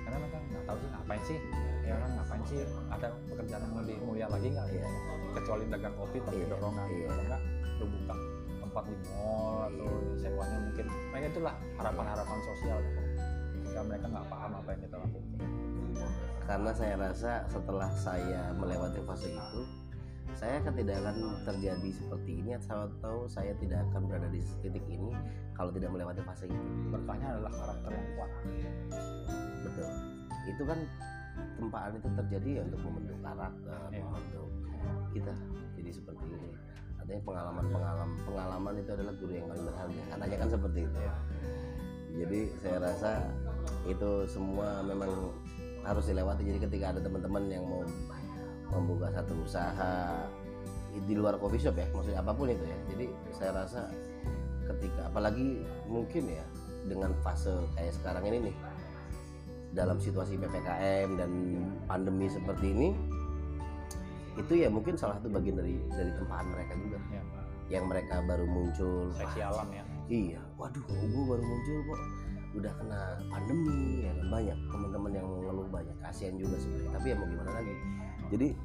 Karena 0.02 0.16
mereka 0.18 0.36
nggak 0.38 0.64
tahu 0.66 0.76
sih 0.78 0.88
ngapain 0.92 1.22
sih? 1.26 1.38
Ya 1.82 1.94
kan 1.98 2.10
ngapain 2.14 2.42
sih? 2.46 2.58
Ada 2.90 3.06
pekerjaan 3.30 3.62
yang 3.66 3.74
lebih 3.82 3.96
mulia 4.06 4.26
lagi 4.30 4.48
nggak? 4.50 4.66
Iya. 4.72 4.86
kecuali 5.32 5.64
dagang 5.64 5.96
kopi 5.96 6.20
tapi 6.20 6.44
Iya, 6.44 6.46
dorongan. 6.52 6.86
Iya. 6.92 7.08
atau 7.08 7.22
enggak 7.24 7.42
lu 7.80 7.84
buka 7.88 8.14
tempat 8.60 8.84
di 8.84 8.96
mall 9.08 9.60
atau 9.72 9.88
sewanya 10.20 10.58
mungkin. 10.60 10.86
Mereka 11.08 11.26
itulah 11.32 11.54
harapan-harapan 11.80 12.38
sosial 12.44 12.78
ketika 13.56 13.80
mereka 13.80 14.06
nggak 14.12 14.26
paham 14.28 14.50
apa 14.60 14.68
yang 14.76 14.80
kita 14.84 14.96
lakukan. 15.00 15.48
Karena 16.42 16.70
saya 16.76 16.94
rasa 17.00 17.32
setelah 17.48 17.90
saya 17.96 18.52
melewati 18.52 19.00
fase 19.08 19.32
itu 19.32 19.60
saya 20.36 20.58
akan 20.64 20.72
tidak 20.74 20.96
akan 21.04 21.16
terjadi 21.46 21.88
seperti 21.94 22.30
ini 22.42 22.50
atau 22.56 23.28
saya 23.28 23.52
tidak 23.60 23.84
akan 23.92 24.08
berada 24.08 24.28
di 24.32 24.40
titik 24.64 24.84
ini 24.88 25.12
kalau 25.54 25.70
tidak 25.70 25.92
melewati 25.92 26.20
fase 26.24 26.48
itu 26.48 26.58
berkahnya 26.90 27.38
adalah 27.38 27.52
karakter 27.52 27.90
yang 27.92 28.08
kuat. 28.16 28.30
Betul. 29.62 29.88
Itu 30.48 30.62
kan 30.66 30.78
tempaan 31.56 31.92
itu 31.96 32.08
terjadi 32.18 32.50
ya 32.58 32.62
untuk 32.66 32.80
membentuk 32.84 33.18
karakter 33.22 33.80
Iya. 33.92 34.02
membentuk 34.04 34.48
kita 35.12 35.32
jadi 35.78 35.90
seperti 35.92 36.24
ini. 36.26 36.50
Artinya 36.98 37.22
pengalaman 37.26 37.64
pengalaman 37.70 38.10
pengalaman 38.26 38.74
itu 38.78 38.90
adalah 38.94 39.14
guru 39.18 39.32
yang 39.34 39.46
paling 39.50 39.64
berharga. 39.66 40.02
Katanya 40.10 40.36
kan 40.38 40.48
seperti 40.50 40.78
itu 40.86 40.98
ya. 40.98 41.14
Jadi 42.12 42.40
saya 42.60 42.76
rasa 42.78 43.10
itu 43.88 44.10
semua 44.28 44.84
memang 44.84 45.10
harus 45.82 46.04
dilewati. 46.06 46.42
Jadi 46.46 46.58
ketika 46.62 46.94
ada 46.94 47.00
teman-teman 47.02 47.42
yang 47.50 47.64
mau 47.66 47.82
membuka 48.72 49.12
satu 49.12 49.36
usaha 49.44 50.24
di 50.92 51.14
luar 51.16 51.36
coffee 51.40 51.60
shop 51.60 51.76
ya 51.76 51.86
maksudnya 51.92 52.20
apa 52.20 52.32
pun 52.32 52.48
itu 52.48 52.64
ya. 52.64 52.78
Jadi 52.92 53.06
saya 53.36 53.50
rasa 53.64 53.92
ketika 54.72 55.12
apalagi 55.12 55.60
mungkin 55.86 56.24
ya 56.32 56.44
dengan 56.88 57.12
fase 57.20 57.52
kayak 57.76 57.94
sekarang 57.94 58.24
ini 58.32 58.50
nih 58.50 58.56
dalam 59.72 59.96
situasi 59.96 60.36
ppkm 60.36 61.16
dan 61.16 61.30
pandemi 61.88 62.28
seperti 62.28 62.76
ini 62.76 62.88
itu 64.36 64.64
ya 64.64 64.68
mungkin 64.72 64.96
salah 64.96 65.20
satu 65.20 65.28
bagian 65.28 65.60
dari 65.60 65.76
dari 65.92 66.12
tempaan 66.16 66.48
mereka 66.48 66.72
juga. 66.80 66.98
Ya 67.12 67.22
yang 67.72 67.88
mereka 67.88 68.20
baru 68.28 68.44
muncul. 68.44 69.08
Seksi 69.16 69.40
alam 69.40 69.68
ya. 69.72 69.84
Iya, 70.12 70.40
waduh, 70.60 70.84
gue 70.84 71.24
baru 71.24 71.40
muncul 71.40 71.76
kok. 71.88 72.00
Udah 72.52 72.72
kena 72.76 73.00
pandemi 73.32 74.04
ya 74.04 74.12
kan. 74.12 74.26
Banyak 74.28 74.58
teman-teman 74.68 75.12
yang 75.16 75.26
ngeluh 75.40 75.68
banyak 75.72 75.96
kasihan 76.04 76.36
juga 76.36 76.60
sebenarnya. 76.60 76.90
Tapi 77.00 77.06
ya 77.08 77.14
mau 77.16 77.26
gimana 77.32 77.50
lagi 77.56 77.74
jadi 78.32 78.56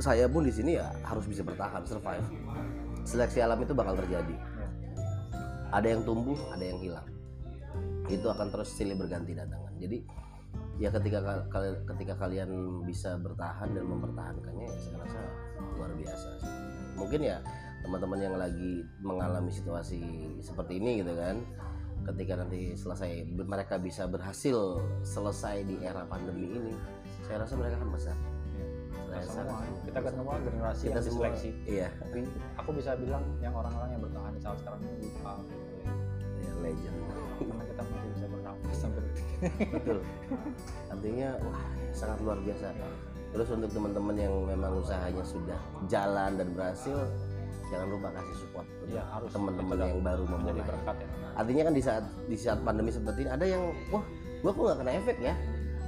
saya 0.00 0.26
pun 0.26 0.42
di 0.42 0.50
sini 0.50 0.80
ya 0.80 0.90
harus 1.04 1.28
bisa 1.28 1.44
bertahan 1.44 1.84
survive. 1.84 2.24
Seleksi 3.06 3.38
alam 3.44 3.60
itu 3.62 3.76
bakal 3.76 3.94
terjadi. 3.94 4.34
Ada 5.70 5.86
yang 5.94 6.02
tumbuh 6.02 6.38
ada 6.50 6.64
yang 6.64 6.80
hilang. 6.80 7.06
Itu 8.08 8.32
akan 8.32 8.48
terus 8.48 8.72
silih 8.72 8.96
berganti 8.96 9.36
datangan. 9.36 9.76
Jadi 9.78 10.02
ya 10.78 10.88
ketika 10.94 11.18
kal- 11.20 11.46
kal- 11.50 11.82
ketika 11.94 12.14
kalian 12.16 12.82
bisa 12.86 13.18
bertahan 13.18 13.74
dan 13.74 13.84
mempertahankannya 13.84 14.66
ya 14.70 14.78
saya 14.78 14.96
rasa 15.02 15.20
luar 15.74 15.90
biasa 15.98 16.28
mungkin 16.94 17.20
ya 17.26 17.42
teman-teman 17.82 18.18
yang 18.22 18.36
lagi 18.38 18.86
mengalami 19.02 19.50
situasi 19.50 20.02
seperti 20.38 20.78
ini 20.78 21.02
gitu 21.02 21.18
kan 21.18 21.42
ketika 22.14 22.38
nanti 22.38 22.78
selesai 22.78 23.26
mereka 23.34 23.74
bisa 23.82 24.06
berhasil 24.06 24.78
selesai 25.02 25.66
di 25.66 25.82
era 25.82 26.06
pandemi 26.06 26.46
ini 26.46 26.74
saya 27.26 27.42
rasa 27.42 27.58
mereka 27.58 27.82
akan 27.82 27.90
besar 27.90 28.16
kita 29.08 29.24
Saya 29.24 29.42
semua. 29.42 29.58
kita 29.82 29.98
kan 29.98 30.12
semua 30.12 30.32
generasi 30.38 30.82
kita 30.82 30.90
yang 30.90 31.00
semua. 31.00 31.16
diseleksi. 31.24 31.50
Iya. 31.64 31.88
Tapi 31.96 32.18
aku 32.54 32.70
bisa 32.72 32.90
bilang 32.94 33.24
yang 33.38 33.54
orang-orang 33.54 33.88
yang 33.90 34.02
bertahan 34.04 34.32
saat 34.38 34.56
sekarang 34.58 34.80
ini 34.84 34.96
lupa. 35.02 35.32
Iya, 36.38 36.52
legend. 36.60 36.96
Karena 37.38 37.64
kita 37.64 37.82
masih 37.82 38.10
bisa 38.12 38.26
bernafas 38.28 38.76
sampai 38.76 39.02
betul. 39.70 39.98
Artinya 40.88 41.28
wah 41.40 41.60
sangat 41.90 42.18
luar 42.20 42.38
biasa. 42.38 42.66
Terus 43.28 43.48
untuk 43.50 43.70
teman-teman 43.70 44.16
yang 44.16 44.34
memang 44.42 44.72
usahanya 44.76 45.20
sudah 45.22 45.60
jalan 45.84 46.30
dan 46.34 46.48
berhasil 46.50 46.96
jangan 47.68 47.84
lupa 47.86 48.08
kasih 48.10 48.36
support 48.40 48.64
Iya, 48.88 49.04
harus. 49.04 49.28
teman-teman 49.28 49.76
yang 49.76 50.00
baru 50.00 50.24
memulai. 50.24 50.64
berkat 50.64 50.96
ya. 50.98 51.08
Artinya 51.36 51.62
kan 51.64 51.74
di 51.76 51.82
saat 51.84 52.04
di 52.24 52.36
saat 52.36 52.58
pandemi 52.60 52.88
seperti 52.88 53.24
ini 53.24 53.30
ada 53.30 53.44
yang 53.44 53.62
wah 53.88 54.00
gua 54.40 54.50
kok 54.50 54.62
nggak 54.64 54.78
kena 54.80 54.92
efek 54.96 55.16
ya? 55.20 55.34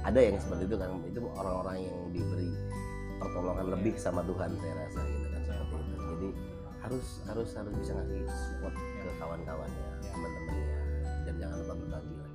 Ada 0.01 0.19
yang 0.21 0.35
seperti 0.37 0.63
itu 0.65 0.75
kan 0.77 0.89
itu 1.03 1.19
orang-orang 1.27 1.75
yang 1.81 1.97
diberi 2.09 2.49
pertolongan 3.21 3.65
lebih 3.77 3.93
sama 3.95 4.25
Tuhan 4.25 4.49
saya 4.57 4.73
rasa 4.81 5.01
gitu 5.05 5.27
kan 5.29 5.41
seperti 5.45 5.89
itu. 5.93 6.03
Jadi 6.11 6.29
harus 6.81 7.05
harus 7.29 7.49
harus 7.53 7.73
bisa 7.77 7.91
ngasih 7.93 8.21
support 8.25 8.73
ke 8.73 9.09
kawan-kawannya 9.21 9.85
teman-temannya 10.01 10.67
dan 11.29 11.33
jangan 11.37 11.55
lupa 11.61 11.73
berbagi 11.77 12.13
lah 12.17 12.29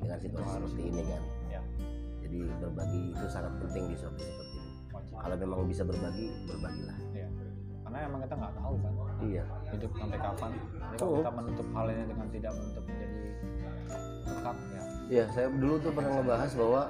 dengan 0.00 0.18
situasi 0.18 0.48
seperti 0.56 0.82
ini 0.88 1.02
kan. 1.04 1.22
Ya 1.52 1.62
jadi 2.24 2.38
berbagi 2.64 3.00
itu 3.12 3.26
sangat 3.28 3.52
penting 3.60 3.84
di 3.92 3.96
suatu 4.00 4.16
seperti 4.16 4.56
ini. 4.56 4.70
Kalau 5.12 5.36
memang 5.36 5.68
bisa 5.68 5.82
berbagi 5.84 6.26
berbagilah. 6.48 6.98
Ya 7.12 7.28
karena 7.82 7.98
emang 8.08 8.20
kita 8.24 8.34
nggak 8.40 8.54
tahu 8.56 8.74
kan 8.80 8.92
iya. 9.20 9.44
Hidup 9.68 9.92
sampai 10.00 10.18
kapan. 10.18 10.50
Jadi 10.56 10.96
kalau 10.96 11.12
Oh. 11.12 11.18
kita 11.20 11.32
menutup 11.36 11.66
hal 11.76 11.86
ini 11.92 12.04
dengan 12.08 12.26
tidak 12.32 12.52
menutup 12.56 12.84
menjadi 12.88 13.20
berkat 14.22 14.56
ya. 14.72 14.82
Iya, 15.12 15.24
saya 15.34 15.46
dulu 15.52 15.74
tuh 15.76 15.92
pernah 15.92 16.10
ngebahas 16.16 16.50
bahwa 16.56 16.82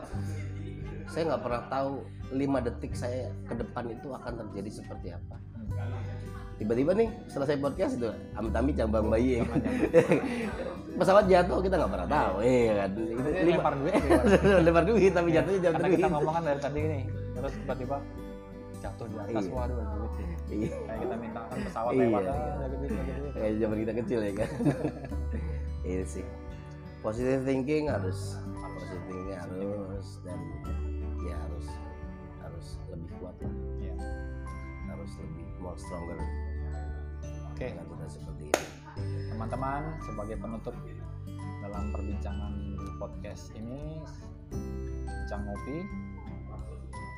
saya 1.12 1.22
nggak 1.28 1.43
pernah 1.44 1.62
tahu 1.68 1.93
lima 2.32 2.59
detik 2.59 2.97
saya 2.97 3.28
ke 3.44 3.52
depan 3.52 3.84
itu 3.86 4.09
akan 4.10 4.32
terjadi 4.40 4.70
seperti 4.72 5.12
apa. 5.12 5.36
Tiba-tiba 6.56 6.94
nih 6.94 7.09
setelah 7.26 7.47
saya 7.47 7.59
podcast 7.59 7.93
itu 7.97 8.09
amit-amit 8.32 8.74
cabang 8.74 9.06
bayi 9.06 9.36
ya. 9.36 9.44
kan. 9.51 9.60
Pesawat 10.93 11.24
jatuh 11.26 11.59
kita 11.60 11.74
nggak 11.74 11.90
pernah 11.90 12.09
tahu, 12.09 12.34
iya 12.40 12.72
kan. 12.78 12.90
Itu 12.93 13.28
Ini 13.28 13.40
lima 13.43 13.52
lempar 13.59 13.74
duit 13.76 13.93
gitu. 13.94 14.20
lempar 14.66 14.84
duit 14.84 15.12
tapi 15.12 15.28
jatuhnya 15.30 15.60
jatuh 15.60 15.72
karena 15.74 15.89
duit. 15.89 15.98
kita 15.98 16.09
ngomong 16.09 16.32
kan 16.32 16.43
dari 16.44 16.60
tadi 16.60 16.80
nih 16.80 17.02
terus 17.32 17.52
tiba-tiba 17.56 17.97
jatuh 18.78 19.06
di 19.06 19.16
atas 19.16 19.44
Iya. 19.44 19.52
waduh 19.52 19.76
duit 19.90 20.12
Iya. 20.48 20.68
kayak 20.84 20.98
kita 21.01 21.14
minta 21.16 21.40
kan 21.43 21.59
pesawat 21.60 21.93
Iya, 21.93 22.01
lewat 22.05 22.22
iya. 22.22 22.30
ah, 22.30 22.36
duit 22.36 22.52
ada 22.62 22.76
duit 22.76 22.90
Kayak 23.32 23.52
zaman 23.59 23.76
kita 23.78 23.93
kecil 24.01 24.18
ya 24.20 24.32
kan. 24.36 24.51
Iya 25.90 26.02
sih. 26.06 26.24
Positive 27.02 27.43
thinking 27.43 27.84
harus 27.90 28.39
positive 28.55 29.02
thinking 29.10 29.34
harus 29.34 30.09
dan 30.22 30.39
ya 31.23 31.36
harus 31.49 31.66
harus 32.43 32.66
lebih 32.90 33.11
kuat 33.23 33.36
lah. 33.43 33.55
Iya. 33.78 33.94
harus 34.93 35.11
lebih 35.16 35.47
more 35.62 35.78
stronger 35.78 36.20
Oke. 37.55 37.73
dengan 37.73 37.86
kita 37.86 38.07
seperti 38.12 38.44
ini. 38.51 38.65
teman-teman 39.32 39.82
sebagai 40.05 40.36
penutup 40.36 40.77
dalam 41.65 41.85
perbincangan 41.94 42.53
di 42.77 42.89
podcast 43.01 43.55
ini 43.57 44.03
bincang 45.09 45.43
ngopi 45.49 45.78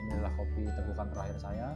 ini 0.04 0.10
adalah 0.20 0.32
kopi 0.36 0.62
tegukan 0.68 1.08
terakhir 1.10 1.38
saya 1.40 1.68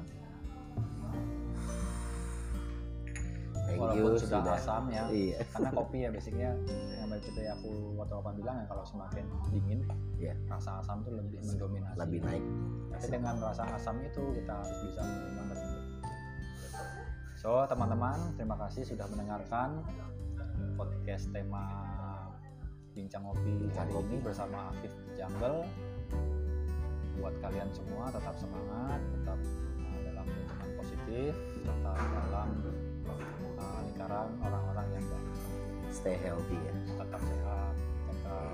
Thank 3.68 3.80
walaupun 3.84 4.16
you 4.16 4.16
sudah, 4.16 4.40
asam 4.56 4.82
ya 4.88 5.04
Iya. 5.12 5.38
karena 5.52 5.70
kopi 5.76 5.98
ya 6.00 6.08
basicnya 6.08 6.50
yang 6.96 7.08
baik 7.12 7.24
itu 7.28 7.40
ya 7.44 7.52
aku 7.52 7.70
waktu 8.00 8.14
apa 8.16 8.30
bilang 8.32 8.56
ya 8.56 8.66
kalau 8.66 8.84
semakin 8.88 9.24
dingin 9.52 9.80
Iya. 10.16 10.32
rasa 10.48 10.80
asam 10.80 11.04
tuh 11.04 11.12
lebih 11.12 11.36
mendominasi 11.44 12.00
Lebih 12.00 12.20
naik. 12.24 12.44
tapi 12.96 13.06
dengan 13.12 13.34
rasa 13.38 13.64
asam 13.76 14.00
itu 14.00 14.22
kita 14.32 14.52
harus 14.56 14.78
bisa 14.82 15.00
menerima 15.04 15.42
dan. 15.52 15.60
So 17.36 17.62
teman-teman 17.68 18.34
terima 18.34 18.56
kasih 18.56 18.82
sudah 18.82 19.06
mendengarkan 19.12 19.84
podcast 20.74 21.28
tema 21.30 21.64
bincang 22.96 23.22
Bincang 23.30 23.86
hari 23.86 23.94
ini 23.94 24.16
bersama 24.18 24.74
Afif 24.74 24.90
Jungle. 25.14 25.62
Buat 27.18 27.34
kalian 27.38 27.70
semua 27.70 28.10
tetap 28.10 28.34
semangat, 28.34 28.98
tetap 29.14 29.38
dalam 30.02 30.26
lingkungan 30.26 30.70
positif, 30.78 31.30
tetap 31.62 31.94
dalam 31.94 32.48
sekarang 33.98 34.30
orang-orang 34.46 34.86
yang 34.94 35.06
stay 35.90 36.14
healthy 36.22 36.54
ya 36.54 36.74
tetap 37.02 37.18
sehat 37.18 37.74
tetap 38.06 38.46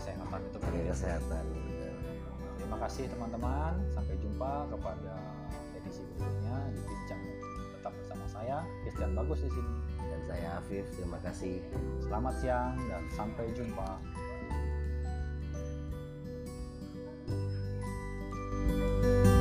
kesehatan 0.00 0.40
itu 0.40 0.58
penting. 0.58 0.88
Kesehatan 0.88 1.44
terima 2.56 2.76
kasih 2.80 3.04
teman-teman. 3.12 3.72
Sampai 3.92 4.16
jumpa 4.24 4.52
kepada 4.72 5.14
edisi 5.76 6.00
berikutnya. 6.16 6.56
Di 6.72 6.80
bincang 6.80 7.22
tetap 7.76 7.92
bersama 7.92 8.24
saya 8.32 8.56
Christian 8.88 9.12
Bagus 9.12 9.44
di 9.44 9.50
sini. 9.52 9.74
Dan 10.00 10.20
saya 10.24 10.48
Afif 10.64 10.84
terima 10.96 11.18
kasih. 11.20 11.60
Selamat 12.00 12.34
siang 12.40 12.72
dan 12.88 13.04
sampai 13.12 13.52
jumpa. 13.52 14.00
thank 18.64 19.26
you 19.26 19.33